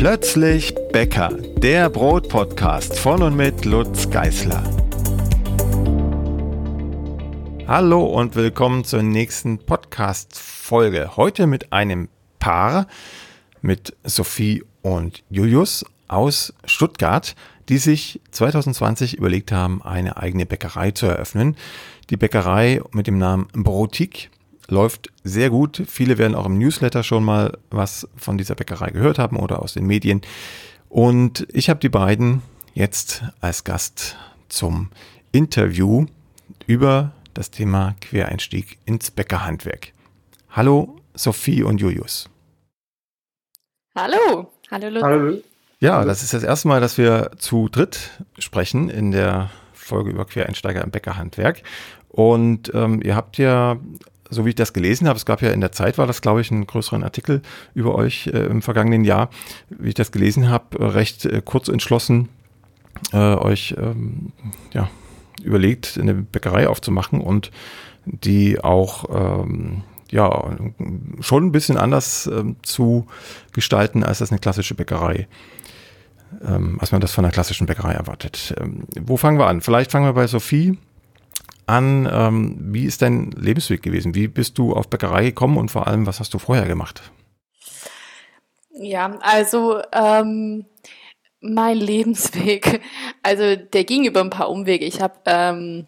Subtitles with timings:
[0.00, 1.28] Plötzlich Bäcker,
[1.58, 4.64] der Brotpodcast von und mit Lutz Geißler.
[7.66, 11.18] Hallo und willkommen zur nächsten Podcast-Folge.
[11.18, 12.08] Heute mit einem
[12.38, 12.86] Paar,
[13.60, 17.36] mit Sophie und Julius aus Stuttgart,
[17.68, 21.56] die sich 2020 überlegt haben, eine eigene Bäckerei zu eröffnen.
[22.08, 24.30] Die Bäckerei mit dem Namen Brotik
[24.70, 25.82] läuft sehr gut.
[25.86, 29.74] Viele werden auch im Newsletter schon mal was von dieser Bäckerei gehört haben oder aus
[29.74, 30.22] den Medien.
[30.88, 32.42] Und ich habe die beiden
[32.74, 34.16] jetzt als Gast
[34.48, 34.90] zum
[35.32, 36.06] Interview
[36.66, 39.92] über das Thema Quereinstieg ins Bäckerhandwerk.
[40.50, 42.28] Hallo Sophie und Julius.
[43.94, 44.50] Hallo.
[44.70, 45.02] Hallo.
[45.02, 45.38] Hallo.
[45.80, 50.24] Ja, das ist das erste Mal, dass wir zu dritt sprechen in der Folge über
[50.24, 51.62] Quereinsteiger im Bäckerhandwerk.
[52.08, 53.78] Und ähm, ihr habt ja
[54.30, 56.40] so wie ich das gelesen habe, es gab ja in der Zeit, war das, glaube
[56.40, 57.42] ich, einen größeren Artikel
[57.74, 59.30] über euch äh, im vergangenen Jahr,
[59.68, 62.28] wie ich das gelesen habe, äh, recht äh, kurz entschlossen
[63.12, 64.32] äh, euch ähm,
[64.72, 64.88] ja,
[65.42, 67.50] überlegt, eine Bäckerei aufzumachen und
[68.04, 70.56] die auch ähm, ja
[71.20, 73.06] schon ein bisschen anders ähm, zu
[73.52, 75.28] gestalten, als das eine klassische Bäckerei
[76.44, 78.54] ähm, als man das von einer klassischen Bäckerei erwartet.
[78.60, 79.60] Ähm, wo fangen wir an?
[79.60, 80.78] Vielleicht fangen wir bei Sophie
[81.70, 84.14] an, ähm, wie ist dein Lebensweg gewesen?
[84.14, 87.02] Wie bist du auf Bäckerei gekommen und vor allem, was hast du vorher gemacht?
[88.72, 90.66] Ja, also ähm,
[91.40, 92.80] mein Lebensweg,
[93.22, 94.84] also der ging über ein paar Umwege.
[94.84, 95.86] Ich habe ähm,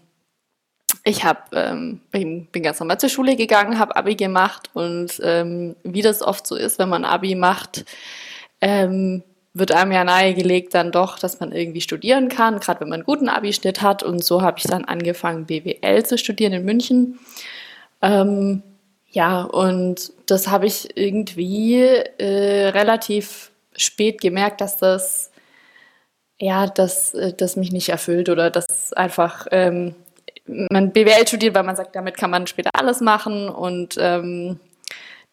[1.04, 6.02] ich hab, ähm, bin, ganz normal zur Schule gegangen, habe Abi gemacht und ähm, wie
[6.02, 7.84] das oft so ist, wenn man Abi macht,
[8.60, 9.24] ähm,
[9.54, 13.06] wird einem ja nahegelegt dann doch, dass man irgendwie studieren kann, gerade wenn man einen
[13.06, 14.02] guten Abi-Schnitt hat.
[14.02, 17.18] Und so habe ich dann angefangen, BWL zu studieren in München.
[18.00, 18.62] Ähm,
[19.10, 25.32] ja, und das habe ich irgendwie äh, relativ spät gemerkt, dass das
[26.42, 29.94] ja, dass äh, das mich nicht erfüllt oder dass einfach ähm,
[30.46, 34.58] man BWL studiert, weil man sagt, damit kann man später alles machen und ähm,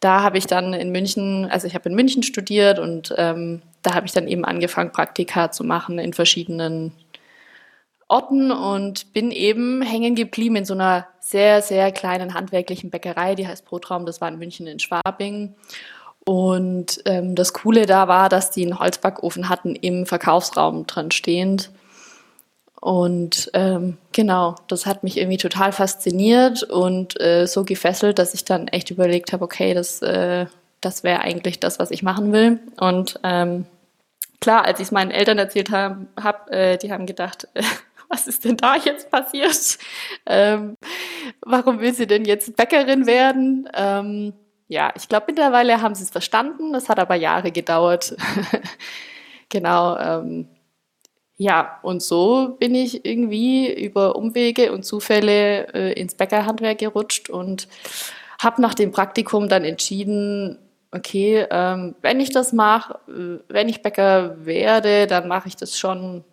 [0.01, 3.94] da habe ich dann in München, also ich habe in München studiert und ähm, da
[3.94, 6.91] habe ich dann eben angefangen, Praktika zu machen in verschiedenen
[8.07, 13.47] Orten und bin eben hängen geblieben in so einer sehr, sehr kleinen handwerklichen Bäckerei, die
[13.47, 15.53] heißt Brotraum, das war in München in Schwabing.
[16.25, 21.72] Und ähm, das Coole da war, dass die einen Holzbackofen hatten im Verkaufsraum drin stehend.
[22.81, 28.45] Und ähm, genau, das hat mich irgendwie total fasziniert und äh, so gefesselt, dass ich
[28.45, 30.45] dann echt überlegt habe, okay, das, äh,
[30.81, 32.59] das wäre eigentlich das, was ich machen will.
[32.79, 33.66] Und ähm,
[34.40, 37.63] klar, als ich es meinen Eltern erzählt habe, hab, äh, die haben gedacht, äh,
[38.09, 39.78] was ist denn da jetzt passiert?
[40.25, 40.75] Ähm,
[41.41, 43.69] warum will sie denn jetzt Bäckerin werden?
[43.73, 44.34] Ähm,
[44.68, 46.73] ja, ich glaube, mittlerweile haben sie es verstanden.
[46.73, 48.16] Das hat aber Jahre gedauert.
[49.50, 49.97] genau.
[49.97, 50.47] Ähm,
[51.38, 57.68] ja, und so bin ich irgendwie über Umwege und Zufälle äh, ins Bäckerhandwerk gerutscht und
[58.41, 60.59] habe nach dem Praktikum dann entschieden,
[60.91, 65.77] okay, ähm, wenn ich das mache, äh, wenn ich Bäcker werde, dann mache ich das
[65.77, 66.23] schon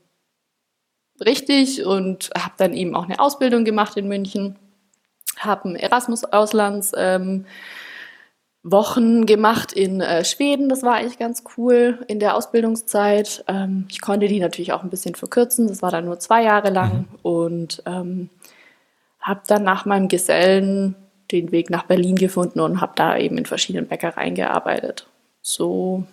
[1.24, 4.58] richtig und habe dann eben auch eine Ausbildung gemacht in München,
[5.38, 6.92] habe ein Erasmus-Auslands.
[6.96, 7.46] Ähm,
[8.68, 10.68] Wochen gemacht in äh, Schweden.
[10.68, 13.44] Das war eigentlich ganz cool in der Ausbildungszeit.
[13.46, 15.68] Ähm, ich konnte die natürlich auch ein bisschen verkürzen.
[15.68, 17.18] Das war dann nur zwei Jahre lang mhm.
[17.22, 18.28] und ähm,
[19.20, 20.96] habe dann nach meinem Gesellen
[21.32, 25.06] den Weg nach Berlin gefunden und habe da eben in verschiedenen Bäckereien gearbeitet.
[25.42, 26.04] So,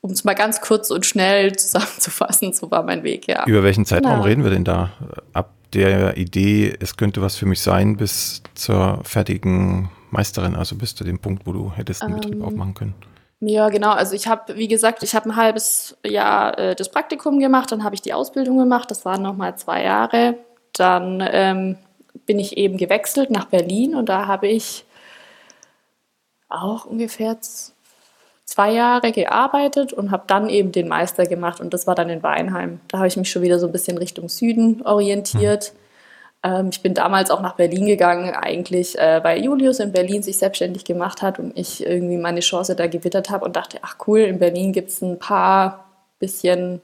[0.00, 3.44] um es mal ganz kurz und schnell zusammenzufassen, so war mein Weg, ja.
[3.46, 4.24] Über welchen Zeitraum genau.
[4.24, 4.90] reden wir denn da?
[5.32, 10.94] Ab der Idee, es könnte was für mich sein, bis zur fertigen Meisterin, also bis
[10.94, 12.94] zu dem Punkt, wo du hättest einen ähm, Betrieb aufmachen können?
[13.40, 13.92] Ja, genau.
[13.92, 17.84] Also ich habe, wie gesagt, ich habe ein halbes Jahr äh, das Praktikum gemacht, dann
[17.84, 20.36] habe ich die Ausbildung gemacht, das waren nochmal zwei Jahre.
[20.74, 21.76] Dann ähm,
[22.26, 24.84] bin ich eben gewechselt nach Berlin und da habe ich
[26.48, 27.38] auch ungefähr
[28.44, 32.22] zwei Jahre gearbeitet und habe dann eben den Meister gemacht und das war dann in
[32.22, 32.80] Weinheim.
[32.88, 35.72] Da habe ich mich schon wieder so ein bisschen Richtung Süden orientiert.
[36.42, 40.38] Ähm, ich bin damals auch nach Berlin gegangen, eigentlich, äh, weil Julius in Berlin sich
[40.38, 44.20] selbstständig gemacht hat und ich irgendwie meine Chance da gewittert habe und dachte, ach cool,
[44.20, 45.86] in Berlin gibt es ein paar
[46.18, 46.80] bisschen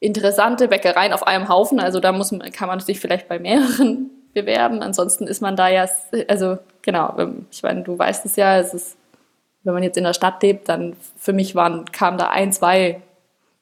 [0.00, 1.80] interessante Bäckereien auf einem Haufen.
[1.80, 4.82] Also da muss kann man sich vielleicht bei mehreren bewerben.
[4.82, 5.86] Ansonsten ist man da ja,
[6.28, 8.96] also genau, ähm, ich meine, du weißt es ja, es ist,
[9.62, 13.00] wenn man jetzt in der Stadt lebt, dann für mich waren, kam da ein, zwei,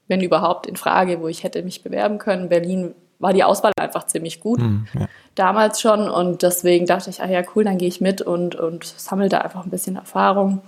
[0.08, 2.48] wenn überhaupt, in Frage, wo ich hätte mich bewerben können.
[2.48, 4.58] Berlin war die Auswahl einfach ziemlich gut.
[4.58, 5.08] Mhm, ja.
[5.36, 6.10] Damals schon.
[6.10, 9.38] Und deswegen dachte ich, ah ja, cool, dann gehe ich mit und, und sammle da
[9.38, 10.60] einfach ein bisschen Erfahrung.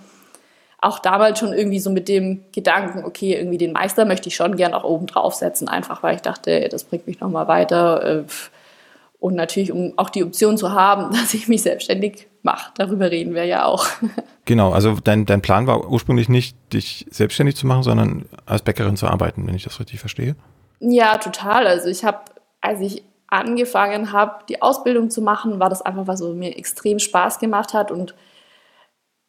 [0.80, 4.56] auch damals schon irgendwie so mit dem Gedanken, okay, irgendwie den Meister möchte ich schon
[4.56, 8.20] gern auch oben draufsetzen, einfach weil ich dachte, das bringt mich nochmal weiter.
[8.20, 8.24] Äh,
[9.24, 12.72] und natürlich, um auch die Option zu haben, dass ich mich selbstständig mache.
[12.76, 13.86] Darüber reden wir ja auch.
[14.44, 18.98] Genau, also dein, dein Plan war ursprünglich nicht, dich selbstständig zu machen, sondern als Bäckerin
[18.98, 20.36] zu arbeiten, wenn ich das richtig verstehe.
[20.80, 21.66] Ja, total.
[21.66, 22.18] Also ich habe,
[22.60, 26.98] als ich angefangen habe, die Ausbildung zu machen, war das einfach, was so mir extrem
[26.98, 28.14] Spaß gemacht hat und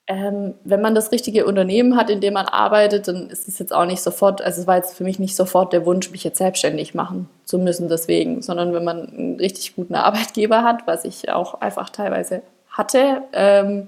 [0.07, 3.73] ähm, wenn man das richtige Unternehmen hat, in dem man arbeitet, dann ist es jetzt
[3.73, 6.37] auch nicht sofort, also es war jetzt für mich nicht sofort der Wunsch, mich jetzt
[6.37, 11.29] selbstständig machen zu müssen deswegen, sondern wenn man einen richtig guten Arbeitgeber hat, was ich
[11.29, 13.87] auch einfach teilweise hatte, ähm,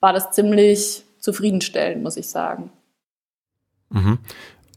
[0.00, 2.70] war das ziemlich zufriedenstellend, muss ich sagen.
[3.90, 4.18] Mhm.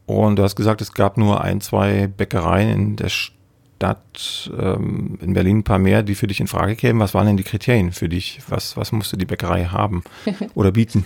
[0.06, 3.41] Und du hast gesagt, es gab nur ein, zwei Bäckereien in der Stadt
[3.82, 7.00] Stadt, ähm, in Berlin ein paar mehr, die für dich in Frage kämen.
[7.00, 8.40] Was waren denn die Kriterien für dich?
[8.48, 10.04] Was, was musste die Bäckerei haben
[10.54, 11.04] oder bieten?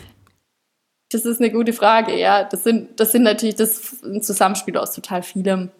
[1.11, 2.44] Das ist eine gute Frage, ja.
[2.44, 5.70] Das sind, das sind natürlich das ein Zusammenspiel aus total vielem.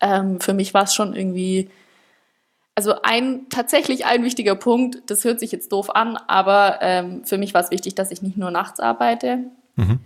[0.00, 1.68] Ähm, für mich war es schon irgendwie,
[2.76, 7.38] also ein tatsächlich ein wichtiger Punkt, das hört sich jetzt doof an, aber ähm, für
[7.38, 9.38] mich war es wichtig, dass ich nicht nur nachts arbeite.
[9.74, 9.98] Mhm.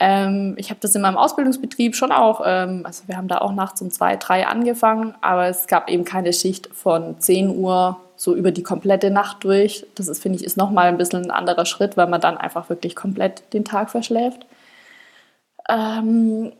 [0.00, 3.52] Ähm, ich habe das in meinem Ausbildungsbetrieb schon auch, ähm, also wir haben da auch
[3.52, 8.34] nachts um zwei, drei angefangen, aber es gab eben keine Schicht von 10 Uhr so
[8.34, 9.86] über die komplette Nacht durch.
[9.94, 12.68] Das ist, finde ich, ist nochmal ein bisschen ein anderer Schritt, weil man dann einfach
[12.68, 14.46] wirklich komplett den Tag verschläft.
[15.68, 16.52] Ähm,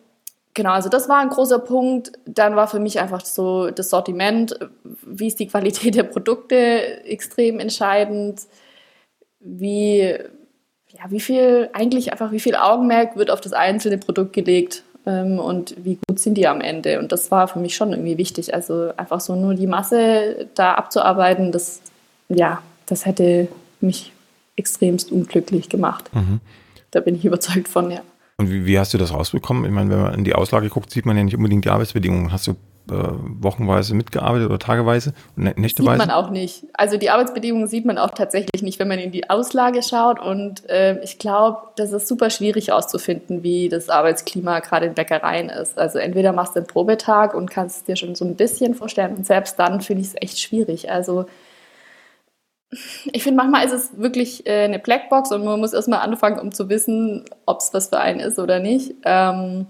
[0.55, 2.13] genau, also das war ein großer Punkt.
[2.27, 4.59] Dann war für mich einfach so das Sortiment,
[5.03, 8.43] wie ist die Qualität der Produkte extrem entscheidend,
[9.41, 10.19] wie
[10.97, 15.39] ja, wie viel, eigentlich einfach, wie viel Augenmerk wird auf das einzelne Produkt gelegt ähm,
[15.39, 16.99] und wie gut sind die am Ende.
[16.99, 18.55] Und das war für mich schon irgendwie wichtig.
[18.55, 21.81] Also einfach so nur die Masse da abzuarbeiten, das,
[22.29, 23.49] ja, das hätte
[23.81, 24.13] mich
[24.57, 26.11] extremst unglücklich gemacht.
[26.15, 26.41] Mhm.
[26.91, 28.01] Da bin ich überzeugt von, ja.
[28.37, 29.65] Und wie, wie, hast du das rausbekommen?
[29.65, 32.33] Ich meine, wenn man in die Auslage guckt, sieht man ja nicht unbedingt die Arbeitsbedingungen.
[32.33, 32.57] Hast du
[32.91, 32.95] äh,
[33.41, 35.99] wochenweise mitgearbeitet oder tageweise, nächteweise?
[35.99, 36.65] Sieht man auch nicht.
[36.75, 40.21] Also die Arbeitsbedingungen sieht man auch tatsächlich nicht, wenn man in die Auslage schaut.
[40.21, 45.49] Und äh, ich glaube, das ist super schwierig herauszufinden, wie das Arbeitsklima gerade in Bäckereien
[45.49, 45.79] ist.
[45.79, 49.17] Also entweder machst du einen Probetag und kannst es dir schon so ein bisschen vorstellen.
[49.17, 50.91] Und selbst dann finde ich es echt schwierig.
[50.91, 51.27] Also
[53.13, 56.53] ich finde, manchmal ist es wirklich äh, eine Blackbox und man muss erstmal anfangen, um
[56.53, 58.95] zu wissen, ob es was für einen ist oder nicht.
[59.05, 59.67] Ähm,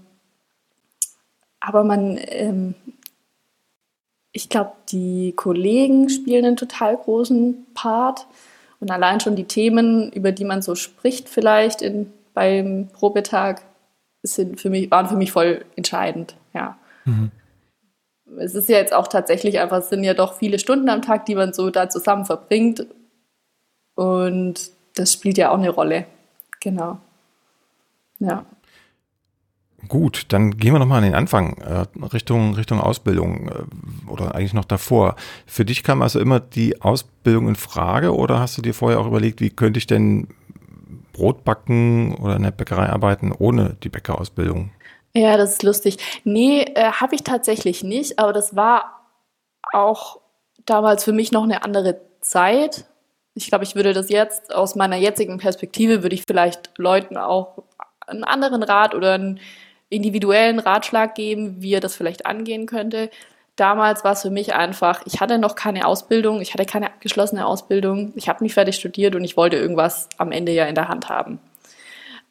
[1.59, 2.75] aber man, ähm,
[4.35, 8.27] ich glaube, die Kollegen spielen einen total großen Part.
[8.81, 13.61] Und allein schon die Themen, über die man so spricht, vielleicht in, beim Probetag,
[14.23, 16.35] sind für mich, waren für mich voll entscheidend.
[16.53, 16.77] Ja.
[17.05, 17.31] Mhm.
[18.37, 21.25] Es ist ja jetzt auch tatsächlich einfach, es sind ja doch viele Stunden am Tag,
[21.27, 22.85] die man so da zusammen verbringt.
[23.95, 26.07] Und das spielt ja auch eine Rolle.
[26.59, 26.99] Genau.
[28.19, 28.45] Ja.
[29.87, 34.53] Gut, dann gehen wir nochmal an den Anfang, äh, Richtung, Richtung Ausbildung äh, oder eigentlich
[34.53, 35.15] noch davor.
[35.45, 39.07] Für dich kam also immer die Ausbildung in Frage oder hast du dir vorher auch
[39.07, 40.27] überlegt, wie könnte ich denn
[41.13, 44.71] Brot backen oder in der Bäckerei arbeiten ohne die Bäckerausbildung?
[45.13, 45.97] Ja, das ist lustig.
[46.23, 49.07] Nee, äh, habe ich tatsächlich nicht, aber das war
[49.71, 50.19] auch
[50.65, 52.85] damals für mich noch eine andere Zeit.
[53.33, 57.63] Ich glaube, ich würde das jetzt aus meiner jetzigen Perspektive, würde ich vielleicht Leuten auch
[58.07, 59.39] einen anderen Rat oder einen
[59.95, 63.09] individuellen Ratschlag geben, wie er das vielleicht angehen könnte.
[63.55, 67.45] Damals war es für mich einfach, ich hatte noch keine Ausbildung, ich hatte keine abgeschlossene
[67.45, 70.89] Ausbildung, ich habe nicht fertig studiert und ich wollte irgendwas am Ende ja in der
[70.89, 71.39] Hand haben.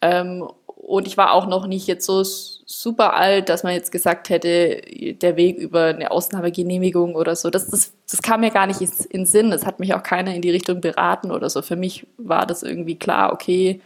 [0.02, 4.28] Ähm, und ich war auch noch nicht jetzt so super alt, dass man jetzt gesagt
[4.28, 4.83] hätte,
[5.14, 8.90] der Weg über eine Ausnahmegenehmigung oder so, das, das, das kam mir gar nicht in,
[9.11, 9.50] in Sinn.
[9.52, 11.62] Es hat mich auch keiner in die Richtung beraten oder so.
[11.62, 13.80] Für mich war das irgendwie klar, okay,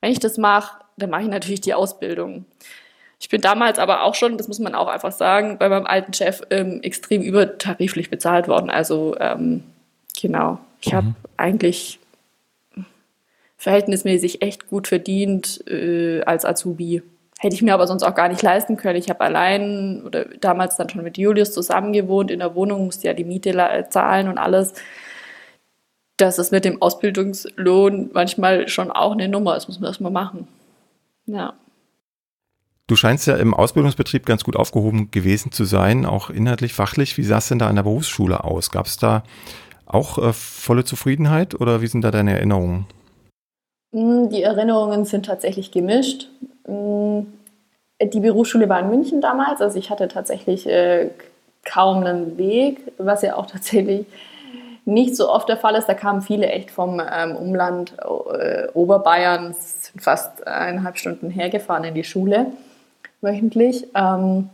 [0.00, 2.44] wenn ich das mache, dann mache ich natürlich die Ausbildung.
[3.22, 6.12] Ich bin damals aber auch schon, das muss man auch einfach sagen, bei meinem alten
[6.12, 8.68] Chef ähm, extrem übertariflich bezahlt worden.
[8.68, 9.62] Also ähm,
[10.20, 10.96] genau, ich mhm.
[10.96, 12.00] habe eigentlich
[13.56, 17.02] verhältnismäßig echt gut verdient äh, als Azubi.
[17.38, 18.98] Hätte ich mir aber sonst auch gar nicht leisten können.
[18.98, 23.06] Ich habe allein oder damals dann schon mit Julius zusammen gewohnt in der Wohnung, musste
[23.06, 24.74] ja die Miete zahlen und alles.
[26.16, 29.54] Das ist mit dem Ausbildungslohn manchmal schon auch eine Nummer.
[29.54, 30.48] Das muss man erstmal machen.
[31.32, 31.54] Ja.
[32.86, 37.16] Du scheinst ja im Ausbildungsbetrieb ganz gut aufgehoben gewesen zu sein, auch inhaltlich, fachlich.
[37.16, 38.70] Wie sah es denn da an der Berufsschule aus?
[38.70, 39.22] Gab es da
[39.86, 42.86] auch äh, volle Zufriedenheit oder wie sind da deine Erinnerungen?
[43.92, 46.28] Mm, die Erinnerungen sind tatsächlich gemischt.
[46.68, 47.20] Mm,
[48.02, 51.08] die Berufsschule war in München damals, also ich hatte tatsächlich äh,
[51.64, 54.06] kaum einen Weg, was ja auch tatsächlich
[54.84, 55.88] nicht so oft der Fall ist.
[55.88, 61.94] Da kamen viele echt vom ähm, Umland äh, Oberbayern, sind fast eineinhalb Stunden hergefahren in
[61.94, 62.46] die Schule
[63.22, 63.86] wöchentlich.
[63.94, 64.50] Ähm,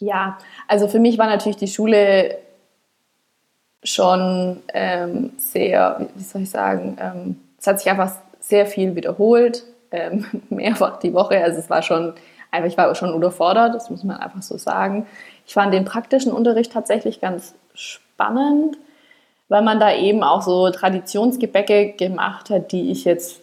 [0.00, 0.38] ja,
[0.68, 2.38] also für mich war natürlich die Schule
[3.82, 9.64] schon ähm, sehr, wie soll ich sagen, ähm, es hat sich einfach sehr viel wiederholt,
[9.90, 11.42] ähm, mehrfach die Woche.
[11.42, 12.14] Also es war schon,
[12.50, 15.06] einfach, ich war schon unterfordert, das muss man einfach so sagen.
[15.46, 18.78] Ich fand den praktischen Unterricht tatsächlich ganz spannend,
[19.48, 23.40] weil man da eben auch so Traditionsgebäcke gemacht hat, die ich jetzt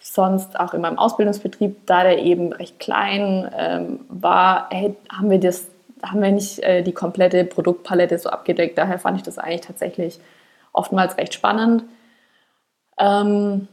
[0.00, 5.40] sonst auch in meinem Ausbildungsbetrieb, da der eben recht klein ähm, war, hey, haben wir
[5.40, 5.68] das
[6.02, 8.76] haben wir nicht äh, die komplette Produktpalette so abgedeckt.
[8.76, 10.20] Daher fand ich das eigentlich tatsächlich
[10.72, 11.84] oftmals recht spannend.
[12.98, 13.68] Ähm,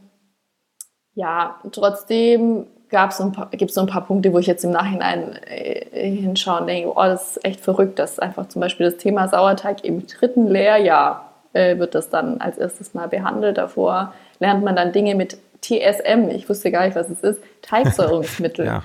[1.14, 2.66] ja, trotzdem
[3.10, 6.66] so gibt es so ein paar Punkte, wo ich jetzt im Nachhinein äh, hinschaue und
[6.66, 10.46] denke, oh, das ist echt verrückt, dass einfach zum Beispiel das Thema Sauerteig im dritten
[10.46, 13.58] Lehrjahr äh, wird das dann als erstes mal behandelt.
[13.58, 18.66] Davor lernt man dann Dinge mit TSM, ich wusste gar nicht, was es ist, Teigsäurungsmittel.
[18.66, 18.82] ja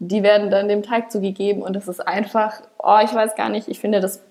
[0.00, 3.68] die werden dann dem Teig zugegeben und das ist einfach, oh, ich weiß gar nicht,
[3.68, 4.22] ich finde, das,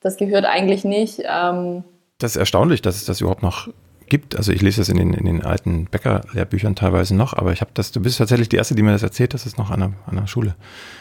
[0.00, 1.22] das gehört eigentlich nicht.
[1.24, 1.82] Ähm
[2.18, 3.68] das ist erstaunlich, dass es das überhaupt noch
[4.08, 4.36] gibt.
[4.36, 7.70] Also ich lese das in den, in den alten Bäckerlehrbüchern teilweise noch, aber ich habe
[7.74, 9.92] das, du bist tatsächlich die Erste, die mir das erzählt, dass es noch an der,
[10.06, 10.54] an der Schule.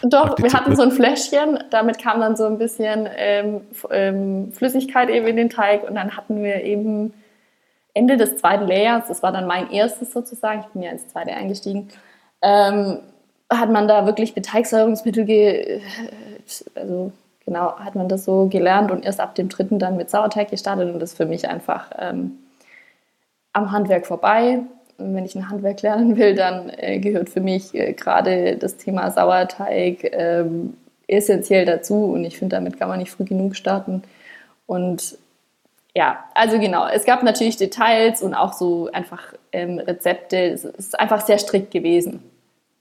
[0.03, 3.61] Doch, wir hatten so ein Fläschchen, damit kam dann so ein bisschen ähm,
[3.91, 7.13] ähm, Flüssigkeit eben in den Teig und dann hatten wir eben
[7.93, 11.31] Ende des zweiten Lehrjahres, das war dann mein erstes sozusagen, ich bin ja ins zweite
[11.31, 11.89] eingestiegen,
[12.41, 12.99] ähm,
[13.49, 15.81] hat man da wirklich Beteigsäurungsmittel, ge
[16.75, 17.11] also
[17.45, 20.93] genau, hat man das so gelernt und erst ab dem dritten dann mit Sauerteig gestartet
[20.93, 22.37] und das ist für mich einfach ähm,
[23.57, 24.59] am Handwerk vorbei.
[24.97, 28.77] Und wenn ich ein Handwerk lernen will, dann äh, gehört für mich äh, gerade das
[28.77, 30.75] Thema Sauerteig ähm,
[31.07, 34.03] essentiell dazu und ich finde, damit kann man nicht früh genug starten.
[34.65, 35.17] Und
[35.95, 40.37] ja, also genau, es gab natürlich Details und auch so einfach ähm, Rezepte.
[40.37, 42.21] Es ist einfach sehr strikt gewesen.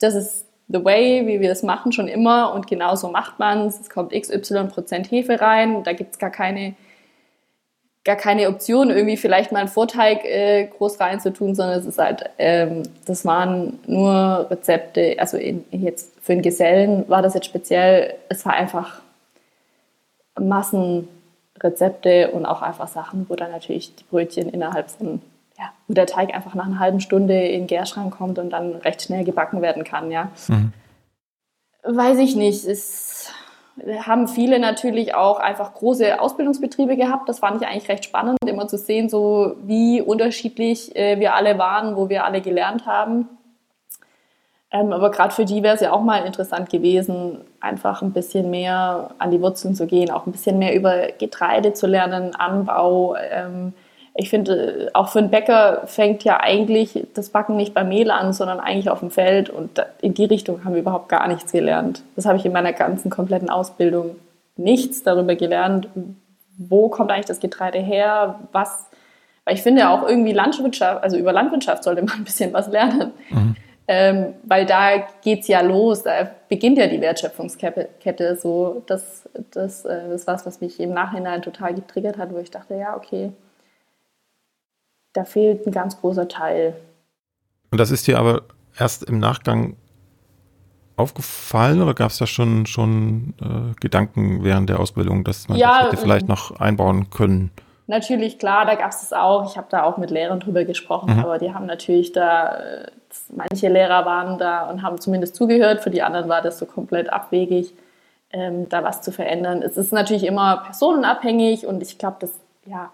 [0.01, 3.69] Das ist the way, wie wir es machen, schon immer und genau so macht man
[3.69, 3.81] es.
[3.81, 6.75] Es kommt XY Prozent Hefe rein, da gibt es gar keine,
[8.07, 12.31] gar keine Option, irgendwie vielleicht mal einen Vorteig äh, groß reinzutun, sondern es ist halt,
[12.39, 18.15] ähm, das waren nur Rezepte, also in, jetzt für einen Gesellen war das jetzt speziell,
[18.29, 19.03] es war einfach
[20.39, 25.21] Massenrezepte und auch einfach Sachen, wo dann natürlich die Brötchen innerhalb von
[25.59, 28.77] ja, wo der Teig einfach nach einer halben Stunde in den Gärschrank kommt und dann
[28.77, 30.31] recht schnell gebacken werden kann, ja.
[30.47, 30.73] Mhm.
[31.83, 32.65] Weiß ich nicht.
[32.67, 33.31] Es
[34.01, 37.29] haben viele natürlich auch einfach große Ausbildungsbetriebe gehabt.
[37.29, 41.59] Das fand ich eigentlich recht spannend, immer zu sehen, so wie unterschiedlich äh, wir alle
[41.59, 43.29] waren, wo wir alle gelernt haben.
[44.73, 48.51] Ähm, aber gerade für die wäre es ja auch mal interessant gewesen, einfach ein bisschen
[48.51, 53.17] mehr an die Wurzeln zu gehen, auch ein bisschen mehr über Getreide zu lernen, Anbau.
[53.17, 53.75] Ähm,
[54.19, 58.33] ich finde, auch für einen Bäcker fängt ja eigentlich das Backen nicht beim Mehl an,
[58.33, 59.51] sondern eigentlich auf dem Feld.
[59.51, 62.03] Und in die Richtung haben wir überhaupt gar nichts gelernt.
[62.17, 64.17] Das habe ich in meiner ganzen kompletten Ausbildung
[64.57, 65.89] nichts darüber gelernt.
[66.57, 68.41] Wo kommt eigentlich das Getreide her?
[68.53, 68.87] Was?
[69.45, 73.13] Weil ich finde auch irgendwie Landwirtschaft, also über Landwirtschaft sollte man ein bisschen was lernen.
[73.29, 73.57] Mhm.
[73.89, 78.37] Ähm, weil da geht es ja los, da beginnt ja die Wertschöpfungskette.
[78.37, 82.39] So, das, das, äh, das ist was, was mich im Nachhinein total getriggert hat, wo
[82.39, 83.31] ich dachte, ja, okay,
[85.17, 86.75] da fehlt ein ganz großer Teil.
[87.71, 88.43] Und das ist dir aber
[88.79, 89.77] erst im Nachgang
[90.97, 95.81] aufgefallen oder gab es da schon, schon äh, Gedanken während der Ausbildung, dass man ja,
[95.81, 97.51] das hätte vielleicht noch einbauen können?
[97.89, 99.49] Natürlich, klar, da gab es es auch.
[99.49, 101.21] Ich habe da auch mit Lehrern drüber gesprochen, mhm.
[101.21, 102.91] aber die haben natürlich da, äh,
[103.35, 107.13] manche Lehrer waren da und haben zumindest zugehört, für die anderen war das so komplett
[107.13, 107.75] abwegig,
[108.33, 109.63] ähm, da was zu verändern.
[109.63, 112.33] Es ist natürlich immer personenabhängig und ich glaube, das,
[112.65, 112.91] ja,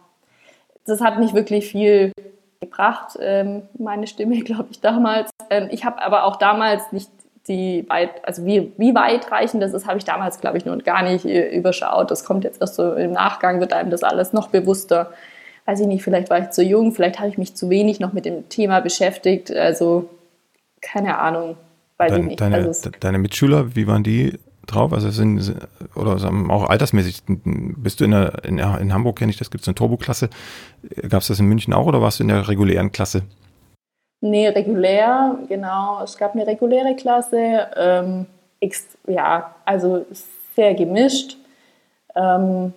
[0.87, 2.13] das hat nicht wirklich viel
[2.61, 5.31] gebracht, ähm, meine Stimme, glaube ich, damals.
[5.51, 7.11] Ähm, ich habe aber auch damals nicht
[7.49, 11.03] die weit, also wie, wie weitreichend das ist, habe ich damals, glaube ich, noch gar
[11.03, 12.11] nicht äh, überschaut.
[12.11, 15.13] Das kommt jetzt erst so im Nachgang, wird einem das alles noch bewusster.
[15.67, 18.13] Weiß ich nicht, vielleicht war ich zu jung, vielleicht habe ich mich zu wenig noch
[18.13, 19.51] mit dem Thema beschäftigt.
[19.55, 20.09] Also,
[20.81, 21.57] keine Ahnung,
[21.99, 22.41] weiß Dein, ich nicht.
[22.41, 24.93] Deine, also, deine Mitschüler, wie waren die drauf?
[24.93, 25.55] Also sind,
[25.95, 26.17] oder
[26.51, 29.75] auch altersmäßig, bist du in, der, in, in Hamburg, kenne ich das, gibt es eine
[29.75, 30.31] Turboklasse.
[31.09, 33.23] Gab es das in München auch oder warst du in der regulären Klasse?
[34.21, 36.03] Nee, regulär, genau.
[36.03, 37.69] Es gab eine reguläre Klasse.
[37.77, 38.27] Ähm,
[39.09, 40.07] ja, also
[40.55, 41.37] sehr gemischt.
[42.15, 42.73] Ähm,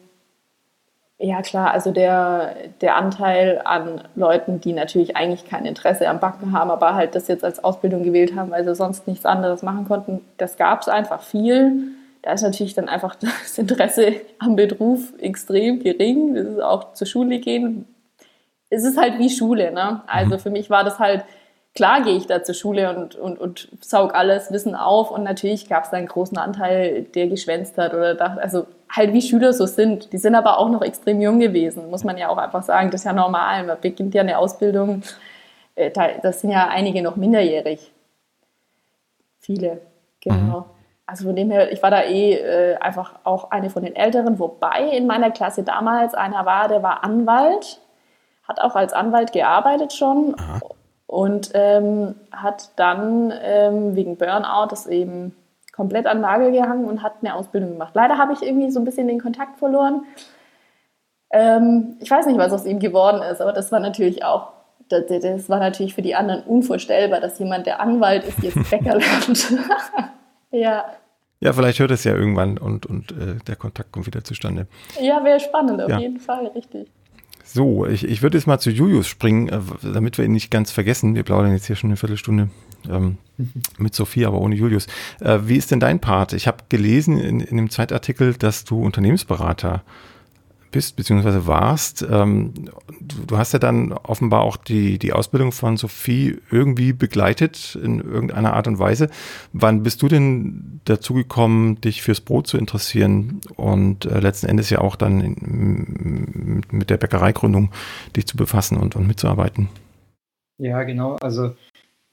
[1.25, 6.51] ja klar, also der, der Anteil an Leuten, die natürlich eigentlich kein Interesse am Backen
[6.51, 9.87] haben, aber halt das jetzt als Ausbildung gewählt haben, weil sie sonst nichts anderes machen
[9.87, 11.89] konnten, das gab es einfach viel.
[12.21, 16.35] da ist natürlich dann einfach das Interesse am Beruf extrem gering.
[16.35, 17.87] Das ist auch zur Schule gehen.
[18.69, 19.71] Es ist halt wie Schule.
[19.71, 20.01] Ne?
[20.07, 20.39] Also mhm.
[20.39, 21.23] für mich war das halt,
[21.75, 25.67] klar gehe ich da zur Schule und, und, und saug alles Wissen auf und natürlich
[25.67, 29.51] gab es da einen großen Anteil, der geschwänzt hat oder dachte, also halt wie Schüler
[29.51, 30.13] so sind.
[30.13, 32.91] Die sind aber auch noch extrem jung gewesen, muss man ja auch einfach sagen.
[32.91, 33.65] Das ist ja normal.
[33.65, 35.03] Man beginnt ja eine Ausbildung,
[35.75, 35.91] äh,
[36.21, 37.91] das sind ja einige noch minderjährig.
[39.39, 39.81] Viele,
[40.21, 40.61] genau.
[40.61, 40.65] Mhm.
[41.07, 44.39] Also von dem her, ich war da eh äh, einfach auch eine von den Älteren,
[44.39, 47.79] wobei in meiner Klasse damals einer war, der war Anwalt,
[48.47, 50.59] hat auch als Anwalt gearbeitet schon Aha.
[51.07, 55.35] Und ähm, hat dann ähm, wegen Burnout das eben
[55.71, 57.93] komplett an Nagel gehangen und hat eine Ausbildung gemacht.
[57.93, 60.03] Leider habe ich irgendwie so ein bisschen den Kontakt verloren.
[61.31, 64.53] Ähm, ich weiß nicht, was aus ihm geworden ist, aber das war natürlich auch,
[64.87, 68.97] das, das war natürlich für die anderen unvorstellbar, dass jemand, der Anwalt ist, jetzt Bäcker
[68.97, 69.53] lernt.
[70.51, 70.85] Ja.
[71.41, 74.67] Ja, vielleicht hört es ja irgendwann und, und äh, der Kontakt kommt wieder zustande.
[75.01, 75.99] Ja, wäre spannend, auf ja.
[75.99, 76.89] jeden Fall, richtig.
[77.55, 80.71] So, ich, ich würde jetzt mal zu Julius springen, äh, damit wir ihn nicht ganz
[80.71, 81.15] vergessen.
[81.15, 82.49] Wir plaudern jetzt hier schon eine Viertelstunde
[82.89, 83.15] ähm,
[83.77, 84.87] mit Sophie, aber ohne Julius.
[85.21, 86.33] Äh, wie ist denn dein Part?
[86.33, 90.14] Ich habe gelesen in, in dem Zeitartikel, dass du Unternehmensberater bist,
[90.95, 92.05] beziehungsweise warst.
[92.09, 92.53] Ähm,
[92.99, 97.99] du, du, hast ja dann offenbar auch die, die Ausbildung von Sophie irgendwie begleitet in
[97.99, 99.09] irgendeiner Art und Weise.
[99.53, 104.69] Wann bist du denn dazu gekommen, dich fürs Brot zu interessieren und äh, letzten Endes
[104.69, 107.71] ja auch dann in, mit der Bäckereigründung
[108.15, 109.69] dich zu befassen und, und mitzuarbeiten?
[110.57, 111.15] Ja, genau.
[111.15, 111.55] Also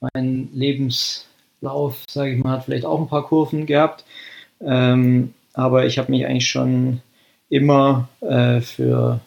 [0.01, 4.05] mein Lebenslauf, sage ich mal, hat vielleicht auch ein paar Kurven gehabt.
[4.61, 7.03] Ähm, aber ich habe mich eigentlich schon
[7.53, 9.21] immer äh, für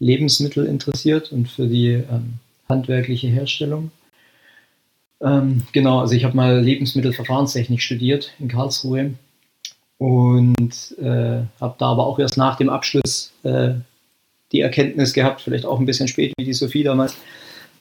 [0.00, 2.34] Lebensmittel interessiert und für die ähm,
[2.68, 3.92] handwerkliche Herstellung.
[5.20, 9.14] Ähm, genau, also ich habe mal Lebensmittelverfahrenstechnik studiert in Karlsruhe
[9.98, 13.74] und äh, habe da aber auch erst nach dem Abschluss äh,
[14.50, 17.16] die Erkenntnis gehabt, vielleicht auch ein bisschen spät wie die Sophie damals,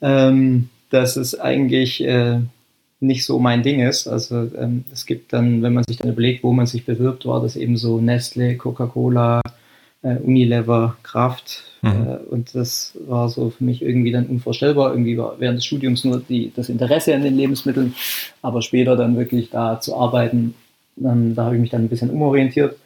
[0.02, 2.40] ähm, dass es eigentlich äh,
[3.00, 4.08] nicht so mein Ding ist.
[4.08, 7.42] Also ähm, es gibt dann, wenn man sich dann überlegt, wo man sich bewirbt, war
[7.42, 9.42] das eben so Nestle, Coca-Cola,
[10.04, 11.64] äh, Unilever, Kraft.
[11.82, 11.90] Mhm.
[11.90, 14.92] Äh, und das war so für mich irgendwie dann unvorstellbar.
[14.92, 17.94] Irgendwie war während des Studiums nur die, das Interesse an den Lebensmitteln,
[18.42, 20.56] aber später dann wirklich da zu arbeiten,
[21.04, 22.78] ähm, da habe ich mich dann ein bisschen umorientiert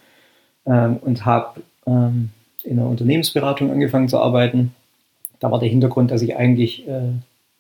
[0.65, 2.30] ähm, und habe ähm,
[2.63, 4.73] in einer Unternehmensberatung angefangen zu arbeiten.
[5.39, 7.12] Da war der Hintergrund, dass ich eigentlich äh,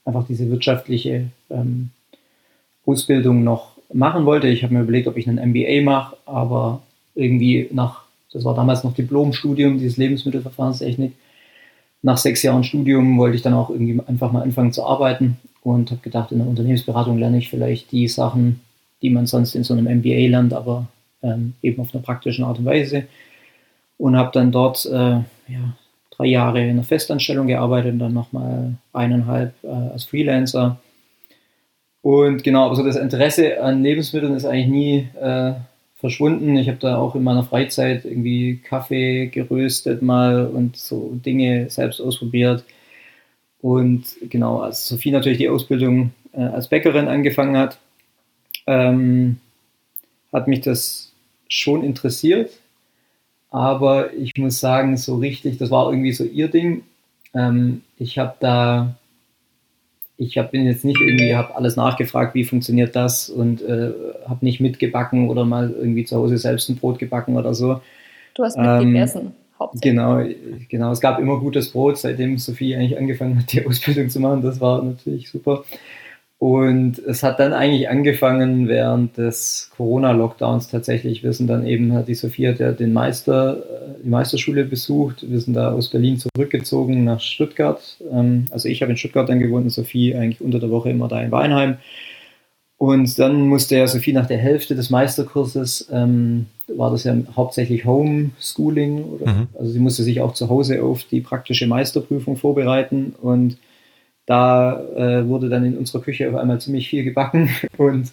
[0.05, 1.89] einfach diese wirtschaftliche ähm,
[2.85, 4.47] Ausbildung noch machen wollte.
[4.47, 6.81] Ich habe mir überlegt, ob ich einen MBA mache, aber
[7.15, 8.04] irgendwie nach
[8.35, 11.13] das war damals noch Diplomstudium, dieses Lebensmittelverfahrenstechnik.
[12.01, 15.89] Nach sechs Jahren Studium wollte ich dann auch irgendwie einfach mal anfangen zu arbeiten und
[15.89, 18.59] habe gedacht, in der Unternehmensberatung lerne ich vielleicht die Sachen,
[19.01, 20.87] die man sonst in so einem MBA lernt, aber
[21.23, 23.05] ähm, eben auf einer praktischen Art und Weise.
[23.97, 24.91] Und habe dann dort äh,
[25.47, 25.77] ja,
[26.11, 30.77] drei Jahre in einer Festanstellung gearbeitet und dann nochmal eineinhalb äh, als Freelancer.
[32.01, 35.53] Und genau, aber so das Interesse an Lebensmitteln ist eigentlich nie äh,
[35.95, 36.57] verschwunden.
[36.57, 42.01] Ich habe da auch in meiner Freizeit irgendwie Kaffee geröstet mal und so Dinge selbst
[42.01, 42.63] ausprobiert.
[43.61, 47.79] Und genau, als Sophie natürlich die Ausbildung äh, als Bäckerin angefangen hat,
[48.67, 49.37] ähm,
[50.31, 51.11] hat mich das
[51.47, 52.51] schon interessiert.
[53.49, 56.83] Aber ich muss sagen, so richtig, das war irgendwie so ihr Ding.
[57.33, 58.95] Ähm, ich habe da
[60.17, 63.91] ich hab, bin jetzt nicht irgendwie, habe alles nachgefragt, wie funktioniert das und äh,
[64.27, 67.81] habe nicht mitgebacken oder mal irgendwie zu Hause selbst ein Brot gebacken oder so.
[68.33, 69.21] Du hast mitgegessen.
[69.21, 69.31] Ähm,
[69.81, 70.21] Genau,
[70.67, 70.91] genau.
[70.91, 74.41] Es gab immer gutes Brot, seitdem Sophie eigentlich angefangen hat, die Ausbildung zu machen.
[74.41, 75.63] Das war natürlich super.
[76.37, 81.23] Und es hat dann eigentlich angefangen während des Corona-Lockdowns tatsächlich.
[81.23, 83.63] Wir sind dann eben, die Sophie hat ja den Meister,
[84.05, 85.25] die Meisterschule besucht.
[85.27, 87.97] Wir sind da aus Berlin zurückgezogen nach Stuttgart.
[88.11, 91.07] Ähm, also ich habe in Stuttgart dann gewohnt und Sophie eigentlich unter der Woche immer
[91.07, 91.77] da in Weinheim.
[92.77, 97.85] Und dann musste ja Sophie nach der Hälfte des Meisterkurses, ähm, war das ja hauptsächlich
[97.85, 99.03] Homeschooling.
[99.05, 99.47] Oder, mhm.
[99.57, 103.57] Also sie musste sich auch zu Hause auf die praktische Meisterprüfung vorbereiten und
[104.27, 108.11] da äh, wurde dann in unserer Küche auf einmal ziemlich viel gebacken und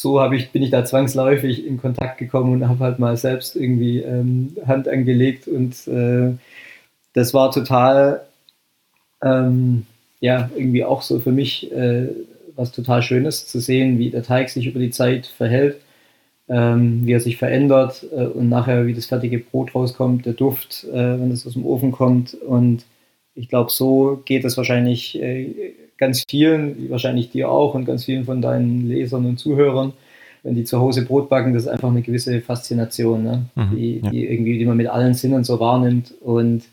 [0.00, 3.98] so ich, bin ich da zwangsläufig in Kontakt gekommen und habe halt mal selbst irgendwie
[3.98, 6.34] ähm, Hand angelegt und äh,
[7.12, 8.22] das war total,
[9.22, 9.86] ähm,
[10.20, 12.08] ja, irgendwie auch so für mich äh,
[12.56, 15.80] was total Schönes zu sehen, wie der Teig sich über die Zeit verhält,
[16.48, 20.84] ähm, wie er sich verändert äh, und nachher wie das fertige Brot rauskommt, der Duft,
[20.92, 22.34] äh, wenn es aus dem Ofen kommt.
[22.34, 22.84] Und
[23.34, 28.24] ich glaube, so geht es wahrscheinlich äh, ganz vielen, wahrscheinlich dir auch und ganz vielen
[28.24, 29.92] von deinen Lesern und Zuhörern,
[30.42, 33.46] wenn die zu Hause Brot backen, das ist einfach eine gewisse Faszination, ne?
[33.54, 34.10] mhm, die, ja.
[34.10, 36.14] die, irgendwie, die man mit allen Sinnen so wahrnimmt.
[36.22, 36.64] Und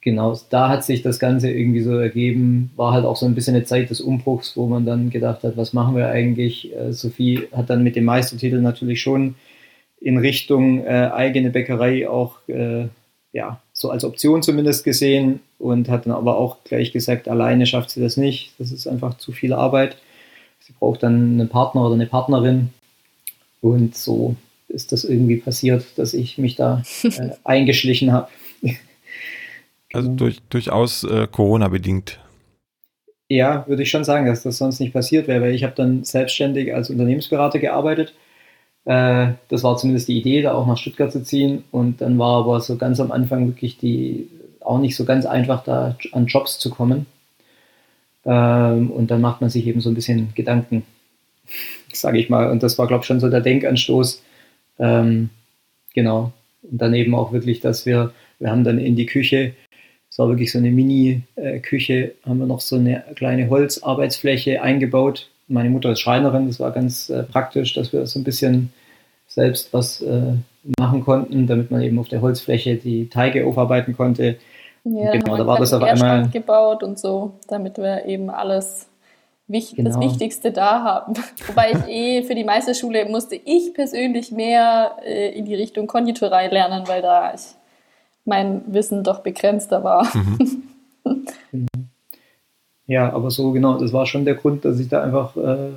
[0.00, 3.54] genau, da hat sich das Ganze irgendwie so ergeben, war halt auch so ein bisschen
[3.54, 6.74] eine Zeit des Umbruchs, wo man dann gedacht hat, was machen wir eigentlich?
[6.76, 9.36] Äh, Sophie hat dann mit dem Meistertitel natürlich schon
[10.00, 12.88] in Richtung äh, eigene Bäckerei auch äh,
[13.32, 17.90] ja, so als Option zumindest gesehen und hat dann aber auch gleich gesagt, alleine schafft
[17.90, 18.52] sie das nicht.
[18.58, 19.96] Das ist einfach zu viel Arbeit.
[20.60, 22.70] Sie braucht dann einen Partner oder eine Partnerin.
[23.60, 24.36] Und so
[24.68, 28.28] ist das irgendwie passiert, dass ich mich da äh, eingeschlichen habe.
[29.92, 32.18] also durch, durchaus äh, Corona-bedingt.
[33.28, 36.04] Ja, würde ich schon sagen, dass das sonst nicht passiert wäre, weil ich habe dann
[36.04, 38.14] selbstständig als Unternehmensberater gearbeitet
[38.86, 41.64] äh, das war zumindest die Idee, da auch nach Stuttgart zu ziehen.
[41.70, 44.28] Und dann war aber so ganz am Anfang wirklich die
[44.70, 47.06] auch nicht so ganz einfach, da an Jobs zu kommen.
[48.24, 50.84] Ähm, und dann macht man sich eben so ein bisschen Gedanken,
[51.92, 52.50] sage ich mal.
[52.50, 54.22] Und das war, glaube ich, schon so der Denkanstoß.
[54.78, 55.30] Ähm,
[55.94, 56.32] genau.
[56.62, 59.54] Und dann eben auch wirklich, dass wir, wir haben dann in die Küche,
[60.10, 65.28] es war wirklich so eine Mini-Küche, haben wir noch so eine kleine Holzarbeitsfläche eingebaut.
[65.48, 68.72] Meine Mutter ist Schreinerin, das war ganz äh, praktisch, dass wir so ein bisschen
[69.26, 70.34] selbst was äh,
[70.78, 74.36] machen konnten, damit man eben auf der Holzfläche die Teige aufarbeiten konnte.
[74.84, 78.86] Ja, genau, da war das auf einmal gebaut und so, damit wir eben alles
[79.46, 79.90] wich genau.
[79.90, 81.14] das Wichtigste da haben.
[81.46, 86.48] Wobei ich eh für die Meisterschule musste ich persönlich mehr äh, in die Richtung Konditorei
[86.48, 87.42] lernen, weil da ich
[88.24, 90.06] mein Wissen doch begrenzter war.
[90.14, 90.62] Mhm.
[92.86, 95.70] Ja, aber so genau, das war schon der Grund, dass ich da einfach äh,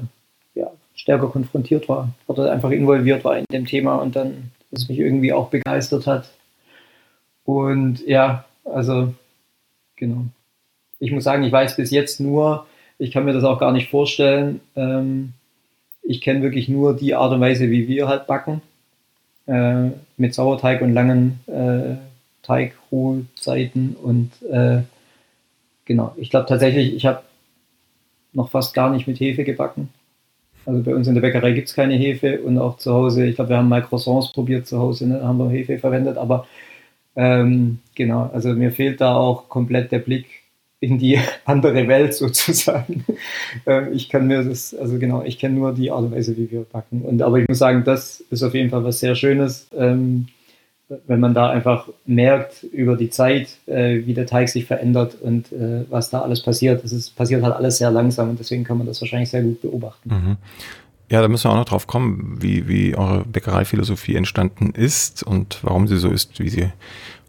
[0.95, 5.33] stärker konfrontiert war oder einfach involviert war in dem Thema und dann das mich irgendwie
[5.33, 6.31] auch begeistert hat.
[7.45, 9.13] Und ja, also
[9.95, 10.25] genau.
[10.99, 12.65] Ich muss sagen, ich weiß bis jetzt nur,
[12.97, 14.61] ich kann mir das auch gar nicht vorstellen.
[14.75, 15.33] Ähm,
[16.01, 18.61] ich kenne wirklich nur die Art und Weise, wie wir halt backen.
[19.45, 21.97] Äh, mit Sauerteig und langen äh,
[22.43, 23.95] Teigruhezeiten.
[24.01, 24.83] Und äh,
[25.85, 27.23] genau, ich glaube tatsächlich, ich habe
[28.31, 29.89] noch fast gar nicht mit Hefe gebacken.
[30.65, 33.35] Also bei uns in der Bäckerei gibt es keine Hefe und auch zu Hause, ich
[33.35, 36.47] glaube, wir haben mal Croissants probiert zu Hause, ne, haben wir Hefe verwendet, aber
[37.15, 40.25] ähm, genau, also mir fehlt da auch komplett der Blick
[40.79, 43.05] in die andere Welt sozusagen.
[43.65, 46.51] ähm, ich kann mir das, also genau, ich kenne nur die Art und Weise, wie
[46.51, 47.01] wir backen.
[47.03, 49.67] Und aber ich muss sagen, das ist auf jeden Fall was sehr Schönes.
[49.75, 50.27] Ähm,
[51.07, 55.51] wenn man da einfach merkt über die Zeit, äh, wie der Teig sich verändert und
[55.51, 56.83] äh, was da alles passiert.
[56.83, 60.09] Es passiert halt alles sehr langsam und deswegen kann man das wahrscheinlich sehr gut beobachten.
[60.09, 60.37] Mhm.
[61.09, 65.59] Ja, da müssen wir auch noch drauf kommen, wie, wie eure Bäckereiphilosophie entstanden ist und
[65.61, 66.71] warum sie so ist, wie sie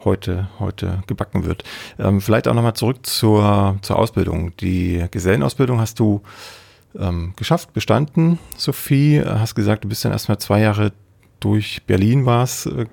[0.05, 1.65] heute, heute gebacken wird.
[1.99, 4.57] Ähm, vielleicht auch nochmal zurück zur, zur Ausbildung.
[4.59, 6.23] Die Gesellenausbildung hast du
[6.99, 9.21] ähm, geschafft, bestanden, Sophie.
[9.25, 10.93] Hast gesagt, du bist dann erstmal zwei Jahre
[11.41, 12.87] durch Berlin warst, äh,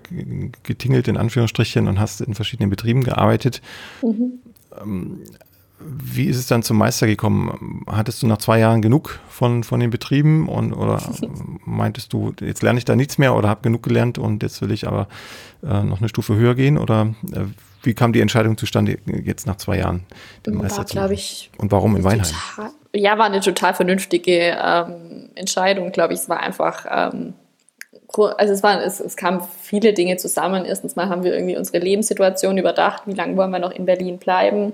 [0.63, 3.61] getingelt in Anführungsstrichen und hast in verschiedenen Betrieben gearbeitet.
[4.01, 4.39] Mhm.
[4.81, 5.19] Ähm,
[5.85, 7.83] wie ist es dann zum Meister gekommen?
[7.87, 11.01] Hattest du nach zwei Jahren genug von, von den Betrieben und oder
[11.65, 14.71] meintest du, jetzt lerne ich da nichts mehr oder habe genug gelernt und jetzt will
[14.71, 15.07] ich aber
[15.63, 16.77] äh, noch eine Stufe höher gehen?
[16.77, 17.45] Oder äh,
[17.83, 20.03] wie kam die Entscheidung zustande, jetzt nach zwei Jahren
[20.45, 21.11] den Meister war, zu machen?
[21.13, 22.27] Ich, und warum in Weinheim?
[22.55, 26.19] Total, ja, war eine total vernünftige ähm, Entscheidung, glaube ich.
[26.19, 27.33] Es war einfach ähm,
[28.13, 30.65] also es, waren, es, es kamen viele Dinge zusammen.
[30.65, 34.17] Erstens mal haben wir irgendwie unsere Lebenssituation überdacht, wie lange wollen wir noch in Berlin
[34.17, 34.73] bleiben.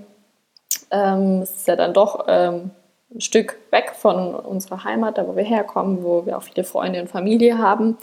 [0.91, 2.71] Ähm, es ist ja dann doch ähm,
[3.13, 7.01] ein Stück weg von unserer Heimat, da wo wir herkommen, wo wir auch viele Freunde
[7.01, 7.97] und Familie haben.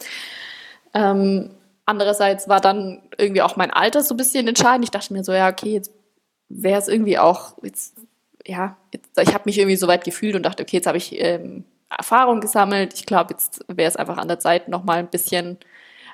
[0.95, 1.51] Ähm,
[1.85, 4.85] andererseits war dann irgendwie auch mein Alter so ein bisschen entscheidend.
[4.85, 5.93] Ich dachte mir so, ja, okay, jetzt
[6.49, 7.97] wäre es irgendwie auch, jetzt,
[8.47, 11.21] ja, jetzt, ich habe mich irgendwie so weit gefühlt und dachte, okay, jetzt habe ich
[11.23, 12.95] ähm, Erfahrung gesammelt.
[12.95, 15.59] Ich glaube, jetzt wäre es einfach an der Zeit, nochmal ein bisschen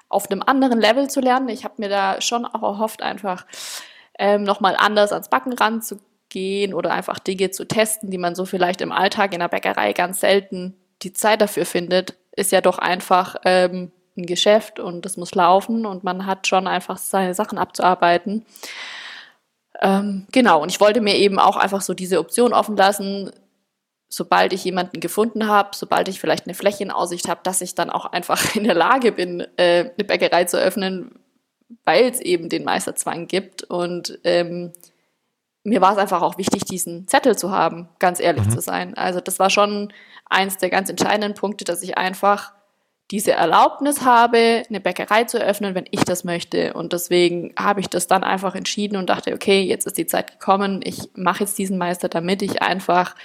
[0.09, 1.49] auf einem anderen Level zu lernen.
[1.49, 3.47] Ich habe mir da schon auch erhofft, einfach
[4.19, 6.10] ähm, nochmal anders ans Backen ranzugehen
[6.75, 10.21] oder einfach Dinge zu testen, die man so vielleicht im Alltag in der Bäckerei ganz
[10.21, 12.15] selten die Zeit dafür findet.
[12.33, 16.67] Ist ja doch einfach ähm, ein Geschäft und das muss laufen und man hat schon
[16.67, 18.45] einfach seine Sachen abzuarbeiten.
[19.81, 23.31] Ähm, genau, und ich wollte mir eben auch einfach so diese Option offen lassen,
[24.09, 27.75] sobald ich jemanden gefunden habe, sobald ich vielleicht eine Fläche in Aussicht habe, dass ich
[27.75, 31.19] dann auch einfach in der Lage bin, äh, eine Bäckerei zu öffnen,
[31.85, 33.63] weil es eben den Meisterzwang gibt.
[33.63, 34.73] Und ähm,
[35.65, 38.51] mir war es einfach auch wichtig, diesen Zettel zu haben, ganz ehrlich mhm.
[38.51, 38.97] zu sein.
[38.97, 39.93] Also das war schon
[40.27, 42.53] eins der ganz entscheidenden Punkte, dass ich einfach
[43.11, 46.75] diese Erlaubnis habe, eine Bäckerei zu öffnen, wenn ich das möchte.
[46.75, 50.31] Und deswegen habe ich das dann einfach entschieden und dachte, okay, jetzt ist die Zeit
[50.31, 53.17] gekommen, ich mache jetzt diesen Meister, damit ich einfach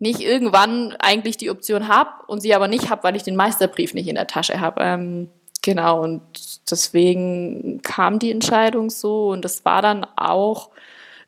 [0.00, 3.94] nicht irgendwann eigentlich die Option habe und sie aber nicht habe, weil ich den Meisterbrief
[3.94, 4.82] nicht in der Tasche habe.
[4.82, 5.28] Ähm,
[5.62, 6.22] genau, und
[6.70, 10.70] deswegen kam die Entscheidung so und das war dann auch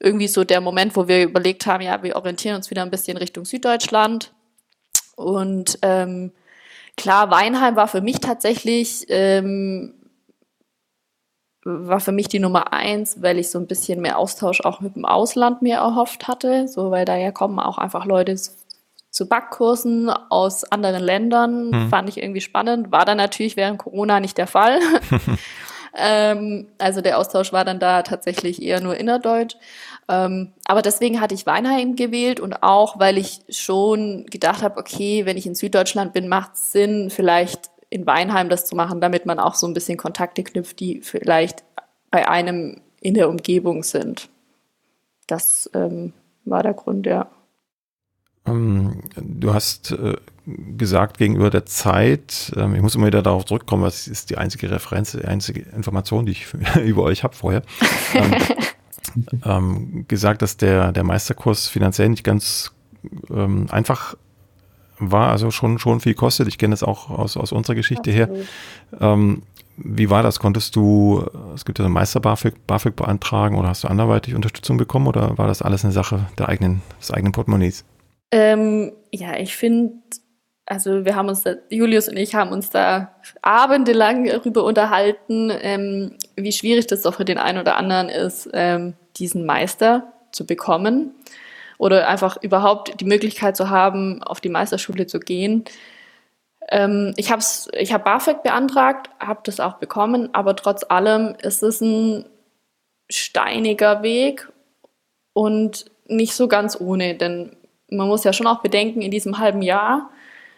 [0.03, 3.17] irgendwie so der Moment, wo wir überlegt haben, ja, wir orientieren uns wieder ein bisschen
[3.17, 4.33] Richtung Süddeutschland.
[5.17, 6.33] Und ähm,
[6.97, 9.95] klar, Weinheim war für mich tatsächlich ähm,
[11.65, 14.97] war für mich die Nummer eins, weil ich so ein bisschen mehr Austausch auch mit
[14.97, 18.37] dem Ausland mir erhofft hatte, so weil daher kommen auch einfach Leute
[19.11, 21.89] zu Backkursen aus anderen Ländern, hm.
[21.91, 24.81] fand ich irgendwie spannend, war dann natürlich während Corona nicht der Fall.
[25.95, 29.55] ähm, also der Austausch war dann da tatsächlich eher nur innerdeutsch.
[30.09, 35.27] Ähm, aber deswegen hatte ich Weinheim gewählt und auch, weil ich schon gedacht habe, okay,
[35.27, 39.27] wenn ich in Süddeutschland bin, macht es Sinn, vielleicht in Weinheim das zu machen, damit
[39.27, 41.63] man auch so ein bisschen Kontakte knüpft, die vielleicht
[42.11, 44.29] bei einem in der Umgebung sind.
[45.27, 46.13] Das ähm,
[46.45, 47.29] war der Grund, ja.
[48.47, 50.17] Ähm, du hast äh,
[50.77, 54.71] gesagt gegenüber der Zeit, ähm, ich muss immer wieder darauf zurückkommen, was ist die einzige
[54.71, 56.47] Referenz, die einzige Information, die ich
[56.85, 57.63] über euch habe vorher.
[58.15, 58.35] Ähm,
[59.45, 62.73] ähm, gesagt, dass der, der Meisterkurs finanziell nicht ganz
[63.31, 64.17] ähm, einfach
[64.99, 66.49] war, also schon, schon viel kostet.
[66.49, 68.47] Ich kenne das auch aus, aus unserer Geschichte Absolut.
[68.93, 69.01] her.
[69.01, 69.43] Ähm,
[69.77, 70.39] wie war das?
[70.39, 74.77] Konntest du, es gibt ja so Meister BAföG, BAföG beantragen oder hast du anderweitig Unterstützung
[74.77, 77.85] bekommen oder war das alles eine Sache der eigenen, des eigenen Portemonnaies?
[78.31, 79.95] Ähm, ja, ich finde,
[80.67, 86.17] also wir haben uns da, Julius und ich haben uns da abendelang darüber unterhalten, ähm,
[86.37, 91.15] wie schwierig das doch für den einen oder anderen ist, ähm, diesen Meister zu bekommen
[91.79, 95.65] oder einfach überhaupt die Möglichkeit zu haben, auf die Meisterschule zu gehen.
[96.69, 101.63] Ähm, ich habe ich hab BAföG beantragt, habe das auch bekommen, aber trotz allem ist
[101.63, 102.25] es ein
[103.11, 104.49] steiniger Weg
[105.33, 107.57] und nicht so ganz ohne, denn
[107.91, 110.11] man muss ja schon auch bedenken, in diesem halben Jahr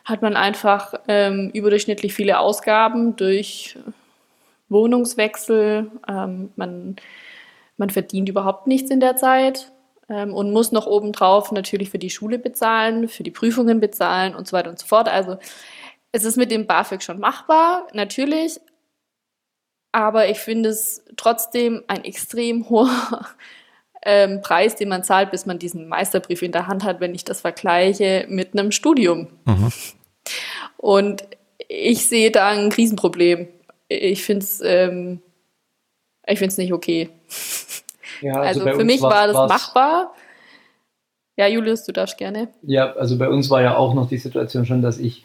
[0.04, 3.76] hat man einfach ähm, überdurchschnittlich viele Ausgaben durch
[4.68, 5.90] Wohnungswechsel.
[6.06, 6.96] Ähm, man,
[7.76, 9.72] man verdient überhaupt nichts in der Zeit
[10.08, 14.46] ähm, und muss noch obendrauf natürlich für die Schule bezahlen, für die Prüfungen bezahlen und
[14.46, 15.08] so weiter und so fort.
[15.08, 15.38] Also
[16.12, 18.60] es ist mit dem BAföG schon machbar, natürlich,
[19.92, 23.28] aber ich finde es trotzdem ein extrem hoher
[24.02, 27.24] ähm, Preis, den man zahlt, bis man diesen Meisterbrief in der Hand hat, wenn ich
[27.24, 29.28] das vergleiche mit einem Studium.
[29.44, 29.72] Mhm.
[30.76, 31.24] Und
[31.68, 33.48] ich sehe da ein Riesenproblem.
[33.88, 35.22] Ich finde es ähm,
[36.58, 37.10] nicht okay.
[38.20, 40.14] Ja, also, also für mich war das machbar.
[41.36, 42.48] Ja, Julius, du darfst gerne.
[42.62, 45.24] Ja, also bei uns war ja auch noch die Situation schon, dass ich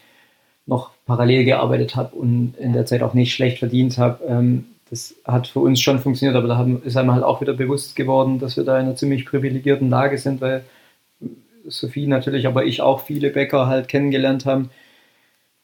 [0.66, 4.24] noch parallel gearbeitet habe und in der Zeit auch nicht schlecht verdient habe.
[4.26, 7.52] Ähm, das hat für uns schon funktioniert, aber da haben, ist einem halt auch wieder
[7.52, 10.64] bewusst geworden, dass wir da in einer ziemlich privilegierten Lage sind, weil
[11.66, 14.70] Sophie natürlich, aber ich auch viele Bäcker halt kennengelernt haben,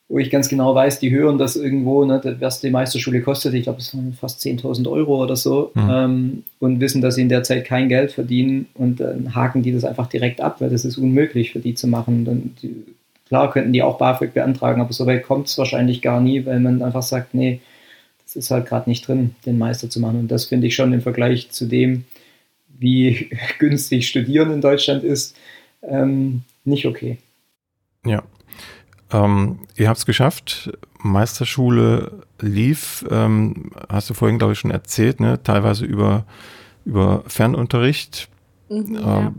[0.08, 3.64] wo ich ganz genau weiß, die hören das irgendwo, ne, was die Meisterschule kostet, ich
[3.64, 5.90] glaube, es waren fast 10.000 Euro oder so, mhm.
[5.90, 9.72] ähm, und wissen, dass sie in der Zeit kein Geld verdienen und dann haken die
[9.72, 12.24] das einfach direkt ab, weil das ist unmöglich für die zu machen.
[12.24, 12.84] Dann, die,
[13.26, 16.60] klar könnten die auch BAföG beantragen, aber so weit kommt es wahrscheinlich gar nie, weil
[16.60, 17.60] man einfach sagt, nee,
[18.24, 20.20] das ist halt gerade nicht drin, den Meister zu machen.
[20.20, 22.04] Und das finde ich schon im Vergleich zu dem,
[22.78, 25.36] wie günstig Studieren in Deutschland ist,
[25.82, 27.18] ähm, nicht okay.
[28.04, 28.22] Ja,
[29.12, 30.70] ähm, ihr habt es geschafft.
[30.98, 35.42] Meisterschule lief, ähm, hast du vorhin, glaube ich, schon erzählt, ne?
[35.42, 36.24] teilweise über,
[36.84, 38.28] über Fernunterricht.
[38.68, 39.32] Mhm, ähm, ja.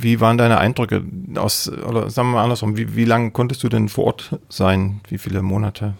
[0.00, 1.02] Wie waren deine Eindrücke
[1.36, 5.00] aus, oder sagen wir mal andersrum, wie, wie lange konntest du denn vor Ort sein?
[5.08, 5.94] Wie viele Monate?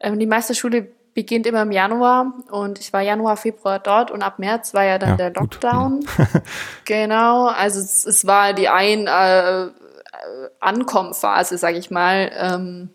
[0.00, 4.38] Ähm, die Meisterschule beginnt immer im Januar und ich war Januar, Februar dort und ab
[4.38, 6.04] März war ja dann ja, der Lockdown.
[6.84, 9.66] genau, also es, es, war die ein, äh,
[10.60, 12.90] Ankommenphase, sage ich mal, ähm,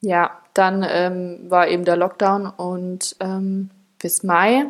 [0.00, 4.66] ja, dann ähm, war eben der Lockdown und ähm, bis Mai.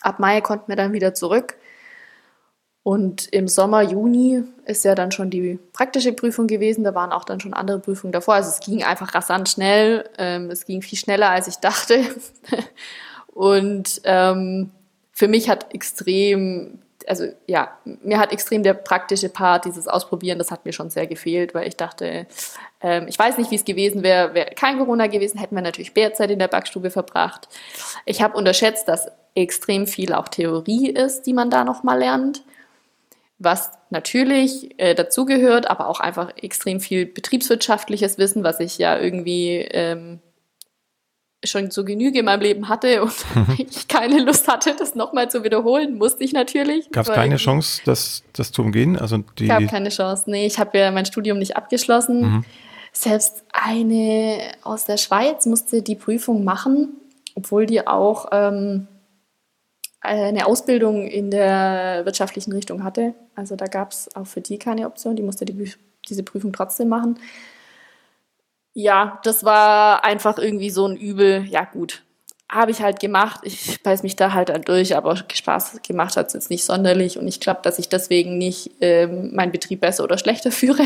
[0.00, 1.56] Ab Mai konnten wir dann wieder zurück.
[2.84, 6.84] Und im Sommer, Juni ist ja dann schon die praktische Prüfung gewesen.
[6.84, 8.34] Da waren auch dann schon andere Prüfungen davor.
[8.34, 10.08] Also es ging einfach rasant schnell.
[10.16, 12.02] Ähm, es ging viel schneller, als ich dachte.
[13.26, 14.70] und ähm,
[15.12, 20.50] für mich hat extrem also ja, mir hat extrem der praktische Part, dieses Ausprobieren, das
[20.50, 22.26] hat mir schon sehr gefehlt, weil ich dachte,
[22.80, 25.94] ähm, ich weiß nicht, wie es gewesen wäre, wäre kein Corona gewesen, hätten wir natürlich
[25.94, 27.48] Bärzeit in der Backstube verbracht.
[28.04, 32.42] Ich habe unterschätzt, dass extrem viel auch Theorie ist, die man da nochmal lernt,
[33.38, 39.58] was natürlich äh, dazugehört, aber auch einfach extrem viel betriebswirtschaftliches Wissen, was ich ja irgendwie
[39.70, 40.20] ähm,
[41.44, 43.12] schon so Genüge in meinem Leben hatte und
[43.58, 46.90] ich keine Lust hatte, das nochmal zu wiederholen, musste ich natürlich.
[46.90, 48.98] Gab es keine Chance, das, das zu umgehen?
[48.98, 50.24] Also die gab keine Chance.
[50.26, 52.20] Nee, ich habe ja mein Studium nicht abgeschlossen.
[52.20, 52.44] Mhm.
[52.92, 56.96] Selbst eine aus der Schweiz musste die Prüfung machen,
[57.34, 58.88] obwohl die auch ähm,
[60.00, 63.14] eine Ausbildung in der wirtschaftlichen Richtung hatte.
[63.34, 65.16] Also da gab es auch für die keine Option.
[65.16, 65.72] Die musste die,
[66.08, 67.18] diese Prüfung trotzdem machen
[68.80, 71.44] ja, das war einfach irgendwie so ein Übel.
[71.48, 72.04] Ja, gut.
[72.48, 73.40] Habe ich halt gemacht.
[73.42, 77.18] Ich beiß mich da halt durch, aber Spaß gemacht hat es jetzt nicht sonderlich.
[77.18, 80.84] Und ich glaube, dass ich deswegen nicht ähm, meinen Betrieb besser oder schlechter führe.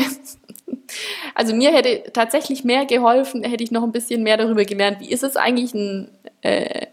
[1.35, 5.11] also mir hätte tatsächlich mehr geholfen, hätte ich noch ein bisschen mehr darüber gelernt, wie
[5.11, 6.09] ist es eigentlich, ein,
[6.41, 6.87] äh,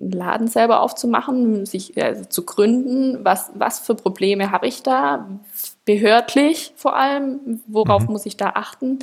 [0.00, 5.28] einen Laden selber aufzumachen, sich also zu gründen, was, was für Probleme habe ich da,
[5.84, 8.12] behördlich vor allem, worauf mhm.
[8.12, 9.00] muss ich da achten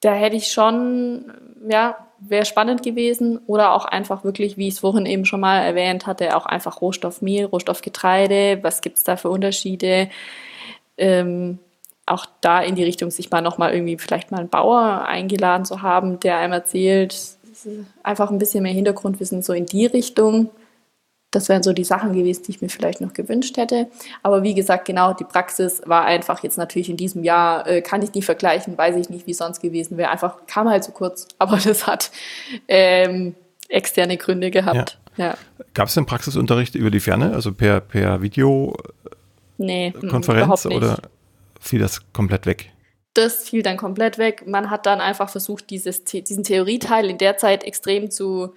[0.00, 1.32] da hätte ich schon,
[1.68, 3.40] ja, wäre spannend gewesen.
[3.46, 6.80] Oder auch einfach wirklich, wie ich es vorhin eben schon mal erwähnt hatte, auch einfach
[6.80, 10.08] Rohstoffmehl, Rohstoffgetreide, was gibt es da für Unterschiede?
[10.96, 11.58] Ähm,
[12.06, 15.82] auch da in die Richtung, sich mal nochmal irgendwie vielleicht mal einen Bauer eingeladen zu
[15.82, 17.16] haben, der einem erzählt,
[18.02, 20.50] einfach ein bisschen mehr Hintergrundwissen so in die Richtung.
[21.30, 23.88] Das wären so die Sachen gewesen, die ich mir vielleicht noch gewünscht hätte.
[24.22, 28.00] Aber wie gesagt, genau, die Praxis war einfach jetzt natürlich in diesem Jahr, äh, kann
[28.00, 30.10] ich nicht vergleichen, weiß ich nicht, wie es sonst gewesen wäre.
[30.10, 31.28] Einfach kam halt zu kurz.
[31.38, 32.10] Aber das hat
[32.66, 33.34] ähm,
[33.68, 34.98] externe Gründe gehabt.
[35.16, 35.26] Ja.
[35.26, 35.38] ja.
[35.74, 38.74] Gab es denn Praxisunterricht über die Ferne, also per, per Video?
[39.58, 40.98] Nee, Konferenz oder
[41.60, 42.72] fiel das komplett weg?
[43.12, 44.44] Das fiel dann komplett weg.
[44.46, 48.54] Man hat dann einfach versucht, dieses, diesen Theorieteil in der Zeit extrem zu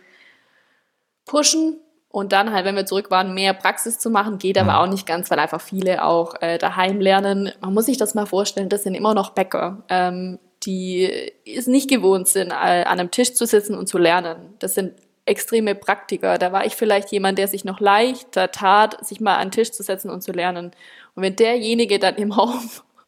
[1.25, 1.79] pushen
[2.11, 5.05] und dann halt, wenn wir zurück waren, mehr Praxis zu machen, geht aber auch nicht
[5.05, 7.51] ganz, weil einfach viele auch äh, daheim lernen.
[7.61, 11.09] Man muss sich das mal vorstellen, das sind immer noch Bäcker, ähm, die
[11.45, 14.55] es nicht gewohnt sind, äh, an einem Tisch zu sitzen und zu lernen.
[14.59, 14.93] Das sind
[15.25, 16.37] extreme Praktiker.
[16.37, 19.71] Da war ich vielleicht jemand, der sich noch leichter tat, sich mal an den Tisch
[19.71, 20.71] zu setzen und zu lernen.
[21.15, 22.59] Und wenn derjenige dann im Home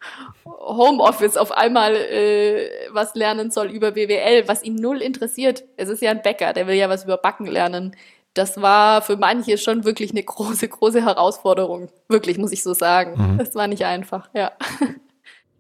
[0.46, 5.66] Homeoffice auf einmal äh, was lernen soll über BWL, was ihn null interessiert.
[5.76, 7.96] Es ist ja ein Bäcker, der will ja was über Backen lernen
[8.34, 11.90] das war für manche schon wirklich eine große, große Herausforderung.
[12.10, 13.34] Wirklich, muss ich so sagen.
[13.34, 13.38] Mhm.
[13.38, 14.52] Das war nicht einfach, ja.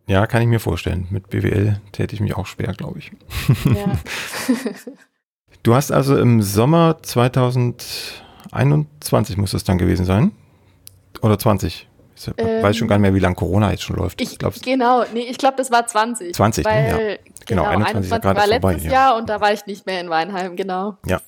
[0.05, 1.07] Ja, kann ich mir vorstellen.
[1.11, 3.13] Mit BWL täte ich mich auch schwer, glaube ich.
[3.63, 3.93] Ja.
[5.63, 10.33] du hast also im Sommer 2021 muss das dann gewesen sein?
[11.21, 11.87] Oder 20?
[12.15, 14.21] Ich ähm, weiß schon gar nicht mehr, wie lange Corona jetzt schon läuft.
[14.21, 16.35] Ich, genau, nee, ich glaube, das war 20.
[16.35, 16.97] 20, weil, ja.
[17.45, 19.17] Genau, genau 21, 21 war letztes vorbei, Jahr ja.
[19.17, 20.97] und da war ich nicht mehr in Weinheim, genau.
[21.05, 21.19] Ja.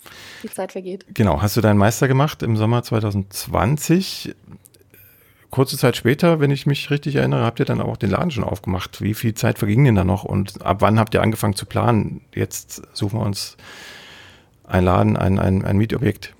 [0.44, 1.06] Die Zeit vergeht.
[1.14, 4.36] Genau, hast du deinen Meister gemacht im Sommer 2020?
[5.50, 8.44] Kurze Zeit später, wenn ich mich richtig erinnere, habt ihr dann auch den Laden schon
[8.44, 9.02] aufgemacht.
[9.02, 12.22] Wie viel Zeit verging denn da noch und ab wann habt ihr angefangen zu planen?
[12.34, 13.56] Jetzt suchen wir uns
[14.66, 16.35] einen Laden, ein, ein, ein Mietobjekt.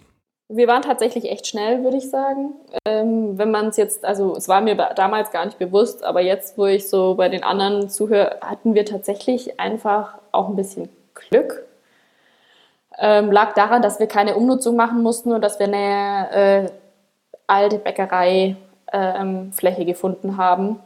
[0.48, 2.54] Wir waren tatsächlich echt schnell, würde ich sagen.
[2.86, 6.58] Ähm, wenn man es jetzt, also es war mir damals gar nicht bewusst, aber jetzt,
[6.58, 11.66] wo ich so bei den anderen zuhöre, hatten wir tatsächlich einfach auch ein bisschen Glück.
[12.98, 16.70] Ähm, lag daran, dass wir keine Umnutzung machen mussten und dass wir eine äh,
[17.48, 18.56] alte Bäckereifläche
[18.94, 20.80] ähm, gefunden haben,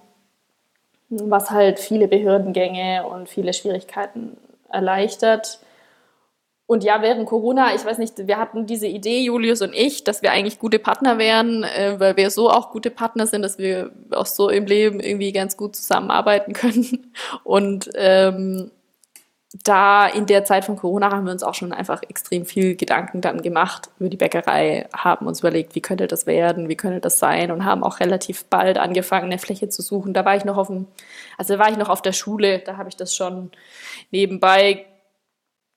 [1.10, 4.38] was halt viele Behördengänge und viele Schwierigkeiten
[4.70, 5.60] erleichtert.
[6.70, 10.22] Und ja, während Corona, ich weiß nicht, wir hatten diese Idee, Julius und ich, dass
[10.22, 13.90] wir eigentlich gute Partner wären, äh, weil wir so auch gute Partner sind, dass wir
[14.12, 17.12] auch so im Leben irgendwie ganz gut zusammenarbeiten können.
[17.44, 18.70] Und ähm,
[19.64, 23.22] da in der Zeit von Corona haben wir uns auch schon einfach extrem viel Gedanken
[23.22, 27.18] dann gemacht über die Bäckerei, haben uns überlegt, wie könnte das werden, wie könnte das
[27.18, 30.14] sein und haben auch relativ bald angefangen, eine Fläche zu suchen.
[30.14, 30.86] Da war ich noch auf dem,
[31.36, 33.50] also da war ich noch auf der Schule, da habe ich das schon
[34.12, 34.86] nebenbei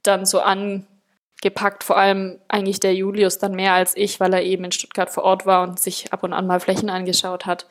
[0.02, 4.64] dann so angepackt, vor allem eigentlich der Julius dann mehr als ich, weil er eben
[4.64, 7.66] in Stuttgart vor Ort war und sich ab und an mal Flächen angeschaut hat.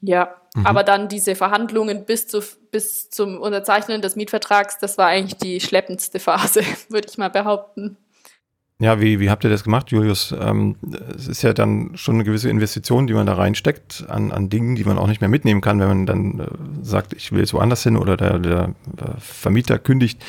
[0.00, 0.66] Ja, mhm.
[0.66, 5.60] aber dann diese Verhandlungen bis, zu, bis zum Unterzeichnen des Mietvertrags, das war eigentlich die
[5.60, 7.96] schleppendste Phase, würde ich mal behaupten.
[8.84, 10.34] Ja, wie, wie habt ihr das gemacht, Julius?
[10.38, 10.76] Ähm,
[11.16, 14.76] es ist ja dann schon eine gewisse Investition, die man da reinsteckt an, an Dingen,
[14.76, 16.46] die man auch nicht mehr mitnehmen kann, wenn man dann äh,
[16.82, 18.74] sagt, ich will jetzt woanders hin oder der, der
[19.20, 20.22] Vermieter kündigt.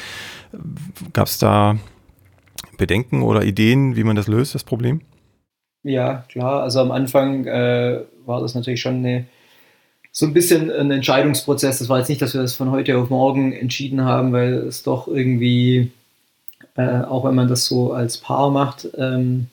[1.11, 1.77] Gab es da
[2.77, 5.01] Bedenken oder Ideen, wie man das löst, das Problem?
[5.83, 6.63] Ja, klar.
[6.63, 9.25] Also am Anfang äh, war das natürlich schon eine,
[10.13, 11.79] so ein bisschen ein Entscheidungsprozess.
[11.79, 14.81] Das war jetzt nicht, dass wir das von heute auf morgen entschieden haben, weil es
[14.81, 15.91] doch irgendwie
[16.75, 19.47] äh, auch wenn man das so als Paar macht, ähm,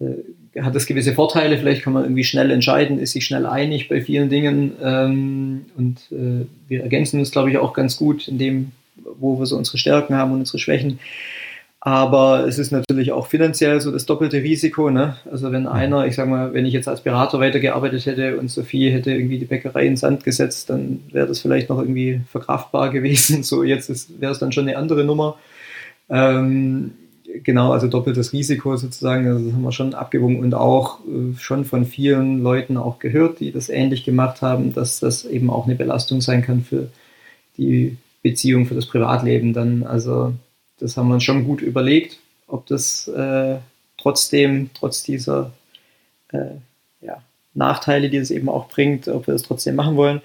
[0.00, 1.58] äh, hat das gewisse Vorteile.
[1.58, 4.72] Vielleicht kann man irgendwie schnell entscheiden, ist sich schnell einig bei vielen Dingen.
[4.82, 8.72] Ähm, und äh, wir ergänzen uns, glaube ich, auch ganz gut in dem,
[9.18, 11.00] wo wir so unsere Stärken haben und unsere Schwächen.
[11.86, 14.88] Aber es ist natürlich auch finanziell so das doppelte Risiko.
[14.88, 15.16] Ne?
[15.30, 18.90] Also wenn einer, ich sag mal, wenn ich jetzt als Berater weitergearbeitet hätte und Sophie
[18.90, 23.42] hätte irgendwie die Bäckerei in Sand gesetzt, dann wäre das vielleicht noch irgendwie verkraftbar gewesen.
[23.42, 25.36] So jetzt wäre es dann schon eine andere Nummer.
[26.08, 26.92] Ähm,
[27.42, 31.64] genau, also doppeltes Risiko sozusagen, also das haben wir schon abgewogen und auch äh, schon
[31.64, 35.74] von vielen Leuten auch gehört, die das ähnlich gemacht haben, dass das eben auch eine
[35.74, 36.88] Belastung sein kann für
[37.56, 39.82] die Beziehung, für das Privatleben dann.
[39.82, 40.32] Also
[40.78, 43.56] das haben wir uns schon gut überlegt, ob das äh,
[43.98, 45.52] trotzdem, trotz dieser
[46.32, 46.56] äh,
[47.00, 47.22] ja,
[47.54, 50.20] Nachteile, die es eben auch bringt, ob wir das trotzdem machen wollen.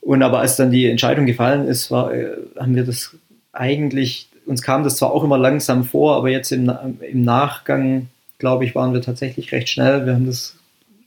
[0.00, 3.16] Und aber als dann die Entscheidung gefallen ist, war, äh, haben wir das
[3.52, 8.64] eigentlich, uns kam das zwar auch immer langsam vor, aber jetzt im, im Nachgang, glaube
[8.64, 10.06] ich, waren wir tatsächlich recht schnell.
[10.06, 10.56] Wir haben das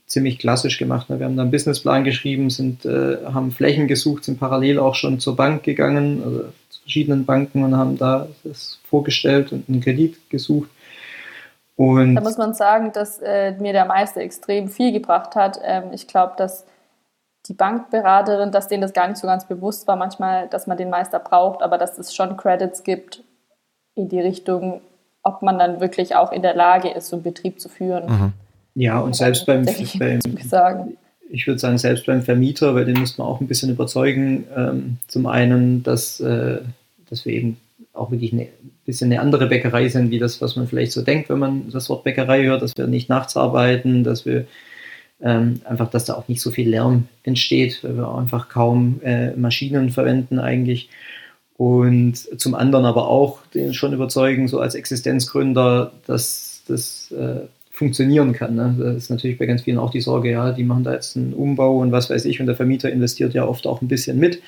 [0.06, 1.10] ziemlich klassisch gemacht.
[1.10, 1.18] Ne?
[1.18, 5.18] Wir haben dann einen Businessplan geschrieben, sind, äh, haben Flächen gesucht, sind parallel auch schon
[5.18, 6.44] zur Bank gegangen, also
[6.82, 10.70] verschiedenen Banken und haben da das vorgestellt und einen Kredit gesucht.
[11.76, 15.58] Und da muss man sagen, dass äh, mir der Meister extrem viel gebracht hat.
[15.64, 16.64] Ähm, ich glaube, dass
[17.48, 20.90] die Bankberaterin, dass denen das gar nicht so ganz bewusst war, manchmal, dass man den
[20.90, 23.22] Meister braucht, aber dass es schon Credits gibt
[23.94, 24.80] in die Richtung,
[25.22, 28.06] ob man dann wirklich auch in der Lage ist, so einen Betrieb zu führen.
[28.06, 28.32] Mhm.
[28.74, 30.20] Ja, und selbst beim, beim
[31.30, 34.44] ich würde sagen, selbst beim Vermieter, weil den müsste man auch ein bisschen überzeugen.
[34.56, 36.60] Ähm, zum einen, dass, äh,
[37.08, 37.56] dass wir eben
[37.92, 38.48] auch wirklich ein
[38.84, 41.88] bisschen eine andere Bäckerei sind, wie das, was man vielleicht so denkt, wenn man das
[41.88, 44.46] Wort Bäckerei hört, dass wir nicht nachts arbeiten, dass wir
[45.24, 49.34] ähm, einfach, dass da auch nicht so viel Lärm entsteht, weil wir einfach kaum äh,
[49.34, 50.90] Maschinen verwenden eigentlich.
[51.56, 58.32] Und zum anderen aber auch den schon überzeugen, so als Existenzgründer, dass das äh, funktionieren
[58.32, 58.54] kann.
[58.54, 58.76] Ne?
[58.78, 61.32] Das ist natürlich bei ganz vielen auch die Sorge, ja, die machen da jetzt einen
[61.32, 64.42] Umbau und was weiß ich und der Vermieter investiert ja oft auch ein bisschen mit.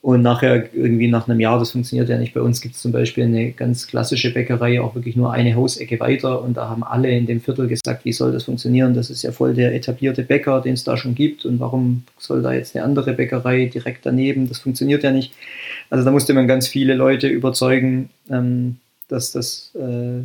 [0.00, 2.32] Und nachher irgendwie nach einem Jahr, das funktioniert ja nicht.
[2.32, 5.98] Bei uns gibt es zum Beispiel eine ganz klassische Bäckerei, auch wirklich nur eine Hausecke
[5.98, 6.40] weiter.
[6.40, 8.94] Und da haben alle in dem Viertel gesagt, wie soll das funktionieren?
[8.94, 11.44] Das ist ja voll der etablierte Bäcker, den es da schon gibt.
[11.44, 14.48] Und warum soll da jetzt eine andere Bäckerei direkt daneben?
[14.48, 15.32] Das funktioniert ja nicht.
[15.90, 18.76] Also da musste man ganz viele Leute überzeugen, ähm,
[19.08, 20.22] dass das äh,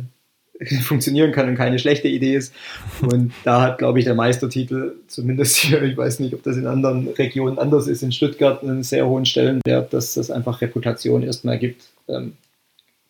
[0.82, 2.54] funktionieren kann und keine schlechte Idee ist.
[3.02, 6.66] Und da hat, glaube ich, der Meistertitel, zumindest hier, ich weiß nicht, ob das in
[6.66, 11.58] anderen Regionen anders ist, in Stuttgart einen sehr hohen Stellenwert, dass das einfach Reputation erstmal
[11.58, 11.84] gibt.
[12.08, 12.34] Ähm,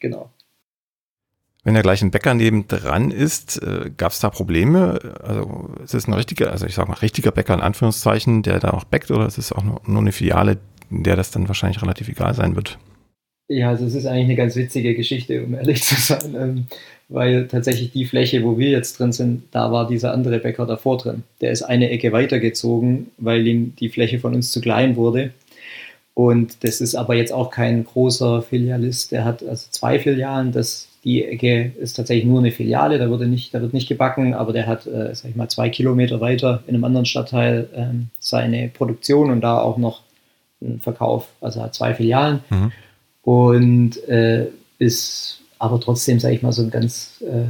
[0.00, 0.30] genau.
[1.64, 4.98] Wenn der gleich ein Bäcker neben dran ist, äh, gab es da Probleme?
[5.22, 8.70] Also ist es ein richtiger, also ich sage mal richtiger Bäcker in Anführungszeichen, der da
[8.70, 10.58] auch bäckt oder ist es auch nur, nur eine Filiale,
[10.90, 12.78] der das dann wahrscheinlich relativ egal sein wird?
[13.48, 16.34] Ja, also es ist eigentlich eine ganz witzige Geschichte, um ehrlich zu sein.
[16.34, 16.66] Ähm,
[17.08, 20.98] weil tatsächlich die Fläche, wo wir jetzt drin sind, da war dieser andere Bäcker davor
[20.98, 21.22] drin.
[21.40, 25.32] Der ist eine Ecke weitergezogen, weil ihm die Fläche von uns zu klein wurde.
[26.14, 29.10] Und das ist aber jetzt auch kein großer Filialist.
[29.12, 30.52] Der hat also zwei Filialen.
[30.52, 32.98] Das, die Ecke ist tatsächlich nur eine Filiale.
[32.98, 35.70] Da, wurde nicht, da wird nicht gebacken, aber der hat, äh, sag ich mal, zwei
[35.70, 40.02] Kilometer weiter in einem anderen Stadtteil äh, seine Produktion und da auch noch
[40.62, 41.26] einen Verkauf.
[41.40, 42.40] Also hat zwei Filialen.
[42.48, 42.72] Mhm.
[43.22, 44.46] Und äh,
[44.78, 47.22] bis aber trotzdem, sage ich mal, so ein ganz.
[47.22, 47.46] Äh,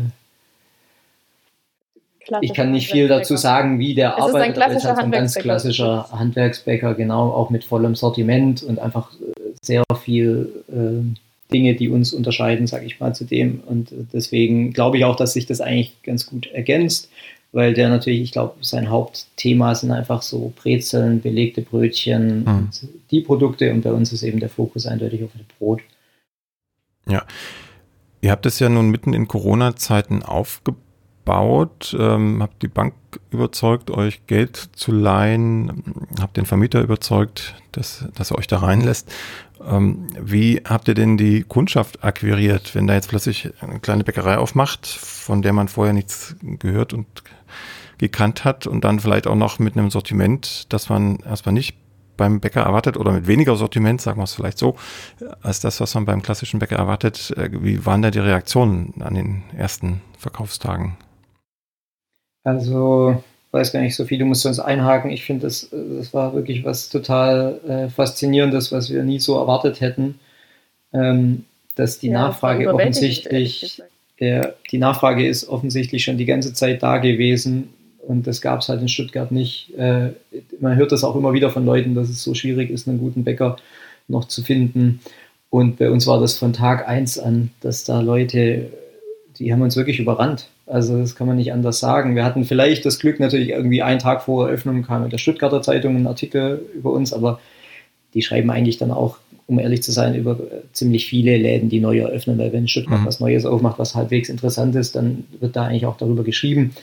[2.41, 5.11] ich kann nicht viel dazu sagen, wie der es arbeitet, aber es ist halt ein
[5.11, 11.75] ganz klassischer Handwerksbäcker, genau, auch mit vollem Sortiment und einfach äh, sehr viel äh, Dinge,
[11.75, 13.61] die uns unterscheiden, sage ich mal, zu dem.
[13.67, 17.11] Und äh, deswegen glaube ich auch, dass sich das eigentlich ganz gut ergänzt,
[17.53, 22.71] weil der natürlich, ich glaube, sein Hauptthema sind einfach so Brezeln, belegte Brötchen, mhm.
[23.11, 25.83] die Produkte und bei uns ist eben der Fokus eindeutig auf das Brot.
[27.07, 27.23] Ja,
[28.25, 32.95] Ihr habt es ja nun mitten in Corona-Zeiten aufgebaut, ähm, habt die Bank
[33.31, 35.85] überzeugt, euch Geld zu leihen,
[36.19, 39.13] habt den Vermieter überzeugt, dass, dass er euch da reinlässt.
[39.63, 44.39] Ähm, wie habt ihr denn die Kundschaft akquiriert, wenn da jetzt plötzlich eine kleine Bäckerei
[44.39, 47.07] aufmacht, von der man vorher nichts gehört und
[47.99, 51.77] gekannt hat und dann vielleicht auch noch mit einem Sortiment, das man erstmal nicht
[52.17, 54.77] beim Bäcker erwartet oder mit weniger Sortiment, sagen wir es vielleicht so,
[55.43, 57.33] als das, was man beim klassischen Bäcker erwartet.
[57.37, 60.97] Äh, wie waren da die Reaktionen an den ersten Verkaufstagen?
[62.45, 65.11] Also, weiß gar nicht so viel, du musst uns einhaken.
[65.11, 69.81] Ich finde, das, das war wirklich was total äh, Faszinierendes, was wir nie so erwartet
[69.81, 70.19] hätten,
[70.93, 71.45] ähm,
[71.75, 73.83] dass die ja, Nachfrage offensichtlich,
[74.21, 77.74] der, die Nachfrage ist offensichtlich schon die ganze Zeit da gewesen
[78.07, 79.75] und das gab es halt in Stuttgart nicht.
[79.77, 80.11] Äh,
[80.61, 83.25] man hört das auch immer wieder von Leuten, dass es so schwierig ist, einen guten
[83.25, 83.57] Bäcker
[84.09, 85.01] noch zu finden.
[85.51, 88.71] Und bei uns war das von Tag eins an, dass da Leute,
[89.39, 90.49] die haben uns wirklich überrannt.
[90.67, 92.17] Also das kann man nicht anders sagen.
[92.17, 95.63] Wir hatten vielleicht das Glück, natürlich irgendwie einen Tag vor Eröffnung kam in der Stuttgarter
[95.63, 97.41] Zeitung ein Artikel über uns, aber
[98.15, 101.81] die schreiben eigentlich dann auch um ehrlich zu sein, über äh, ziemlich viele Läden, die
[101.81, 103.07] neu eröffnen, weil wenn Stuttgart mhm.
[103.07, 106.75] was Neues aufmacht, was halbwegs interessant ist, dann wird da eigentlich auch darüber geschrieben.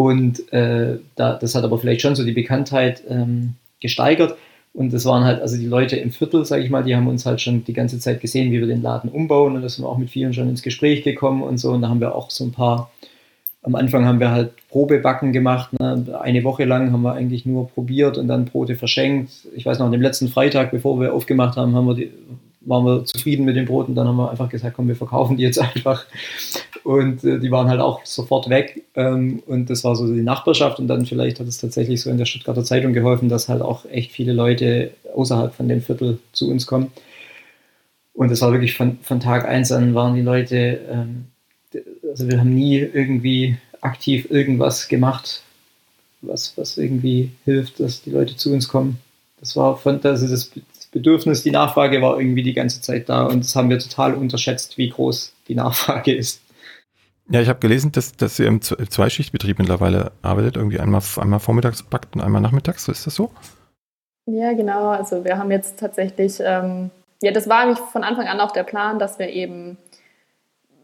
[0.00, 4.34] Und äh, da, das hat aber vielleicht schon so die Bekanntheit ähm, gesteigert.
[4.72, 7.26] Und das waren halt, also die Leute im Viertel, sage ich mal, die haben uns
[7.26, 9.56] halt schon die ganze Zeit gesehen, wie wir den Laden umbauen.
[9.56, 11.72] Und da sind wir auch mit vielen schon ins Gespräch gekommen und so.
[11.72, 12.90] Und da haben wir auch so ein paar,
[13.62, 15.78] am Anfang haben wir halt Probebacken gemacht.
[15.78, 16.18] Ne?
[16.18, 19.32] Eine Woche lang haben wir eigentlich nur probiert und dann Brote verschenkt.
[19.54, 22.10] Ich weiß noch, an dem letzten Freitag, bevor wir aufgemacht haben, haben wir die,
[22.62, 23.94] waren wir zufrieden mit den Broten.
[23.94, 26.06] Dann haben wir einfach gesagt, komm, wir verkaufen die jetzt einfach.
[26.84, 28.84] Und äh, die waren halt auch sofort weg.
[28.94, 30.78] Ähm, und das war so die Nachbarschaft.
[30.78, 33.84] Und dann vielleicht hat es tatsächlich so in der Stuttgarter Zeitung geholfen, dass halt auch
[33.86, 36.92] echt viele Leute außerhalb von dem Viertel zu uns kommen.
[38.12, 41.26] Und das war wirklich von, von Tag eins an waren die Leute, ähm,
[42.10, 45.42] also wir haben nie irgendwie aktiv irgendwas gemacht,
[46.20, 48.98] was, was irgendwie hilft, dass die Leute zu uns kommen.
[49.38, 50.50] Das war von, also das,
[50.90, 54.76] Bedürfnis, die Nachfrage war irgendwie die ganze Zeit da und das haben wir total unterschätzt,
[54.76, 56.42] wie groß die Nachfrage ist.
[57.28, 61.84] Ja, ich habe gelesen, dass, dass ihr im Zweischichtbetrieb mittlerweile arbeitet, irgendwie einmal, einmal vormittags
[61.84, 63.30] backt und einmal nachmittags, ist das so?
[64.26, 64.88] Ja, genau.
[64.88, 66.90] Also wir haben jetzt tatsächlich, ähm,
[67.22, 69.76] ja, das war eigentlich von Anfang an auch der Plan, dass wir eben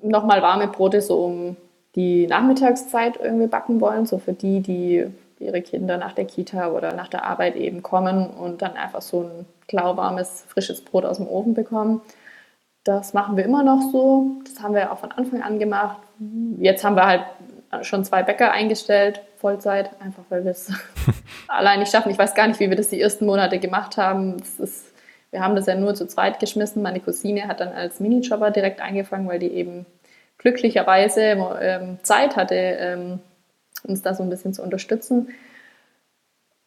[0.03, 1.57] nochmal warme Brote so um
[1.97, 5.07] die Nachmittagszeit irgendwie backen wollen, so für die, die
[5.39, 9.23] ihre Kinder nach der Kita oder nach der Arbeit eben kommen und dann einfach so
[9.23, 12.01] ein lauwarmes, frisches Brot aus dem Ofen bekommen.
[12.85, 14.41] Das machen wir immer noch so.
[14.45, 15.99] Das haben wir auch von Anfang an gemacht.
[16.59, 17.25] Jetzt haben wir halt
[17.83, 20.73] schon zwei Bäcker eingestellt, Vollzeit, einfach weil wir es
[21.49, 22.11] allein nicht schaffen.
[22.11, 24.37] Ich weiß gar nicht, wie wir das die ersten Monate gemacht haben.
[24.59, 24.93] Ist,
[25.31, 26.81] wir haben das ja nur zu zweit geschmissen.
[26.81, 29.85] Meine Cousine hat dann als Minijobber direkt angefangen, weil die eben
[30.39, 31.21] glücklicherweise
[31.61, 33.21] ähm, Zeit hatte, ähm,
[33.87, 35.29] uns da so ein bisschen zu unterstützen.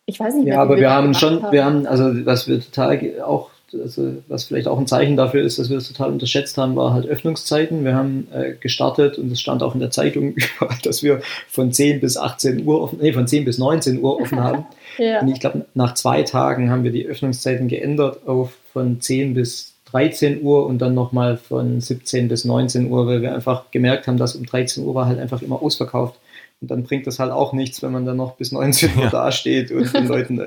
[0.06, 0.56] Ich weiß nicht mehr.
[0.56, 1.52] Ja, aber wir, haben schon, haben.
[1.52, 5.60] wir haben, also was wir total auch, also was vielleicht auch ein Zeichen dafür ist,
[5.60, 7.86] dass wir es total unterschätzt haben, war halt Öffnungszeiten.
[7.86, 10.36] Wir haben äh, gestartet und es stand auch in der Zeitung,
[10.84, 14.44] dass wir von 10 bis 18 Uhr offen, nee, von 10 bis 19 Uhr offen
[14.44, 14.66] haben.
[14.98, 15.22] ja.
[15.22, 19.76] Und ich glaube, nach zwei Tagen haben wir die Öffnungszeiten geändert auf von 10 bis
[19.92, 24.18] 13 Uhr und dann nochmal von 17 bis 19 Uhr, weil wir einfach gemerkt haben,
[24.18, 26.19] dass um 13 Uhr war halt einfach immer ausverkauft.
[26.62, 29.10] Und dann bringt das halt auch nichts, wenn man dann noch bis 19 Uhr ja.
[29.10, 30.42] dasteht und den Leuten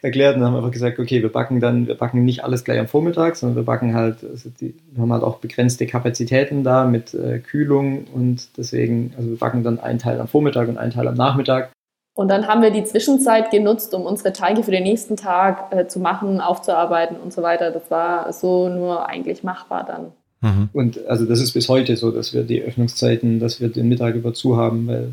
[0.00, 0.36] erklärt.
[0.36, 2.78] Und dann haben wir einfach gesagt, okay, wir backen dann, wir backen nicht alles gleich
[2.78, 6.84] am Vormittag, sondern wir backen halt, also die, wir haben halt auch begrenzte Kapazitäten da
[6.84, 10.92] mit äh, Kühlung und deswegen, also wir backen dann einen Teil am Vormittag und einen
[10.92, 11.70] Teil am Nachmittag.
[12.14, 15.86] Und dann haben wir die Zwischenzeit genutzt, um unsere Teige für den nächsten Tag äh,
[15.86, 17.72] zu machen, aufzuarbeiten und so weiter.
[17.72, 20.12] Das war so nur eigentlich machbar dann.
[20.40, 20.68] Mhm.
[20.72, 24.14] Und also das ist bis heute so, dass wir die Öffnungszeiten, dass wir den Mittag
[24.14, 25.12] über zu haben, weil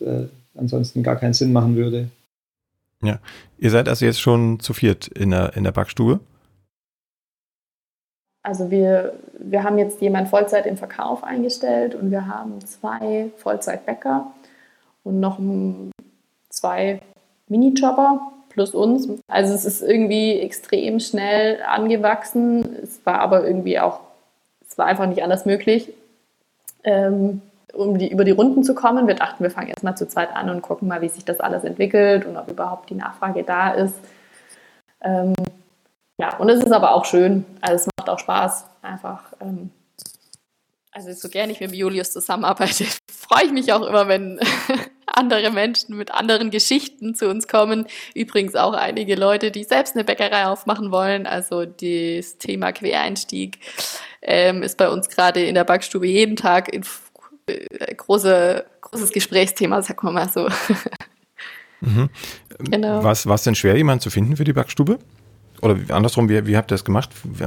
[0.00, 2.08] äh, ansonsten gar keinen Sinn machen würde.
[3.02, 3.18] Ja,
[3.58, 6.20] ihr seid also jetzt schon zu viert in der, in der Backstube?
[8.42, 14.32] Also wir, wir haben jetzt jemand Vollzeit im Verkauf eingestellt und wir haben zwei Vollzeitbäcker
[15.02, 15.40] und noch
[16.48, 17.00] zwei
[17.48, 19.08] Minijobber plus uns.
[19.28, 22.76] Also es ist irgendwie extrem schnell angewachsen.
[22.82, 24.00] Es war aber irgendwie auch,
[24.66, 25.92] es war einfach nicht anders möglich.
[26.84, 27.42] Ähm,
[27.76, 29.06] um die, über die Runden zu kommen.
[29.06, 31.64] Wir dachten, wir fangen erstmal zu zweit an und gucken mal, wie sich das alles
[31.64, 33.94] entwickelt und ob überhaupt die Nachfrage da ist.
[35.02, 35.34] Ähm,
[36.18, 37.44] ja, und es ist aber auch schön.
[37.60, 39.32] Also es macht auch Spaß, einfach.
[39.40, 39.70] Ähm,
[40.92, 44.40] also so gerne ich mit Julius zusammenarbeite, freue ich mich auch immer, wenn
[45.06, 47.86] andere Menschen mit anderen Geschichten zu uns kommen.
[48.14, 51.26] Übrigens auch einige Leute, die selbst eine Bäckerei aufmachen wollen.
[51.26, 53.58] Also das Thema Quereinstieg
[54.22, 56.82] ähm, ist bei uns gerade in der Backstube jeden Tag in
[57.96, 60.48] große, großes Gesprächsthema, sagen wir mal so.
[61.80, 62.08] Mhm.
[62.58, 63.04] Genau.
[63.04, 64.98] Was war es denn schwer, jemanden zu finden für die Backstube?
[65.62, 67.10] Oder andersrum, wie, wie habt ihr das gemacht?
[67.38, 67.44] Äh,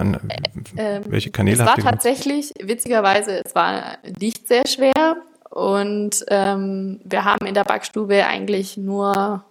[0.77, 1.79] ähm, welche Kanäle habt ihr?
[1.79, 5.17] Es war tatsächlich, witzigerweise, es war nicht sehr schwer.
[5.49, 9.43] Und ähm, wir haben in der Backstube eigentlich nur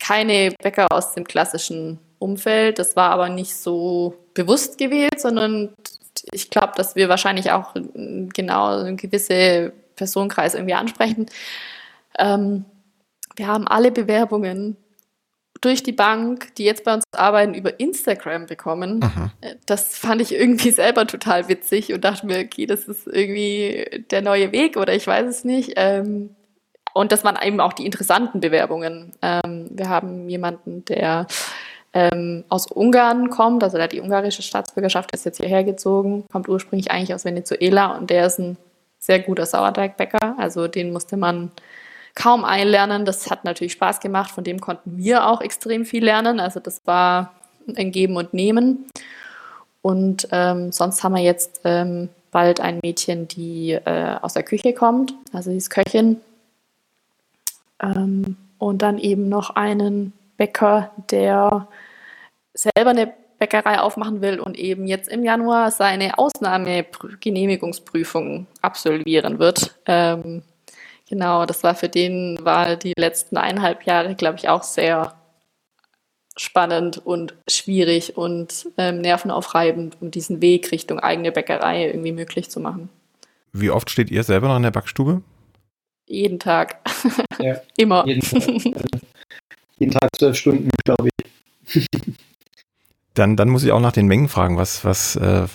[0.00, 2.78] keine Bäcker aus dem klassischen Umfeld.
[2.78, 5.74] Das war aber nicht so bewusst gewählt, sondern
[6.32, 11.26] ich glaube, dass wir wahrscheinlich auch genau einen gewissen Personenkreis irgendwie ansprechen.
[12.18, 12.64] Ähm,
[13.36, 14.76] wir haben alle Bewerbungen
[15.60, 19.02] durch die Bank, die jetzt bei uns arbeiten, über Instagram bekommen.
[19.02, 19.32] Aha.
[19.40, 24.04] Äh, das fand ich irgendwie selber total witzig und dachte mir, okay, das ist irgendwie
[24.10, 25.72] der neue Weg oder ich weiß es nicht.
[25.76, 26.30] Ähm,
[26.92, 29.12] und das waren eben auch die interessanten Bewerbungen.
[29.20, 31.26] Ähm, wir haben jemanden, der
[31.94, 36.48] ähm, aus Ungarn kommt, also der hat die ungarische Staatsbürgerschaft, ist jetzt hierher gezogen, kommt
[36.48, 38.56] ursprünglich eigentlich aus Venezuela und der ist ein
[38.98, 41.52] sehr guter Sauerteigbäcker, also den musste man
[42.16, 43.04] kaum einlernen.
[43.04, 46.80] Das hat natürlich Spaß gemacht, von dem konnten wir auch extrem viel lernen, also das
[46.84, 47.32] war
[47.76, 48.86] ein Geben und Nehmen.
[49.80, 54.74] Und ähm, sonst haben wir jetzt ähm, bald ein Mädchen, die äh, aus der Küche
[54.74, 56.20] kommt, also sie ist Köchin.
[57.80, 61.68] Ähm, und dann eben noch einen Bäcker, der
[62.54, 69.74] selber eine Bäckerei aufmachen will und eben jetzt im Januar seine Ausnahmegenehmigungsprüfung absolvieren wird.
[69.86, 70.42] Ähm,
[71.08, 75.14] genau, das war für den, war die letzten eineinhalb Jahre, glaube ich, auch sehr
[76.36, 82.60] spannend und schwierig und ähm, nervenaufreibend, um diesen Weg Richtung eigene Bäckerei irgendwie möglich zu
[82.60, 82.88] machen.
[83.52, 85.22] Wie oft steht ihr selber noch in der Backstube?
[86.06, 86.80] Jeden Tag.
[87.38, 88.06] Ja, Immer.
[88.06, 88.42] jeden Tag,
[89.78, 91.08] jeden Tag zwölf Stunden, glaube
[91.68, 91.86] ich.
[93.14, 94.56] Dann, dann muss ich auch nach den Mengen fragen.
[94.56, 95.46] Was, was äh,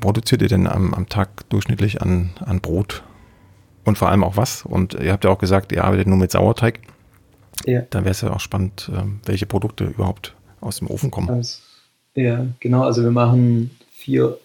[0.00, 3.02] produziert ihr denn am, am Tag durchschnittlich an, an Brot?
[3.84, 4.64] Und vor allem auch was?
[4.64, 6.80] Und ihr habt ja auch gesagt, ihr arbeitet nur mit Sauerteig.
[7.66, 7.82] Ja.
[7.90, 11.28] Dann wäre es ja auch spannend, ähm, welche Produkte überhaupt aus dem Ofen kommen.
[11.28, 11.58] Also,
[12.14, 12.82] ja, genau.
[12.82, 14.38] Also wir machen vier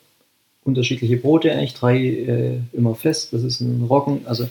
[0.63, 3.33] unterschiedliche Brote eigentlich, drei äh, immer fest.
[3.33, 4.47] Das ist ein Roggen, also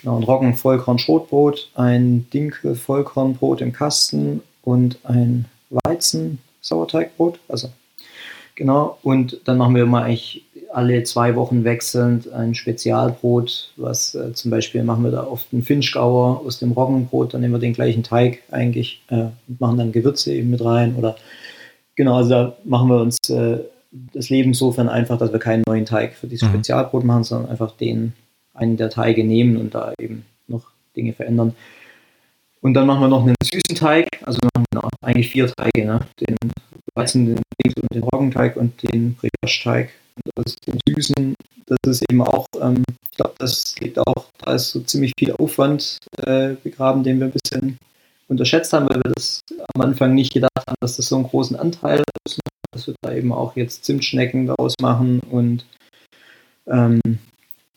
[0.00, 5.46] genau, ein Roggen Vollkorn Schrotbrot, ein Dinkel Vollkornbrot im Kasten und ein
[5.84, 7.38] Weizen Sauerteigbrot.
[7.48, 7.68] Also
[8.54, 8.98] genau.
[9.02, 14.50] Und dann machen wir immer eigentlich alle zwei Wochen wechselnd ein Spezialbrot, was äh, zum
[14.50, 18.02] Beispiel machen wir da oft einen Finchgauer aus dem Roggenbrot, dann nehmen wir den gleichen
[18.02, 21.16] Teig eigentlich äh, und machen dann Gewürze eben mit rein oder
[21.94, 23.58] genau, also da machen wir uns äh,
[24.12, 26.54] das Leben insofern einfach, dass wir keinen neuen Teig für dieses Mhm.
[26.54, 28.12] Spezialbrot machen, sondern einfach den
[28.52, 30.64] einen der Teige nehmen und da eben noch
[30.96, 31.54] Dinge verändern.
[32.64, 36.00] Und dann machen wir noch einen süßen Teig, also wir machen eigentlich vier Teige, ne?
[36.18, 36.34] den
[36.94, 39.90] Weizen, den, Dinkel und den Roggenteig und den Brioche-Teig.
[40.34, 41.34] Das, den süßen,
[41.66, 45.32] das ist eben auch, ähm, ich glaube, das liegt auch, da ist so ziemlich viel
[45.32, 47.78] Aufwand äh, begraben, den wir ein bisschen
[48.28, 49.40] unterschätzt haben, weil wir das
[49.74, 53.12] am Anfang nicht gedacht haben, dass das so einen großen Anteil ausmacht, dass wir da
[53.12, 55.66] eben auch jetzt Zimtschnecken daraus machen und
[56.66, 57.02] ähm,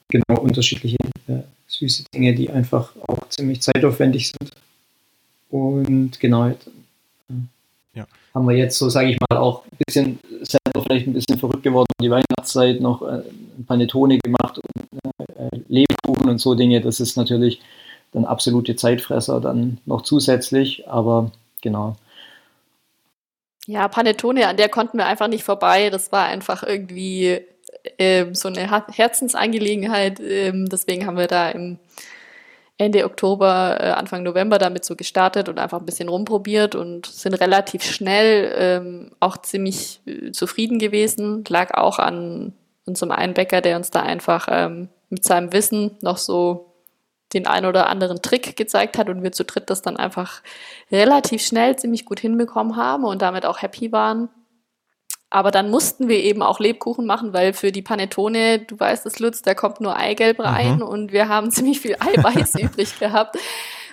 [0.07, 0.95] genau unterschiedliche
[1.27, 4.51] äh, süße Dinge, die einfach auch ziemlich zeitaufwendig sind.
[5.49, 7.33] Und genau, jetzt, äh,
[7.99, 8.07] Ja.
[8.33, 11.63] haben wir jetzt so, sage ich mal, auch ein bisschen selber vielleicht ein bisschen verrückt
[11.63, 13.23] geworden, die Weihnachtszeit noch äh,
[13.57, 16.81] ein Panettone gemacht und äh, Lebkuchen und so Dinge.
[16.81, 17.61] Das ist natürlich
[18.11, 21.31] dann absolute Zeitfresser dann noch zusätzlich, aber
[21.61, 21.95] genau.
[23.65, 25.89] Ja, Panettone, an der konnten wir einfach nicht vorbei.
[25.89, 27.41] Das war einfach irgendwie
[27.99, 30.21] ähm, so eine Herzensangelegenheit.
[30.21, 31.77] Ähm, deswegen haben wir da im
[32.79, 37.33] Ende Oktober, äh, Anfang November damit so gestartet und einfach ein bisschen rumprobiert und sind
[37.33, 41.43] relativ schnell ähm, auch ziemlich äh, zufrieden gewesen.
[41.49, 42.53] Lag auch an
[42.85, 46.67] unserem einen Bäcker, der uns da einfach ähm, mit seinem Wissen noch so
[47.33, 50.41] den ein oder anderen Trick gezeigt hat und wir zu dritt das dann einfach
[50.91, 54.29] relativ schnell ziemlich gut hinbekommen haben und damit auch happy waren.
[55.29, 59.19] Aber dann mussten wir eben auch Lebkuchen machen, weil für die Panettone, du weißt es,
[59.19, 63.37] Lutz, da kommt nur Eigelb rein und wir haben ziemlich viel Eiweiß übrig gehabt.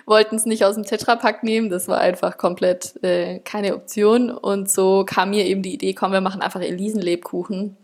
[0.05, 4.29] Wollten es nicht aus dem Tetrapack nehmen, das war einfach komplett äh, keine Option.
[4.29, 7.75] Und so kam mir eben die Idee, komm, wir machen einfach Elisenlebkuchen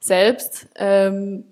[0.00, 0.68] selbst.
[0.76, 1.44] Ähm,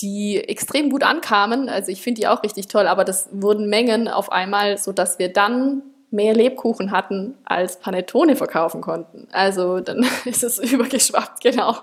[0.00, 1.68] die extrem gut ankamen.
[1.68, 5.18] Also ich finde die auch richtig toll, aber das wurden Mengen auf einmal, so dass
[5.18, 5.82] wir dann
[6.12, 9.26] mehr Lebkuchen hatten, als Panettone verkaufen konnten.
[9.32, 11.76] Also dann ist es übergeschwappt, genau.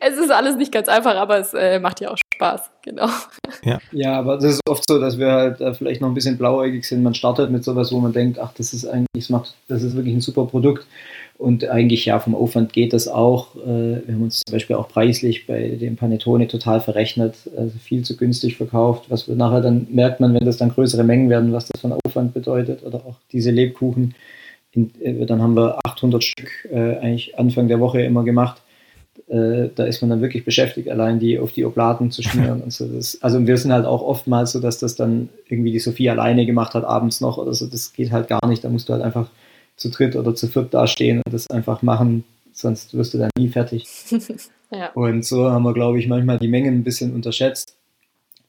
[0.00, 3.08] Es ist alles nicht ganz einfach, aber es äh, macht ja auch Spaß, genau.
[3.92, 6.84] Ja, aber das ist oft so, dass wir halt äh, vielleicht noch ein bisschen blauäugig
[6.84, 7.02] sind.
[7.02, 9.96] Man startet mit sowas, wo man denkt, ach, das ist eigentlich, das macht, das ist
[9.96, 10.86] wirklich ein super Produkt.
[11.38, 13.56] Und eigentlich ja, vom Aufwand geht das auch.
[13.56, 18.02] Äh, wir haben uns zum Beispiel auch preislich bei dem Panettone total verrechnet, also viel
[18.04, 21.52] zu günstig verkauft, was wir nachher dann merkt man, wenn das dann größere Mengen werden,
[21.52, 22.82] was das einen Aufwand bedeutet.
[22.84, 24.14] Oder auch diese Lebkuchen.
[24.74, 28.62] Äh, dann haben wir 800 Stück äh, eigentlich Anfang der Woche immer gemacht.
[29.28, 32.86] Da ist man dann wirklich beschäftigt, allein die auf die Oblaten zu schmieren und so.
[32.86, 36.46] Das, also wir sind halt auch oftmals so, dass das dann irgendwie die Sophie alleine
[36.46, 37.66] gemacht hat, abends noch oder so.
[37.66, 38.62] Das geht halt gar nicht.
[38.62, 39.28] Da musst du halt einfach
[39.76, 43.48] zu dritt oder zu viert dastehen und das einfach machen, sonst wirst du dann nie
[43.48, 43.86] fertig.
[44.72, 44.90] Ja.
[44.94, 47.76] Und so haben wir, glaube ich, manchmal die Mengen ein bisschen unterschätzt.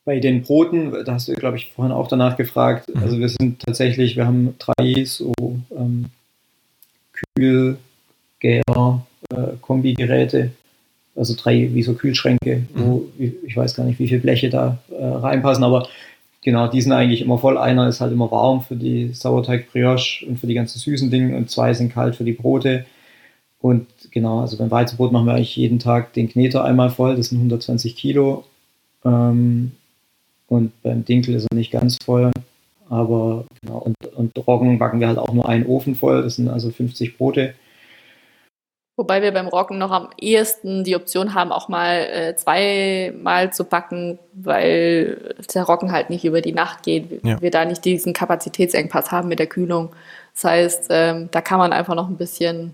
[0.03, 2.89] Bei den Broten, da hast du, glaube ich, vorhin auch danach gefragt.
[2.89, 3.03] Mhm.
[3.03, 5.33] Also wir sind tatsächlich, wir haben drei so
[5.69, 6.05] ähm,
[7.35, 7.77] Kühl,
[8.39, 8.63] Gär,
[9.29, 10.51] äh, Kombigeräte,
[11.15, 15.03] also drei wie so Kühlschränke, wo ich weiß gar nicht, wie viele Bleche da äh,
[15.03, 15.87] reinpassen, aber
[16.47, 17.57] genau, die sind eigentlich immer voll.
[17.57, 21.51] Einer ist halt immer warm für die Sauerteig-Brioche und für die ganzen süßen Dinge und
[21.51, 22.85] zwei sind kalt für die Brote.
[23.59, 27.27] Und genau, also beim Weizenbrot machen wir eigentlich jeden Tag den Kneter einmal voll, das
[27.27, 28.45] sind 120 Kilo.
[29.03, 29.73] Ähm,
[30.47, 32.31] und beim Dinkel ist er nicht ganz voll.
[32.87, 36.47] Aber genau, und, und Roggen backen wir halt auch nur einen Ofen voll, das sind
[36.47, 37.55] also 50 Brote.
[38.97, 43.63] Wobei wir beim Roggen noch am ehesten die Option haben, auch mal äh, zweimal zu
[43.63, 47.23] backen, weil der Roggen halt nicht über die Nacht geht.
[47.23, 47.39] Ja.
[47.39, 49.89] Wir da nicht diesen Kapazitätsengpass haben mit der Kühlung.
[50.33, 52.73] Das heißt, ähm, da kann man einfach noch ein bisschen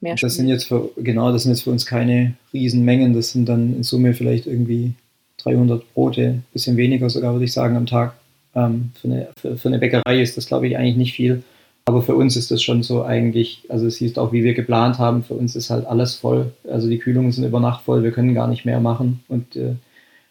[0.00, 3.12] mehr Das sind jetzt für, genau, das sind jetzt für uns keine Riesenmengen.
[3.12, 4.94] Das sind dann in Summe vielleicht irgendwie
[5.42, 8.14] 300 Brote, ein bisschen weniger sogar, würde ich sagen, am Tag.
[8.54, 11.42] Ähm, für, eine, für, für eine Bäckerei ist das, glaube ich, eigentlich nicht viel.
[11.86, 14.98] Aber für uns ist das schon so eigentlich, also es hieß auch, wie wir geplant
[14.98, 16.52] haben, für uns ist halt alles voll.
[16.68, 19.22] Also die Kühlungen sind über Nacht voll, wir können gar nicht mehr machen.
[19.28, 19.74] Und äh,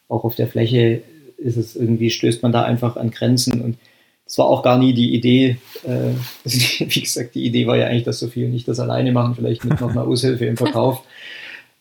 [0.09, 1.03] auch auf der Fläche
[1.37, 3.61] ist es irgendwie, stößt man da einfach an Grenzen.
[3.61, 3.77] Und
[4.25, 8.03] es war auch gar nie die Idee, äh, wie gesagt, die Idee war ja eigentlich,
[8.03, 11.03] dass Sophie und ich das alleine machen, vielleicht mit noch einer Aushilfe im Verkauf.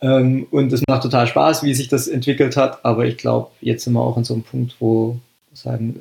[0.04, 2.84] Ähm, und es macht total Spaß, wie sich das entwickelt hat.
[2.84, 5.20] Aber ich glaube, jetzt sind wir auch an so einem Punkt, wo
[5.52, 5.94] sagen,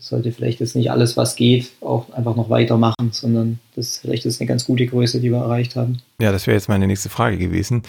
[0.00, 4.40] sollte vielleicht jetzt nicht alles, was geht, auch einfach noch weitermachen, sondern das vielleicht ist
[4.40, 5.98] eine ganz gute Größe, die wir erreicht haben.
[6.18, 7.82] Ja, das wäre jetzt meine nächste Frage gewesen.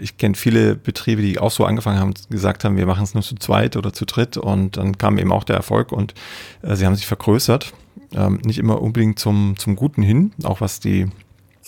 [0.00, 3.22] Ich kenne viele Betriebe, die auch so angefangen haben, gesagt haben, wir machen es nur
[3.22, 6.14] zu zweit oder zu dritt und dann kam eben auch der Erfolg und
[6.62, 7.74] äh, sie haben sich vergrößert.
[8.14, 11.06] Ähm, nicht immer unbedingt zum, zum Guten hin, auch was die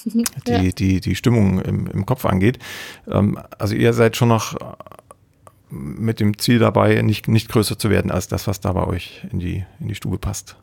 [0.05, 0.63] die, ja.
[0.63, 2.59] die, die Stimmung im, im Kopf angeht.
[3.07, 4.57] Ähm, also ihr seid schon noch
[5.71, 9.23] mit dem Ziel dabei, nicht, nicht größer zu werden als das, was da bei euch
[9.31, 10.57] in die, in die Stube passt.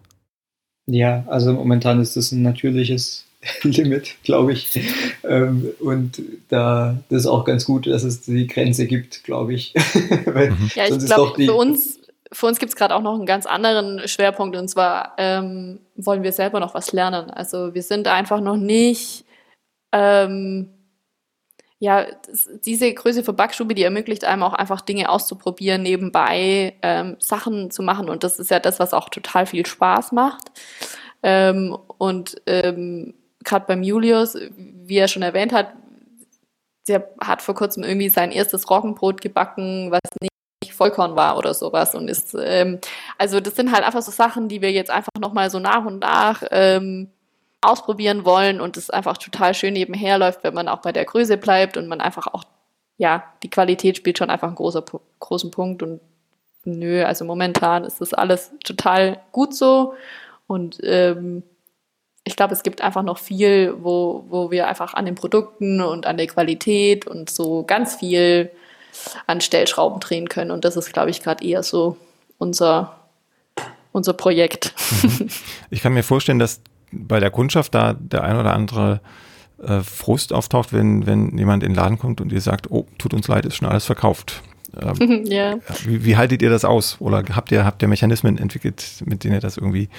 [0.85, 3.25] Ja, also momentan ist das ein natürliches
[3.63, 4.79] Limit, glaube ich.
[5.23, 9.73] Ähm, und da das ist auch ganz gut, dass es die Grenze gibt, glaube ich.
[10.25, 10.71] mhm.
[10.75, 11.99] Ja, ich glaube, für uns,
[12.31, 16.23] für uns gibt es gerade auch noch einen ganz anderen Schwerpunkt und zwar ähm, wollen
[16.23, 17.29] wir selber noch was lernen.
[17.29, 19.25] Also wir sind einfach noch nicht
[19.91, 20.69] ähm,
[21.79, 22.07] ja,
[22.65, 27.83] diese Größe für Backstube, die ermöglicht einem auch einfach Dinge auszuprobieren, nebenbei ähm, Sachen zu
[27.83, 28.09] machen.
[28.09, 30.51] Und das ist ja das, was auch total viel Spaß macht.
[31.21, 33.13] Ähm, und ähm,
[33.43, 35.73] gerade beim Julius, wie er schon erwähnt hat,
[36.87, 40.31] der hat vor kurzem irgendwie sein erstes Roggenbrot gebacken, was nicht
[40.73, 42.79] Vollkorn war oder sowas und ist ähm,
[43.17, 45.99] also das sind halt einfach so Sachen, die wir jetzt einfach nochmal so nach und
[45.99, 47.09] nach ähm,
[47.61, 51.37] ausprobieren wollen und es einfach total schön nebenher läuft, wenn man auch bei der Größe
[51.37, 52.43] bleibt und man einfach auch,
[52.97, 54.83] ja, die Qualität spielt schon einfach einen großer,
[55.19, 55.99] großen Punkt und
[56.65, 59.95] nö, also momentan ist das alles total gut so
[60.47, 61.43] und ähm,
[62.27, 66.05] ich glaube, es gibt einfach noch viel, wo, wo wir einfach an den Produkten und
[66.05, 68.51] an der Qualität und so ganz viel
[69.27, 70.51] an Stellschrauben drehen können.
[70.51, 71.95] Und das ist, glaube ich, gerade eher so
[72.37, 72.99] unser,
[73.93, 74.73] unser Projekt.
[75.03, 75.29] Mhm.
[75.69, 76.61] Ich kann mir vorstellen, dass
[77.07, 79.01] bei der Kundschaft da der ein oder andere
[79.61, 83.13] äh, Frust auftaucht, wenn, wenn jemand in den Laden kommt und ihr sagt, oh, tut
[83.13, 84.41] uns leid, ist schon alles verkauft.
[84.79, 85.57] Ähm, ja.
[85.85, 86.97] Wie, wie, haltet ihr das aus?
[86.99, 89.89] Oder habt ihr, habt ihr Mechanismen entwickelt, mit denen ihr das irgendwie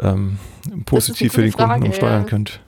[0.00, 0.38] ähm,
[0.86, 2.28] positiv für den Frage, Kunden umsteuern ja.
[2.28, 2.60] könnt?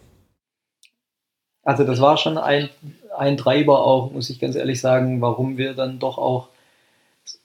[1.62, 2.68] Also das war schon ein,
[3.16, 6.48] ein Treiber auch, muss ich ganz ehrlich sagen, warum wir dann doch auch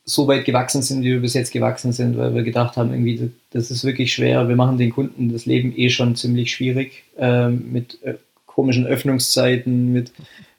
[0.10, 3.32] so weit gewachsen sind, wie wir bis jetzt gewachsen sind, weil wir gedacht haben, irgendwie,
[3.52, 4.48] das ist wirklich schwer.
[4.48, 9.94] Wir machen den Kunden das Leben eh schon ziemlich schwierig ähm, mit äh, komischen Öffnungszeiten,
[9.94, 10.12] mit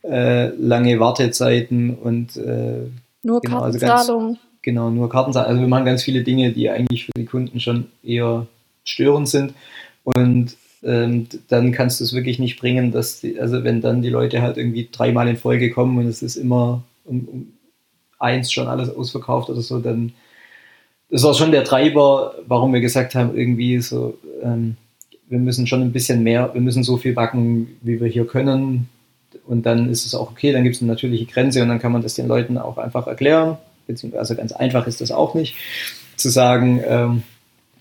[0.03, 2.87] äh, lange Wartezeiten und äh,
[3.23, 4.23] nur genau, Kartenzahlung.
[4.23, 5.49] Also ganz, genau, nur Kartenzahlung.
[5.51, 8.47] Also wir machen ganz viele Dinge, die eigentlich für die Kunden schon eher
[8.85, 9.53] störend sind.
[10.05, 14.09] Und ähm, dann kannst du es wirklich nicht bringen, dass die, also wenn dann die
[14.09, 17.53] Leute halt irgendwie dreimal in Folge kommen und es ist immer um, um
[18.21, 20.13] eins schon alles ausverkauft oder so, dann
[21.11, 24.77] das war schon der Treiber, warum wir gesagt haben, irgendwie so, ähm,
[25.29, 28.89] wir müssen schon ein bisschen mehr, wir müssen so viel backen, wie wir hier können.
[29.47, 31.93] Und dann ist es auch okay, dann gibt es eine natürliche Grenze und dann kann
[31.93, 33.59] man das den Leuten auch einfach erklären.
[33.87, 35.57] Beziehungsweise ganz einfach ist das auch nicht.
[36.17, 37.23] Zu sagen, ähm,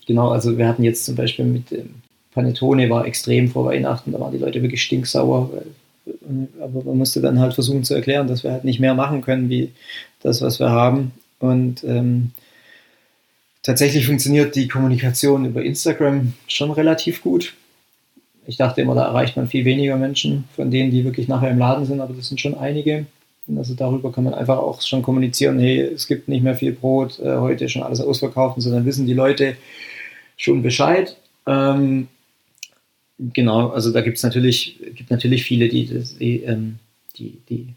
[0.08, 1.96] genau, also wir hatten jetzt zum Beispiel mit dem
[2.34, 5.50] Panettone war extrem vor Weihnachten, da waren die Leute wirklich stinksauer,
[6.62, 9.50] aber man musste dann halt versuchen zu erklären, dass wir halt nicht mehr machen können
[9.50, 9.72] wie
[10.22, 11.11] das, was wir haben.
[11.39, 12.32] Und ähm,
[13.63, 17.53] tatsächlich funktioniert die Kommunikation über Instagram schon relativ gut.
[18.45, 21.59] Ich dachte immer, da erreicht man viel weniger Menschen von denen, die wirklich nachher im
[21.59, 23.05] Laden sind, aber das sind schon einige.
[23.55, 27.20] Also darüber kann man einfach auch schon kommunizieren, hey, es gibt nicht mehr viel Brot,
[27.20, 29.55] äh, heute schon alles ausverkauft und so, dann wissen die Leute
[30.38, 31.15] schon Bescheid.
[31.47, 32.07] Ähm,
[33.20, 35.86] Genau, also da gibt es natürlich, gibt natürlich viele, die,
[36.20, 36.80] die, ähm,
[37.17, 37.67] die, die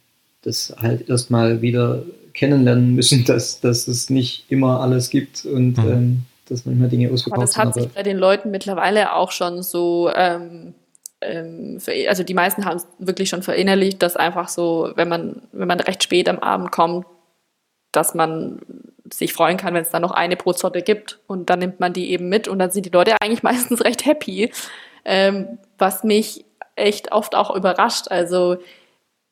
[0.43, 5.93] das halt erstmal wieder kennenlernen müssen, dass, dass es nicht immer alles gibt und mhm.
[5.93, 7.59] ähm, dass manchmal Dinge ausverkauft sind.
[7.59, 10.75] Das hat sich bei den Leuten mittlerweile auch schon so, ähm,
[11.21, 11.79] ähm,
[12.09, 15.81] also die meisten haben es wirklich schon verinnerlicht, dass einfach so, wenn man, wenn man
[15.81, 17.07] recht spät am Abend kommt,
[17.93, 18.61] dass man
[19.13, 22.11] sich freuen kann, wenn es da noch eine Brotsorte gibt und dann nimmt man die
[22.11, 24.51] eben mit und dann sind die Leute eigentlich meistens recht happy
[25.05, 26.45] ähm, was mich
[26.77, 28.09] echt oft auch überrascht.
[28.11, 28.59] Also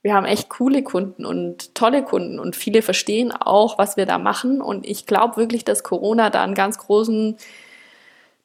[0.02, 4.18] wir haben echt coole Kunden und tolle Kunden und viele verstehen auch, was wir da
[4.18, 4.62] machen.
[4.62, 7.36] Und ich glaube wirklich, dass Corona da einen ganz großen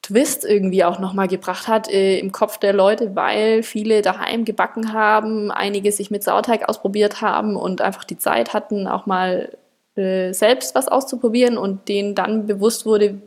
[0.02, 4.92] Twist irgendwie auch nochmal gebracht hat äh, im Kopf der Leute, weil viele daheim gebacken
[4.92, 9.56] haben, einige sich mit Sauerteig ausprobiert haben und einfach die Zeit hatten, auch mal
[9.96, 13.20] äh, selbst was auszuprobieren und denen dann bewusst wurde,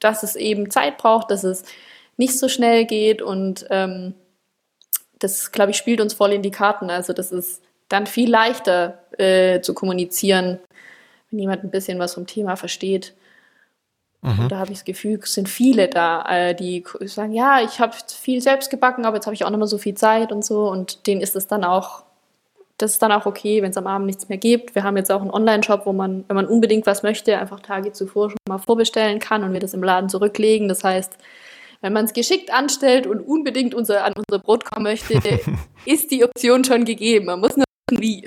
[0.00, 1.64] dass es eben Zeit braucht, dass es
[2.16, 4.14] nicht so schnell geht und ähm,
[5.22, 6.90] das, glaube ich, spielt uns voll in die Karten.
[6.90, 10.58] Also das ist dann viel leichter äh, zu kommunizieren,
[11.30, 13.14] wenn jemand ein bisschen was vom Thema versteht.
[14.22, 14.48] Mhm.
[14.48, 17.94] Da habe ich das Gefühl, es sind viele da, äh, die sagen, ja, ich habe
[18.06, 20.68] viel selbst gebacken, aber jetzt habe ich auch nicht mehr so viel Zeit und so.
[20.70, 22.04] Und denen ist es dann auch,
[22.78, 24.74] das ist dann auch okay, wenn es am Abend nichts mehr gibt.
[24.74, 27.92] Wir haben jetzt auch einen Online-Shop, wo man, wenn man unbedingt was möchte, einfach Tage
[27.92, 30.68] zuvor schon mal vorbestellen kann und wir das im Laden zurücklegen.
[30.68, 31.18] Das heißt,
[31.82, 35.20] wenn man es geschickt anstellt und unbedingt unser, an unser Brot kommen möchte,
[35.84, 37.26] ist die Option schon gegeben.
[37.26, 38.24] Man muss nur wissen, wie.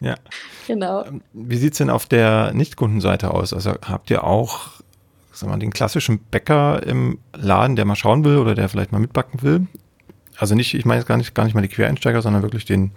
[0.00, 0.14] ja.
[0.66, 1.04] Genau.
[1.04, 3.52] Ähm, wie sieht es denn auf der Nicht-Kundenseite aus?
[3.52, 4.70] Also habt ihr auch
[5.30, 8.98] sagen wir, den klassischen Bäcker im Laden, der mal schauen will oder der vielleicht mal
[8.98, 9.66] mitbacken will?
[10.38, 12.92] Also nicht, ich meine jetzt gar nicht, gar nicht mal die Quereinsteiger, sondern wirklich den,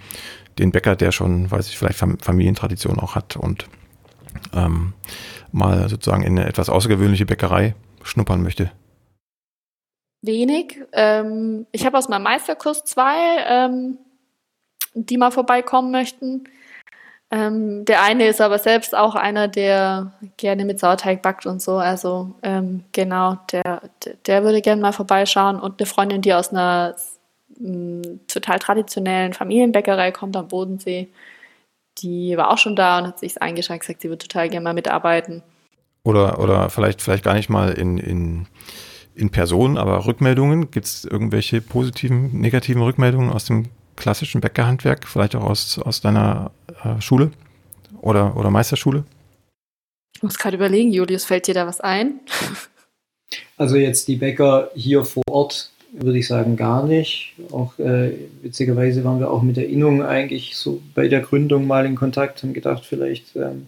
[0.59, 3.67] den Bäcker, der schon, weiß ich, vielleicht Familientradition auch hat und
[4.53, 4.93] ähm,
[5.51, 8.71] mal sozusagen in eine etwas außergewöhnliche Bäckerei schnuppern möchte
[10.21, 10.79] wenig.
[10.93, 13.97] Ähm, ich habe aus meinem Meisterkurs zwei, ähm,
[14.93, 16.45] die mal vorbeikommen möchten.
[17.29, 21.77] Ähm, der eine ist aber selbst auch einer, der gerne mit Sauerteig backt und so.
[21.77, 23.81] Also ähm, genau, der,
[24.25, 25.59] der würde gerne mal vorbeischauen.
[25.59, 26.95] Und eine Freundin, die aus einer
[27.59, 31.09] mh, total traditionellen Familienbäckerei kommt am Bodensee,
[31.97, 34.73] die war auch schon da und hat sich eingeschränkt gesagt, sie würde total gerne mal
[34.73, 35.43] mitarbeiten.
[36.03, 38.47] Oder, oder vielleicht, vielleicht gar nicht mal in, in
[39.17, 43.65] in Person, aber Rückmeldungen, gibt es irgendwelche positiven, negativen Rückmeldungen aus dem
[43.95, 46.51] klassischen Bäckerhandwerk, vielleicht auch aus, aus deiner
[46.83, 47.31] äh, Schule
[48.01, 49.03] oder, oder Meisterschule?
[50.15, 52.19] Ich muss gerade überlegen, Julius, fällt dir da was ein?
[53.57, 57.33] Also jetzt die Bäcker hier vor Ort würde ich sagen gar nicht.
[57.51, 61.85] Auch äh, witzigerweise waren wir auch mit der Innung eigentlich so bei der Gründung mal
[61.85, 63.65] in Kontakt, haben gedacht, vielleicht ähm,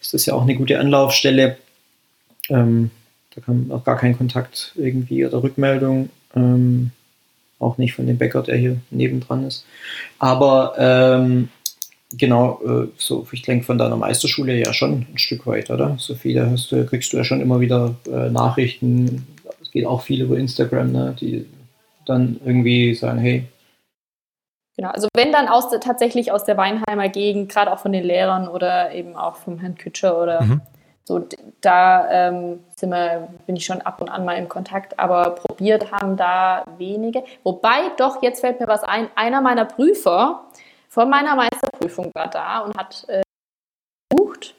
[0.00, 1.58] ist das ja auch eine gute Anlaufstelle.
[2.48, 2.90] Ähm,
[3.34, 6.10] da kam auch gar kein Kontakt irgendwie oder Rückmeldung.
[6.34, 6.90] Ähm,
[7.58, 9.64] auch nicht von dem Bäcker, der hier nebendran ist.
[10.18, 11.48] Aber ähm,
[12.12, 15.96] genau, äh, so, ich denke von deiner Meisterschule ja schon ein Stück weit, oder?
[15.98, 19.26] Sophie, da hast du, kriegst du ja schon immer wieder äh, Nachrichten.
[19.62, 21.46] Es geht auch viel über Instagram, ne, die
[22.06, 23.44] dann irgendwie sagen, hey.
[24.76, 28.04] Genau, also wenn dann aus der, tatsächlich aus der Weinheimer Gegend, gerade auch von den
[28.04, 30.60] Lehrern oder eben auch vom Herrn Kütscher oder mhm.
[31.06, 31.20] So,
[31.60, 35.92] da ähm, sind wir, bin ich schon ab und an mal im Kontakt, aber probiert
[35.92, 37.24] haben da wenige.
[37.42, 39.08] Wobei, doch, jetzt fällt mir was ein.
[39.14, 40.44] Einer meiner Prüfer
[40.88, 43.20] von meiner Meisterprüfung war da und hat äh,
[44.08, 44.54] gebucht.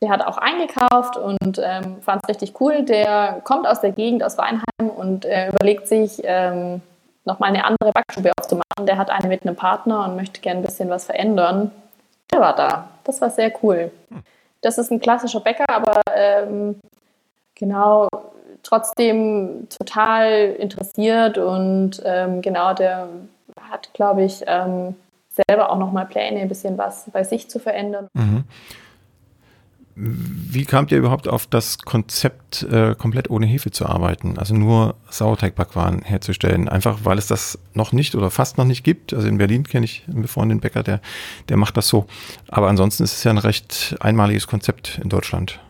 [0.00, 2.84] Der hat auch eingekauft und ähm, fand es richtig cool.
[2.84, 6.80] Der kommt aus der Gegend, aus Weinheim und äh, überlegt sich, ähm,
[7.26, 8.86] nochmal eine andere Backstube aufzumachen.
[8.86, 11.70] Der hat eine mit einem Partner und möchte gerne ein bisschen was verändern.
[12.32, 12.88] Der war da.
[13.04, 13.90] Das war sehr cool.
[14.08, 14.22] Hm
[14.60, 16.80] das ist ein klassischer Bäcker, aber ähm,
[17.54, 18.08] genau
[18.62, 23.08] trotzdem total interessiert und ähm, genau der
[23.70, 24.96] hat, glaube ich, ähm,
[25.48, 28.08] selber auch nochmal Pläne, ein bisschen was bei sich zu verändern.
[28.14, 28.44] Mhm.
[30.02, 34.38] Wie kamt ihr überhaupt auf das Konzept, äh, komplett ohne Hefe zu arbeiten?
[34.38, 36.70] Also nur Sauerteigbackwaren herzustellen?
[36.70, 39.12] Einfach weil es das noch nicht oder fast noch nicht gibt.
[39.12, 41.02] Also in Berlin kenne ich einen befreundeten Bäcker, der,
[41.50, 42.06] der macht das so.
[42.48, 45.60] Aber ansonsten ist es ja ein recht einmaliges Konzept in Deutschland.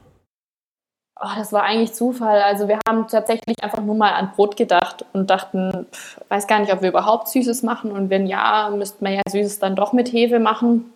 [1.21, 2.41] Oh, das war eigentlich Zufall.
[2.41, 6.61] Also wir haben tatsächlich einfach nur mal an Brot gedacht und dachten, pff, weiß gar
[6.61, 7.91] nicht, ob wir überhaupt Süßes machen.
[7.91, 10.93] Und wenn ja, müssten wir ja Süßes dann doch mit Hefe machen.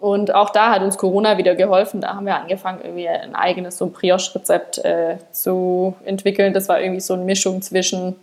[0.00, 2.00] Und auch da hat uns Corona wieder geholfen.
[2.00, 6.52] Da haben wir angefangen, irgendwie ein eigenes so Brioche-Rezept äh, zu entwickeln.
[6.52, 8.16] Das war irgendwie so eine Mischung zwischen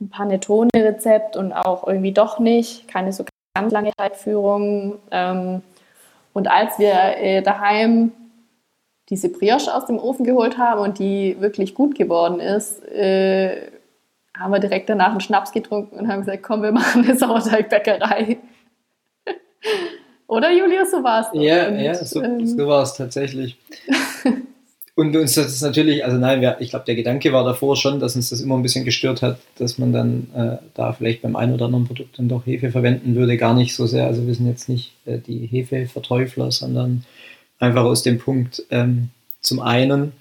[0.00, 2.88] ein Panettone-Rezept und auch irgendwie doch nicht.
[2.88, 3.24] Keine so
[3.54, 4.98] ganz lange Zeitführung.
[5.10, 5.62] Ähm,
[6.32, 8.12] und als wir äh, daheim
[9.10, 13.70] diese Brioche aus dem Ofen geholt haben und die wirklich gut geworden ist, äh,
[14.38, 18.38] haben wir direkt danach einen Schnaps getrunken und haben gesagt, komm, wir machen eine Sauerteigbäckerei.
[20.30, 21.26] Oder Julius, so war es.
[21.32, 23.56] Ja, und, ja, so, ähm, so war es tatsächlich.
[24.94, 27.98] Und uns das ist natürlich, also nein, wir, ich glaube, der Gedanke war davor schon,
[27.98, 31.34] dass uns das immer ein bisschen gestört hat, dass man dann äh, da vielleicht beim
[31.34, 33.36] einen oder anderen Produkt dann doch Hefe verwenden würde.
[33.38, 34.06] Gar nicht so sehr.
[34.06, 37.04] Also wir sind jetzt nicht äh, die Hefeverteufler, sondern
[37.58, 39.08] einfach aus dem Punkt ähm,
[39.40, 40.12] zum einen,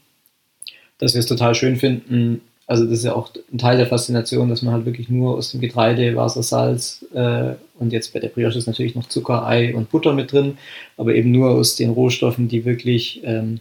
[0.97, 4.47] dass wir es total schön finden, also das ist ja auch ein Teil der Faszination,
[4.47, 8.27] dass man halt wirklich nur aus dem Getreide, Wasser, Salz äh, und jetzt bei der
[8.27, 10.59] Brioche ist natürlich noch Zucker, Ei und Butter mit drin,
[10.95, 13.59] aber eben nur aus den Rohstoffen, die wirklich, ähm,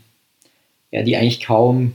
[0.91, 1.95] ja, die eigentlich kaum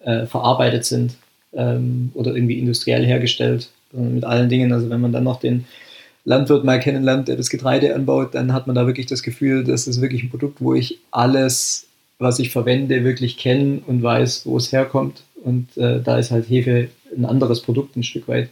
[0.00, 1.14] äh, verarbeitet sind
[1.54, 4.74] ähm, oder irgendwie industriell hergestellt mit allen Dingen.
[4.74, 5.64] Also wenn man dann noch den
[6.26, 9.86] Landwirt mal kennenlernt, der das Getreide anbaut, dann hat man da wirklich das Gefühl, das
[9.86, 11.86] ist wirklich ein Produkt, wo ich alles,
[12.18, 16.48] was ich verwende, wirklich kenne und weiß, wo es herkommt und äh, da ist halt
[16.48, 18.48] Hefe ein anderes Produkt ein Stück weit.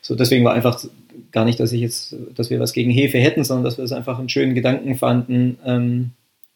[0.00, 0.84] So, deswegen war einfach
[1.32, 3.92] gar nicht, dass ich jetzt, dass wir was gegen Hefe hätten, sondern dass wir es
[3.92, 6.10] einfach einen schönen Gedanken fanden, ähm,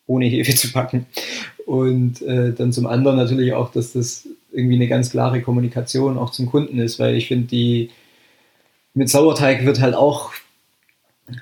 [0.07, 1.07] ohne Hefe zu packen.
[1.67, 6.31] Und äh, dann zum anderen natürlich auch, dass das irgendwie eine ganz klare Kommunikation auch
[6.31, 7.91] zum Kunden ist, weil ich finde, die
[8.95, 10.33] mit Sauerteig wird halt auch,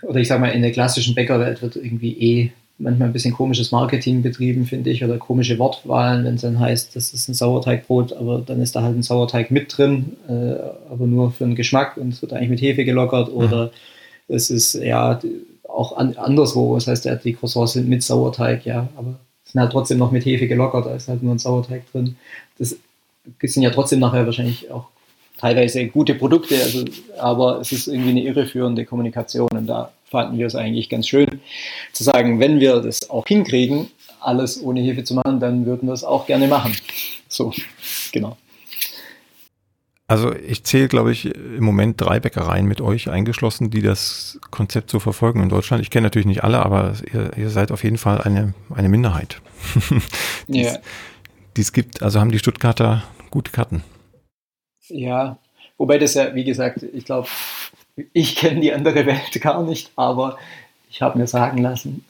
[0.02, 3.72] oder ich sag mal, in der klassischen Bäckerwelt wird irgendwie eh manchmal ein bisschen komisches
[3.72, 8.12] Marketing betrieben, finde ich, oder komische Wortwahlen, wenn es dann heißt, das ist ein Sauerteigbrot,
[8.12, 10.56] aber dann ist da halt ein Sauerteig mit drin, äh,
[10.90, 13.36] aber nur für den Geschmack und es wird eigentlich mit Hefe gelockert mhm.
[13.36, 13.70] oder
[14.28, 15.18] es ist ja
[15.68, 19.14] auch an, anderswo, das heißt, die Croissants sind mit Sauerteig, ja, aber
[19.44, 22.16] sind halt trotzdem noch mit Hefe gelockert, da ist halt nur ein Sauerteig drin.
[22.58, 22.76] Das
[23.42, 24.88] sind ja trotzdem nachher wahrscheinlich auch
[25.38, 26.84] teilweise gute Produkte, also,
[27.18, 31.42] aber es ist irgendwie eine irreführende Kommunikation und da fanden wir es eigentlich ganz schön
[31.92, 33.88] zu sagen, wenn wir das auch hinkriegen,
[34.18, 36.74] alles ohne Hefe zu machen, dann würden wir es auch gerne machen.
[37.28, 37.52] So,
[38.12, 38.38] genau.
[40.08, 44.88] Also ich zähle, glaube ich, im Moment drei Bäckereien mit euch eingeschlossen, die das Konzept
[44.88, 45.82] so verfolgen in Deutschland.
[45.82, 49.42] Ich kenne natürlich nicht alle, aber ihr, ihr seid auf jeden Fall eine, eine Minderheit.
[50.48, 50.78] die ja.
[51.58, 52.02] es gibt.
[52.02, 53.84] Also haben die Stuttgarter gute Karten.
[54.88, 55.38] Ja,
[55.76, 57.28] wobei das ja, wie gesagt, ich glaube,
[58.12, 60.38] ich kenne die andere Welt gar nicht, aber
[60.90, 62.04] ich habe mir sagen lassen,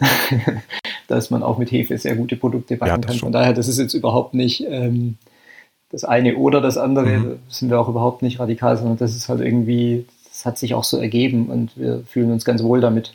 [1.08, 3.18] dass man auch mit Hefe sehr gute Produkte backen ja, kann.
[3.18, 5.16] Von daher, das ist jetzt überhaupt nicht ähm,
[5.90, 7.24] das eine oder das andere, mhm.
[7.24, 10.74] da sind wir auch überhaupt nicht radikal, sondern das ist halt irgendwie, das hat sich
[10.74, 13.14] auch so ergeben und wir fühlen uns ganz wohl damit.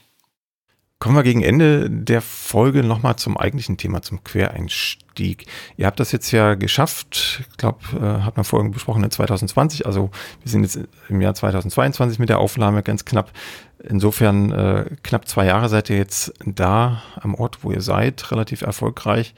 [1.01, 5.47] Kommen wir gegen Ende der Folge nochmal zum eigentlichen Thema, zum Quereinstieg.
[5.75, 9.87] Ihr habt das jetzt ja geschafft, ich glaube, äh, hat man vorhin besprochen, in 2020,
[9.87, 10.11] also
[10.43, 10.79] wir sind jetzt
[11.09, 13.31] im Jahr 2022 mit der Aufnahme ganz knapp.
[13.79, 18.61] Insofern äh, knapp zwei Jahre seid ihr jetzt da am Ort, wo ihr seid, relativ
[18.61, 19.33] erfolgreich.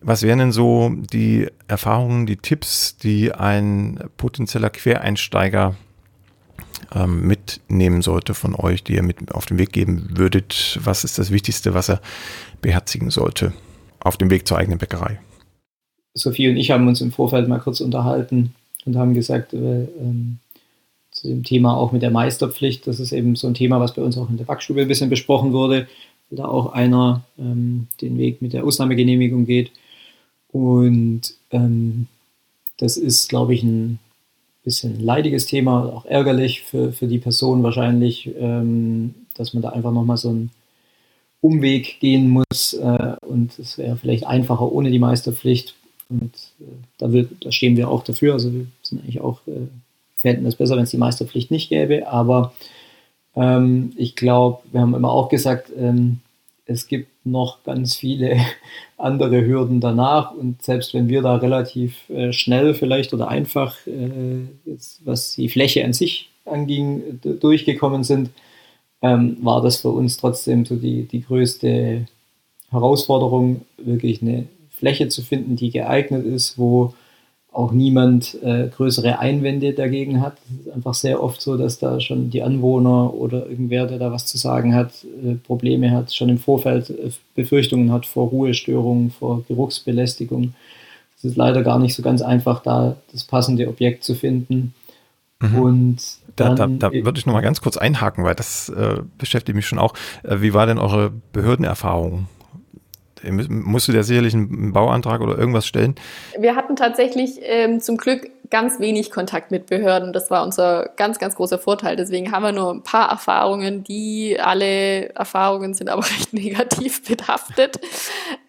[0.00, 5.74] Was wären denn so die Erfahrungen, die Tipps, die ein potenzieller Quereinsteiger
[6.94, 10.78] ähm, mitnehmen sollte von euch, die ihr mit auf den Weg geben würdet?
[10.82, 12.00] Was ist das Wichtigste, was er
[12.60, 13.52] beherzigen sollte
[14.00, 15.20] auf dem Weg zur eigenen Bäckerei?
[16.14, 18.54] Sophie und ich haben uns im Vorfeld mal kurz unterhalten
[18.84, 20.38] und haben gesagt, äh, ähm,
[21.10, 24.02] zu dem Thema auch mit der Meisterpflicht, das ist eben so ein Thema, was bei
[24.02, 25.86] uns auch in der Backstube ein bisschen besprochen wurde,
[26.30, 29.72] da auch einer ähm, den Weg mit der Ausnahmegenehmigung geht.
[30.48, 32.06] Und ähm,
[32.78, 33.98] das ist, glaube ich, ein
[34.70, 39.90] bisschen leidiges Thema, auch ärgerlich für, für die Person wahrscheinlich, ähm, dass man da einfach
[39.90, 40.50] nochmal so einen
[41.40, 45.74] Umweg gehen muss äh, und es wäre vielleicht einfacher ohne die Meisterpflicht.
[46.08, 46.64] Und äh,
[46.98, 48.34] da, will, da, stehen wir auch dafür.
[48.34, 49.66] Also wir sind eigentlich auch, äh,
[50.18, 52.06] fänden es besser, wenn es die Meisterpflicht nicht gäbe.
[52.06, 52.52] Aber
[53.34, 56.20] ähm, ich glaube, wir haben immer auch gesagt, ähm,
[56.64, 58.38] es gibt noch ganz viele
[58.96, 60.32] andere Hürden danach.
[60.32, 65.48] Und selbst wenn wir da relativ äh, schnell vielleicht oder einfach, äh, jetzt, was die
[65.48, 68.30] Fläche an sich anging, durchgekommen sind,
[69.02, 72.06] ähm, war das für uns trotzdem so die, die größte
[72.70, 76.94] Herausforderung, wirklich eine Fläche zu finden, die geeignet ist, wo
[77.52, 80.34] auch niemand äh, größere Einwände dagegen hat.
[80.48, 84.12] Es ist einfach sehr oft so, dass da schon die Anwohner oder irgendwer, der da
[84.12, 89.10] was zu sagen hat, äh, Probleme hat, schon im Vorfeld äh, Befürchtungen hat vor Ruhestörungen,
[89.10, 90.54] vor Geruchsbelästigung.
[91.18, 94.72] Es ist leider gar nicht so ganz einfach, da das passende Objekt zu finden.
[95.40, 95.58] Mhm.
[95.58, 95.98] Und
[96.36, 99.78] da, da, da würde ich nochmal ganz kurz einhaken, weil das äh, beschäftigt mich schon
[99.78, 99.94] auch.
[100.22, 102.28] Äh, wie war denn eure Behördenerfahrung?
[103.22, 105.94] Musst du da sicherlich einen Bauantrag oder irgendwas stellen?
[106.38, 110.12] Wir hatten tatsächlich ähm, zum Glück ganz wenig Kontakt mit Behörden.
[110.12, 111.96] Das war unser ganz, ganz großer Vorteil.
[111.96, 113.84] Deswegen haben wir nur ein paar Erfahrungen.
[113.84, 117.80] Die alle Erfahrungen sind aber recht negativ behaftet.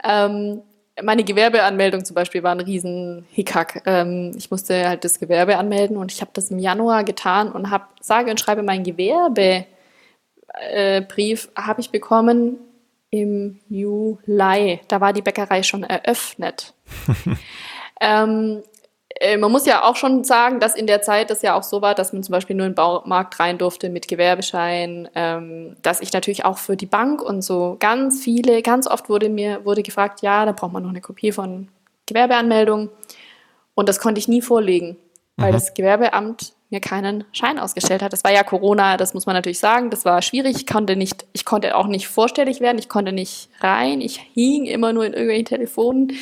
[0.03, 0.61] Ähm,
[1.01, 3.83] meine Gewerbeanmeldung zum Beispiel war ein riesen Hickhack.
[3.85, 7.69] Ähm, ich musste halt das Gewerbe anmelden und ich habe das im Januar getan und
[7.71, 9.67] habe sage und schreibe meinen Gewerbebrief
[10.55, 12.57] äh, habe ich bekommen
[13.11, 14.79] im Juli.
[14.87, 16.73] Da war die Bäckerei schon eröffnet.
[18.01, 18.63] ähm,
[19.19, 21.81] äh, man muss ja auch schon sagen, dass in der Zeit das ja auch so
[21.81, 26.01] war, dass man zum Beispiel nur in den Baumarkt rein durfte mit Gewerbeschein, ähm, dass
[26.01, 29.83] ich natürlich auch für die Bank und so ganz viele, ganz oft wurde mir wurde
[29.83, 31.67] gefragt, ja, da braucht man noch eine Kopie von
[32.07, 32.89] Gewerbeanmeldung
[33.75, 34.97] und das konnte ich nie vorlegen.
[35.37, 35.55] weil mhm.
[35.55, 38.13] das Gewerbeamt mir keinen Schein ausgestellt hat.
[38.13, 39.89] Das war ja Corona, das muss man natürlich sagen.
[39.89, 40.55] Das war schwierig.
[40.55, 42.79] Ich konnte nicht, ich konnte auch nicht vorstellig werden.
[42.79, 44.01] Ich konnte nicht rein.
[44.01, 46.13] Ich hing immer nur in irgendwelchen Telefonen.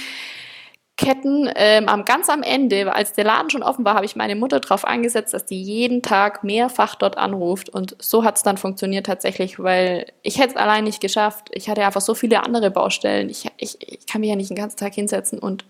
[0.97, 1.49] Ketten.
[1.55, 4.59] Ähm, am ganz am Ende, als der Laden schon offen war, habe ich meine Mutter
[4.59, 7.69] darauf angesetzt, dass die jeden Tag mehrfach dort anruft.
[7.69, 11.51] Und so hat es dann funktioniert tatsächlich, weil ich hätte es allein nicht geschafft.
[11.53, 13.29] Ich hatte einfach so viele andere Baustellen.
[13.29, 15.63] Ich, ich, ich kann mich ja nicht den ganzen Tag hinsetzen und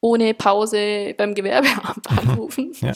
[0.00, 2.72] ohne Pause beim Gewerbeamt anrufen.
[2.80, 2.92] Ja.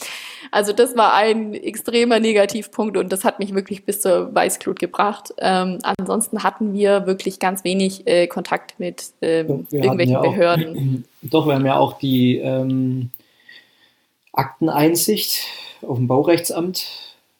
[0.51, 5.33] Also das war ein extremer Negativpunkt und das hat mich wirklich bis zur Weißglut gebracht.
[5.39, 11.05] Ähm, ansonsten hatten wir wirklich ganz wenig äh, Kontakt mit ähm, irgendwelchen ja Behörden.
[11.05, 13.09] Auch, doch, wir haben ja auch die ähm,
[14.31, 15.43] Akteneinsicht
[15.81, 16.87] auf dem Baurechtsamt,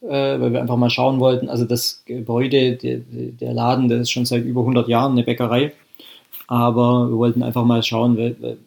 [0.01, 1.47] äh, weil wir einfach mal schauen wollten.
[1.47, 5.71] Also das Gebäude, der, der Laden, der ist schon seit über 100 Jahren eine Bäckerei.
[6.47, 8.57] Aber wir wollten einfach mal schauen, weil, weil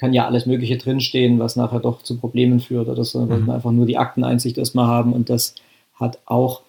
[0.00, 3.20] kann ja alles Mögliche drinstehen, was nachher doch zu Problemen führt oder so.
[3.20, 3.50] Wir wollten mhm.
[3.50, 5.54] einfach nur die Akteneinsicht erstmal haben und das
[5.92, 6.62] hat auch,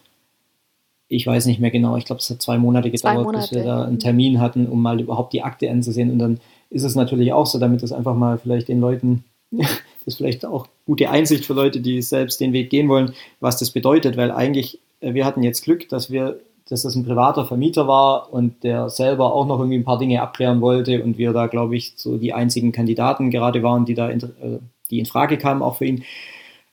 [1.08, 3.48] ich weiß nicht mehr genau, ich glaube, es hat zwei Monate gedauert, zwei Monate.
[3.48, 6.12] bis wir da einen Termin hatten, um mal überhaupt die Akte anzusehen.
[6.12, 9.80] Und dann ist es natürlich auch so, damit das einfach mal vielleicht den Leuten, das
[10.06, 13.72] ist vielleicht auch gute Einsicht für Leute, die selbst den Weg gehen wollen, was das
[13.72, 16.42] bedeutet, weil eigentlich, äh, wir hatten jetzt Glück, dass wir
[16.72, 20.22] dass das ein privater Vermieter war und der selber auch noch irgendwie ein paar Dinge
[20.22, 24.10] abklären wollte und wir da, glaube ich, so die einzigen Kandidaten gerade waren, die da
[24.10, 24.60] in, äh,
[24.90, 26.04] die in Frage kamen, auch für ihn.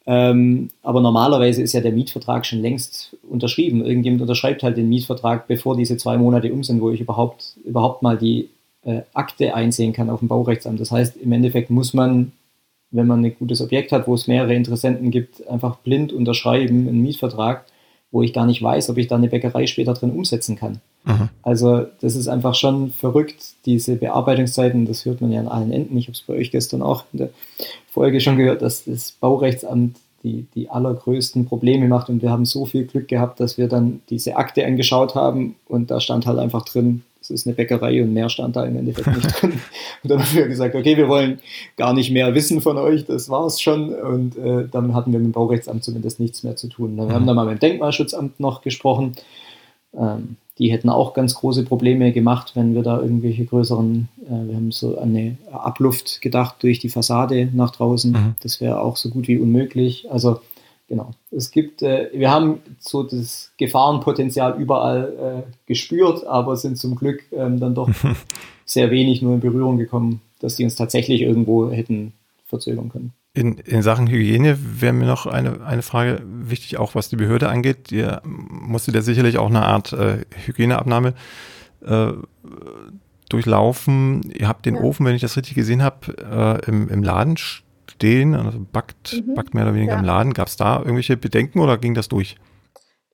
[0.07, 3.85] Ähm, aber normalerweise ist ja der Mietvertrag schon längst unterschrieben.
[3.85, 8.03] Irgendjemand unterschreibt halt den Mietvertrag, bevor diese zwei Monate um sind, wo ich überhaupt, überhaupt
[8.03, 8.51] mal die
[8.85, 10.79] äh, Akte einsehen kann auf dem Baurechtsamt.
[10.79, 12.31] Das heißt, im Endeffekt muss man,
[12.93, 17.03] wenn man ein gutes Objekt hat, wo es mehrere Interessenten gibt, einfach blind unterschreiben, einen
[17.03, 17.65] Mietvertrag
[18.11, 20.81] wo ich gar nicht weiß, ob ich da eine Bäckerei später drin umsetzen kann.
[21.05, 21.29] Mhm.
[21.43, 25.97] Also das ist einfach schon verrückt, diese Bearbeitungszeiten, das hört man ja an allen Enden.
[25.97, 27.31] Ich habe es bei euch gestern auch in der
[27.91, 32.67] Folge schon gehört, dass das Baurechtsamt die, die allergrößten Probleme macht und wir haben so
[32.67, 36.65] viel Glück gehabt, dass wir dann diese Akte angeschaut haben und da stand halt einfach
[36.65, 39.53] drin, es ist eine Bäckerei und mehr stand da im Endeffekt nicht drin.
[40.03, 41.41] Und dann haben wir gesagt, okay, wir wollen
[41.77, 43.93] gar nicht mehr wissen von euch, das war's schon.
[43.93, 46.97] Und äh, dann hatten wir mit dem Baurechtsamt zumindest nichts mehr zu tun.
[46.97, 49.13] Dann, wir haben dann mal mit dem Denkmalschutzamt noch gesprochen.
[49.95, 54.57] Ähm, die hätten auch ganz große Probleme gemacht, wenn wir da irgendwelche größeren, äh, wir
[54.57, 58.13] haben so eine Abluft gedacht durch die Fassade nach draußen.
[58.13, 58.35] Mhm.
[58.43, 60.11] Das wäre auch so gut wie unmöglich.
[60.11, 60.41] Also
[60.89, 61.11] genau.
[61.31, 67.23] Es gibt, äh, wir haben so das Gefahrenpotenzial überall äh, gespürt, aber sind zum Glück
[67.33, 67.89] ähm, dann doch
[68.65, 72.13] sehr wenig nur in Berührung gekommen, dass die uns tatsächlich irgendwo hätten
[72.47, 73.13] verzögern können.
[73.35, 77.49] In, in Sachen Hygiene wäre mir noch eine, eine Frage wichtig, auch was die Behörde
[77.49, 77.93] angeht.
[77.93, 81.15] Ihr musstet ja sicherlich auch eine Art äh, Hygieneabnahme
[81.87, 82.13] äh,
[83.29, 84.23] durchlaufen.
[84.33, 84.81] Ihr habt den ja.
[84.81, 87.68] Ofen, wenn ich das richtig gesehen habe, äh, im, im Laden stehen,
[88.35, 89.35] also backt, mhm.
[89.35, 89.99] backt mehr oder weniger ja.
[89.99, 90.35] im Laden.
[90.35, 92.37] Gab es da irgendwelche Bedenken oder ging das durch?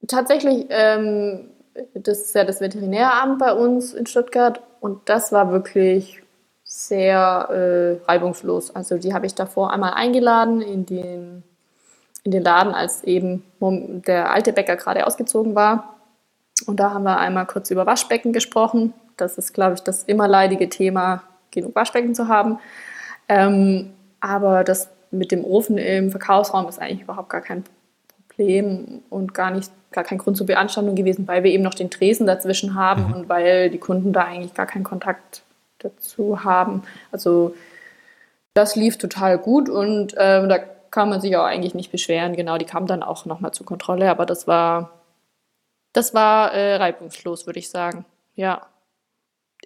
[0.06, 1.50] Tatsächlich, ähm,
[1.94, 6.22] das ist ja das Veterinäramt bei uns in Stuttgart und das war wirklich
[6.64, 8.74] sehr äh, reibungslos.
[8.74, 11.42] Also die habe ich davor einmal eingeladen in den,
[12.24, 13.44] in den Laden, als eben
[14.06, 15.94] der alte Bäcker gerade ausgezogen war.
[16.66, 18.92] Und da haben wir einmal kurz über Waschbecken gesprochen.
[19.16, 22.58] Das ist, glaube ich, das immer leidige Thema, genug Waschbecken zu haben.
[23.28, 23.93] Ähm,
[24.24, 27.62] aber das mit dem Ofen im Verkaufsraum ist eigentlich überhaupt gar kein
[28.28, 31.90] Problem und gar nicht gar kein Grund zur Beanstandung gewesen, weil wir eben noch den
[31.90, 33.12] Tresen dazwischen haben mhm.
[33.12, 35.42] und weil die Kunden da eigentlich gar keinen Kontakt
[35.78, 36.82] dazu haben.
[37.12, 37.54] Also
[38.54, 40.58] das lief total gut und ähm, da
[40.90, 42.34] kann man sich auch eigentlich nicht beschweren.
[42.34, 45.02] Genau, die kamen dann auch nochmal zur Kontrolle, aber das war
[45.92, 48.06] das war äh, reibungslos, würde ich sagen.
[48.36, 48.62] Ja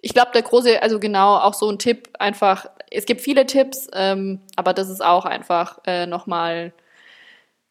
[0.01, 3.87] ich glaube, der große, also genau, auch so ein Tipp einfach, es gibt viele Tipps,
[3.93, 6.73] ähm, aber das ist auch einfach äh, nochmal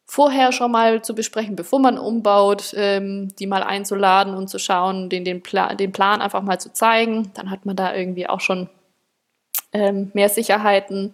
[0.06, 5.10] vorher schon mal zu besprechen, bevor man umbaut, ähm, die mal einzuladen und zu schauen,
[5.10, 7.30] den, den, Pla den Plan einfach mal zu zeigen.
[7.34, 8.70] Dann hat man da irgendwie auch schon
[9.72, 11.12] ähm, mehr Sicherheiten,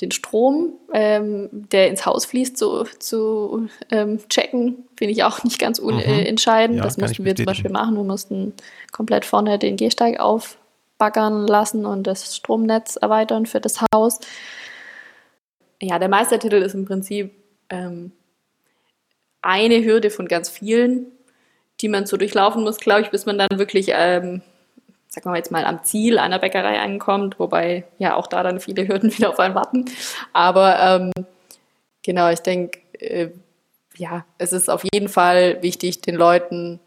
[0.00, 5.58] den Strom, ähm, der ins Haus fließt, zu, zu ähm, checken, finde ich auch nicht
[5.58, 6.76] ganz unentscheidend.
[6.76, 6.78] Mhm.
[6.78, 7.96] Ja, das mussten wir zum Beispiel machen.
[7.96, 8.52] Wir mussten
[8.92, 10.18] komplett vorne den Gehsteig
[10.94, 14.20] aufbaggern lassen und das Stromnetz erweitern für das Haus.
[15.80, 17.32] Ja, der Meistertitel ist im Prinzip
[17.68, 18.12] ähm,
[19.42, 21.06] eine Hürde von ganz vielen,
[21.80, 24.42] die man so durchlaufen muss, glaube ich, bis man dann wirklich ähm,
[25.08, 28.88] sagen wir jetzt mal, am Ziel einer Bäckerei ankommt, wobei ja auch da dann viele
[28.88, 29.84] Hürden wieder auf einen warten.
[30.32, 31.12] Aber ähm,
[32.02, 33.30] genau, ich denke, äh,
[33.96, 36.80] ja, es ist auf jeden Fall wichtig, den Leuten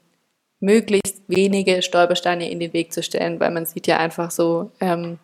[0.60, 5.20] möglichst wenige Stolpersteine in den Weg zu stellen, weil man sieht ja einfach so, ähm,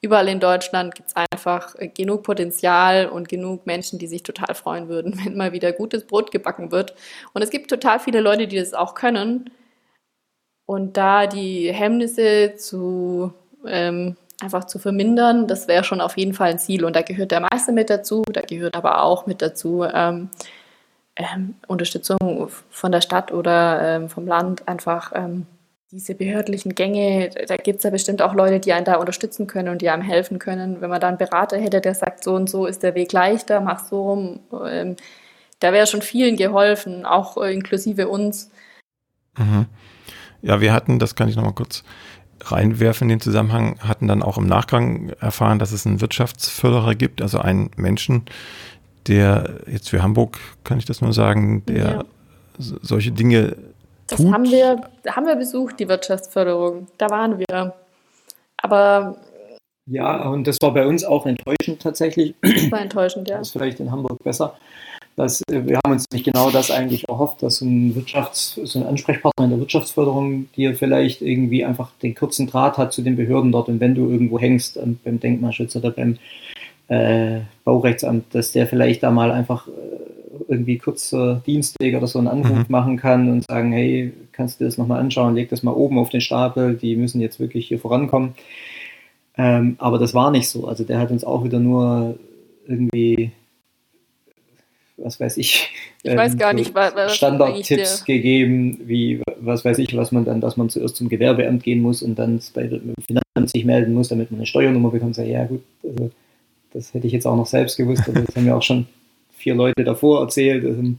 [0.00, 4.88] überall in Deutschland gibt es einfach genug Potenzial und genug Menschen, die sich total freuen
[4.88, 6.94] würden, wenn mal wieder gutes Brot gebacken wird.
[7.32, 9.50] Und es gibt total viele Leute, die das auch können.
[10.66, 13.32] Und da die Hemmnisse zu
[13.66, 16.84] ähm, einfach zu vermindern, das wäre schon auf jeden Fall ein Ziel.
[16.84, 20.30] Und da gehört der Meister mit dazu, da gehört aber auch mit dazu ähm,
[21.16, 25.46] ähm, Unterstützung von der Stadt oder ähm, vom Land, einfach ähm,
[25.92, 29.68] diese behördlichen Gänge, da gibt es ja bestimmt auch Leute, die einen da unterstützen können
[29.68, 30.80] und die einem helfen können.
[30.80, 33.60] Wenn man da einen Berater hätte, der sagt, so und so ist der Weg leichter,
[33.60, 34.96] mach so rum, ähm,
[35.60, 38.50] da wäre schon vielen geholfen, auch äh, inklusive uns.
[39.36, 39.66] Mhm.
[40.40, 41.84] Ja, wir hatten, das kann ich nochmal kurz
[42.40, 47.22] reinwerfen in den Zusammenhang, hatten dann auch im Nachgang erfahren, dass es einen Wirtschaftsförderer gibt,
[47.22, 48.24] also einen Menschen,
[49.08, 52.04] der jetzt für Hamburg, kann ich das nur sagen, der ja.
[52.58, 53.56] solche Dinge
[54.06, 54.32] das tut.
[54.32, 56.86] haben wir, haben wir besucht, die Wirtschaftsförderung.
[56.98, 57.74] Da waren wir.
[58.58, 59.16] Aber
[59.86, 62.34] ja, und das war bei uns auch enttäuschend tatsächlich.
[62.40, 63.38] Das war enttäuschend, ja.
[63.38, 64.56] Das ist vielleicht in Hamburg besser.
[65.16, 68.78] Das, äh, wir haben uns nicht genau das eigentlich erhofft, dass so ein, Wirtschafts-, so
[68.78, 73.16] ein Ansprechpartner in der Wirtschaftsförderung dir vielleicht irgendwie einfach den kurzen Draht hat zu den
[73.16, 76.18] Behörden dort und wenn du irgendwo hängst ähm, beim Denkmalschutz oder beim
[76.92, 79.70] äh, Baurechtsamt, dass der vielleicht da mal einfach äh,
[80.48, 82.64] irgendwie kurzer Dienstweg oder so einen Anruf mhm.
[82.68, 86.10] machen kann und sagen, hey, kannst du das nochmal anschauen, leg das mal oben auf
[86.10, 88.34] den Stapel, die müssen jetzt wirklich hier vorankommen.
[89.38, 90.66] Ähm, aber das war nicht so.
[90.66, 92.18] Also der hat uns auch wieder nur
[92.66, 93.32] irgendwie
[94.98, 95.70] was weiß ich,
[96.02, 100.40] ich weiß ähm, gar nicht, was Standardtipps gegeben, wie was weiß ich, was man dann,
[100.40, 104.08] dass man zuerst zum Gewerbeamt gehen muss und dann bei dem Finanzamt sich melden muss,
[104.08, 105.16] damit man eine Steuernummer bekommt.
[105.16, 106.10] Ja, ja gut, also
[106.72, 108.86] das hätte ich jetzt auch noch selbst gewusst, aber das haben ja auch schon
[109.32, 110.64] vier Leute davor erzählt.
[110.64, 110.96] Ähm,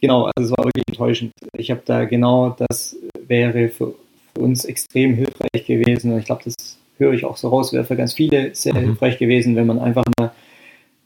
[0.00, 1.32] genau, also es war wirklich enttäuschend.
[1.56, 2.96] Ich habe da genau, das
[3.26, 3.94] wäre für,
[4.34, 7.84] für, uns extrem hilfreich gewesen und ich glaube, das höre ich auch so raus, wäre
[7.84, 8.78] für ganz viele sehr mhm.
[8.78, 10.32] hilfreich gewesen, wenn man einfach mal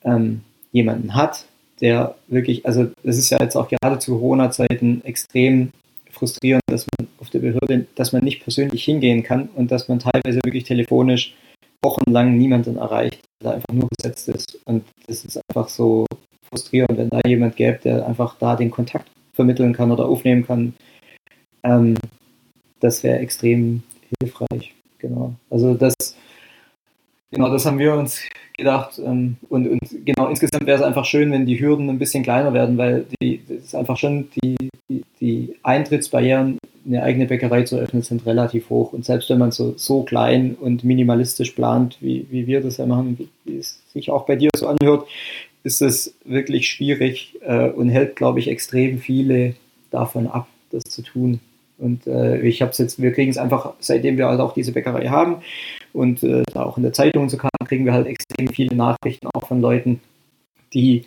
[0.04, 0.40] ähm,
[0.72, 1.44] jemanden hat,
[1.80, 5.70] der wirklich, also das ist ja jetzt auch gerade zu Corona-Zeiten extrem
[6.10, 9.98] frustrierend, dass man auf der Behörde, dass man nicht persönlich hingehen kann und dass man
[9.98, 11.34] teilweise wirklich telefonisch
[11.82, 14.58] wochenlang niemanden erreicht, der einfach nur besetzt ist.
[14.64, 16.06] Und das ist einfach so
[16.48, 20.74] frustrierend, wenn da jemand gäbe, der einfach da den Kontakt vermitteln kann oder aufnehmen kann.
[21.62, 21.96] Ähm,
[22.80, 23.82] das wäre extrem
[24.20, 24.74] hilfreich.
[24.98, 25.34] Genau.
[25.50, 25.94] Also das,
[27.30, 28.20] genau, das haben wir uns
[28.58, 28.98] gedacht.
[28.98, 32.52] Ähm, und, und genau, insgesamt wäre es einfach schön, wenn die Hürden ein bisschen kleiner
[32.52, 34.56] werden, weil die, das ist einfach schon die,
[34.88, 38.92] die, die Eintrittsbarrieren, eine eigene Bäckerei zu eröffnen, sind relativ hoch.
[38.92, 42.86] Und selbst wenn man so, so klein und minimalistisch plant, wie, wie wir das ja
[42.86, 45.06] machen, wie, wie es sich auch bei dir so anhört,
[45.62, 49.54] ist es wirklich schwierig äh, und hält, glaube ich, extrem viele
[49.90, 51.40] davon ab, das zu tun.
[51.78, 54.72] Und äh, ich habe es jetzt, wir kriegen es einfach, seitdem wir halt auch diese
[54.72, 55.42] Bäckerei haben
[55.98, 59.26] und äh, da auch in der Zeitung so kam, kriegen wir halt extrem viele Nachrichten
[59.34, 60.00] auch von Leuten,
[60.72, 61.06] die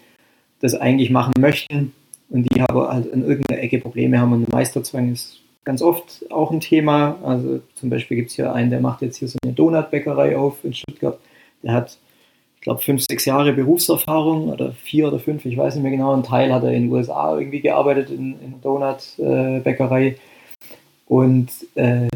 [0.59, 1.93] das eigentlich machen möchten
[2.29, 4.33] und die aber halt in irgendeiner Ecke Probleme haben.
[4.33, 7.17] Und Meisterzwang ist ganz oft auch ein Thema.
[7.23, 10.63] Also zum Beispiel gibt es hier einen, der macht jetzt hier so eine Donutbäckerei auf
[10.63, 11.17] in Stuttgart.
[11.63, 11.97] Der hat,
[12.55, 16.13] ich glaube, fünf, sechs Jahre Berufserfahrung oder vier oder fünf, ich weiß nicht mehr genau.
[16.13, 20.07] Ein Teil hat er in den USA irgendwie gearbeitet in, in Donutbäckerei.
[20.07, 20.15] Äh,
[21.07, 22.07] und äh,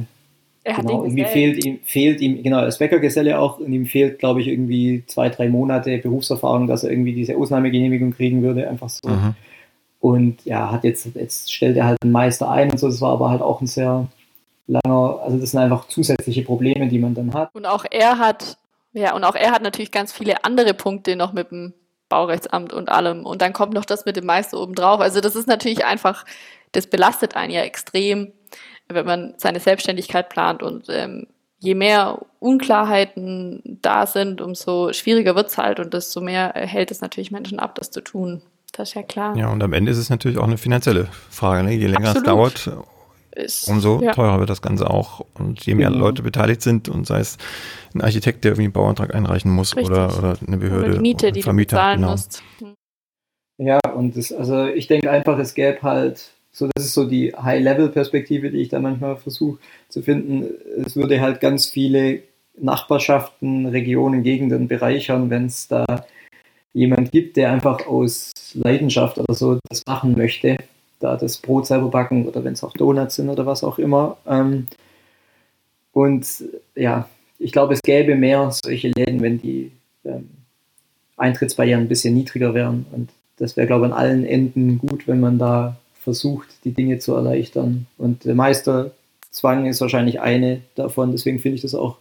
[0.66, 4.48] genau, irgendwie fehlt ihm, fehlt ihm, genau, als Bäckergeselle auch, und ihm fehlt, glaube ich,
[4.48, 9.08] irgendwie zwei, drei Monate Berufserfahrung, dass er irgendwie diese Ausnahmegenehmigung kriegen würde, einfach so.
[9.08, 9.36] Mhm.
[10.00, 13.14] Und ja, hat jetzt, jetzt stellt er halt einen Meister ein und so, das war
[13.14, 14.08] aber halt auch ein sehr
[14.68, 17.54] langer, also das sind einfach zusätzliche Probleme, die man dann hat.
[17.54, 18.58] Und auch er hat,
[18.94, 21.74] ja, und auch er hat natürlich ganz viele andere Punkte noch mit dem
[22.10, 23.26] Baurechtsamt und allem.
[23.26, 25.00] Und dann kommt noch das mit dem Meister obendrauf.
[25.00, 26.26] Also das ist natürlich einfach,
[26.72, 28.32] das belastet einen ja extrem
[28.88, 31.28] wenn man seine Selbstständigkeit plant und ähm,
[31.60, 37.02] je mehr Unklarheiten da sind, umso schwieriger wird es halt und desto mehr hält es
[37.02, 38.42] natürlich Menschen ab, das zu tun.
[38.74, 39.36] Das ist ja klar.
[39.38, 41.64] Ja, und am Ende ist es natürlich auch eine finanzielle Frage.
[41.64, 41.74] Ne?
[41.74, 42.56] Je länger Absolut.
[42.56, 42.86] es dauert,
[43.36, 44.12] ist, umso ja.
[44.12, 45.26] teurer wird das Ganze auch.
[45.34, 46.06] Und je mehr genau.
[46.06, 47.38] Leute beteiligt sind und sei es
[47.94, 50.86] ein Architekt, der irgendwie einen Bauantrag einreichen muss oder, oder eine Behörde.
[50.86, 52.12] Oder die Miete, die Vermieter, du bezahlen genau.
[52.12, 52.44] musst.
[53.58, 57.34] Ja, und das, also ich denke einfach, es gäbe halt so, das ist so die
[57.36, 59.60] High-Level-Perspektive, die ich da manchmal versuche
[59.90, 60.46] zu finden.
[60.86, 62.22] Es würde halt ganz viele
[62.58, 65.86] Nachbarschaften, Regionen, Gegenden bereichern, wenn es da
[66.72, 70.56] jemand gibt, der einfach aus Leidenschaft oder so das machen möchte,
[71.02, 74.16] da das Brot selber backen oder wenn es auch Donuts sind oder was auch immer.
[74.26, 74.68] Ähm,
[75.92, 76.26] und
[76.74, 79.74] ja, ich glaube, es gäbe mehr solche Läden, wenn die
[80.06, 80.30] ähm,
[81.18, 82.86] Eintrittsbarrieren ein bisschen niedriger wären.
[82.94, 85.76] Und das wäre, glaube ich, an allen Enden gut, wenn man da
[86.06, 87.88] versucht, die Dinge zu erleichtern.
[87.98, 91.12] Und der Meisterzwang ist wahrscheinlich eine davon.
[91.12, 91.98] Deswegen finde ich das auch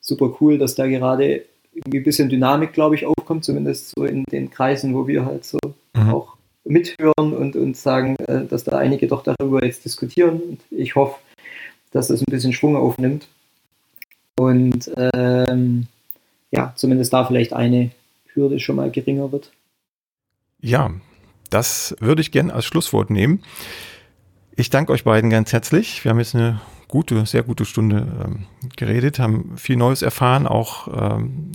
[0.00, 4.24] super cool, dass da gerade irgendwie ein bisschen Dynamik, glaube ich, aufkommt, zumindest so in
[4.24, 5.58] den Kreisen, wo wir halt so
[5.94, 6.10] mhm.
[6.10, 10.40] auch mithören und, und sagen, äh, dass da einige doch darüber jetzt diskutieren.
[10.40, 11.18] Und ich hoffe,
[11.92, 13.28] dass das ein bisschen Schwung aufnimmt.
[14.36, 15.86] Und ähm,
[16.50, 17.92] ja, zumindest da vielleicht eine
[18.32, 19.52] Hürde schon mal geringer wird.
[20.60, 20.92] Ja,
[21.54, 23.40] das würde ich gerne als Schlusswort nehmen.
[24.56, 26.04] Ich danke euch beiden ganz herzlich.
[26.04, 30.88] Wir haben jetzt eine gute, sehr gute Stunde ähm, geredet, haben viel Neues erfahren, auch
[30.88, 31.52] ähm,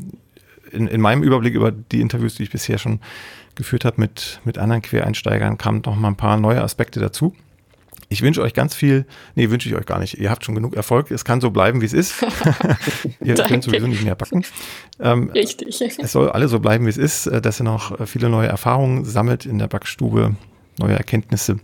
[0.72, 3.02] in, in meinem Überblick über die Interviews, die ich bisher schon
[3.56, 7.36] geführt habe mit, mit anderen Quereinsteigern, kamen noch mal ein paar neue Aspekte dazu.
[8.11, 9.06] Ich wünsche euch ganz viel,
[9.36, 10.18] nee, wünsche ich euch gar nicht.
[10.18, 11.11] Ihr habt schon genug Erfolg.
[11.11, 12.15] Es kann so bleiben, wie es ist.
[13.23, 14.44] ihr könnt sowieso nicht mehr backen.
[14.99, 15.80] Ähm, Richtig.
[15.80, 19.06] Es soll alle so bleiben, wie es ist, äh, dass ihr noch viele neue Erfahrungen
[19.06, 20.36] sammelt in der Backstube,
[20.80, 21.60] neue Erkenntnisse.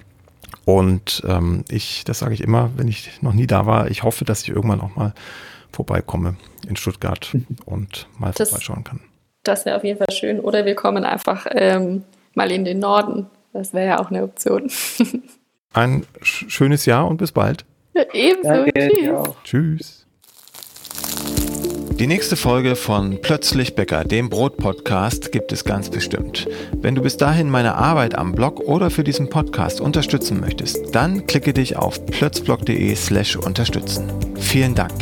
[0.65, 4.23] Und ähm, ich, das sage ich immer, wenn ich noch nie da war, ich hoffe,
[4.23, 5.13] dass ich irgendwann auch mal
[5.71, 6.35] vorbeikomme
[6.67, 7.35] in Stuttgart
[7.65, 8.99] und mal das, vorbeischauen kann.
[9.43, 10.39] Das wäre auf jeden Fall schön.
[10.39, 12.03] Oder wir kommen einfach ähm,
[12.35, 13.25] mal in den Norden.
[13.51, 14.69] Das wäre ja auch eine Option.
[15.75, 17.65] Ein schönes Jahr und bis bald.
[17.93, 18.49] Ja, ebenso.
[18.49, 19.35] Danke, Tschüss.
[19.43, 20.05] Tschüss.
[21.99, 26.47] Die nächste Folge von Plötzlich Bäcker, dem Brot-Podcast, gibt es ganz bestimmt.
[26.73, 31.27] Wenn du bis dahin meine Arbeit am Blog oder für diesen Podcast unterstützen möchtest, dann
[31.27, 34.09] klicke dich auf plötzblog.de slash unterstützen.
[34.37, 34.93] Vielen Dank.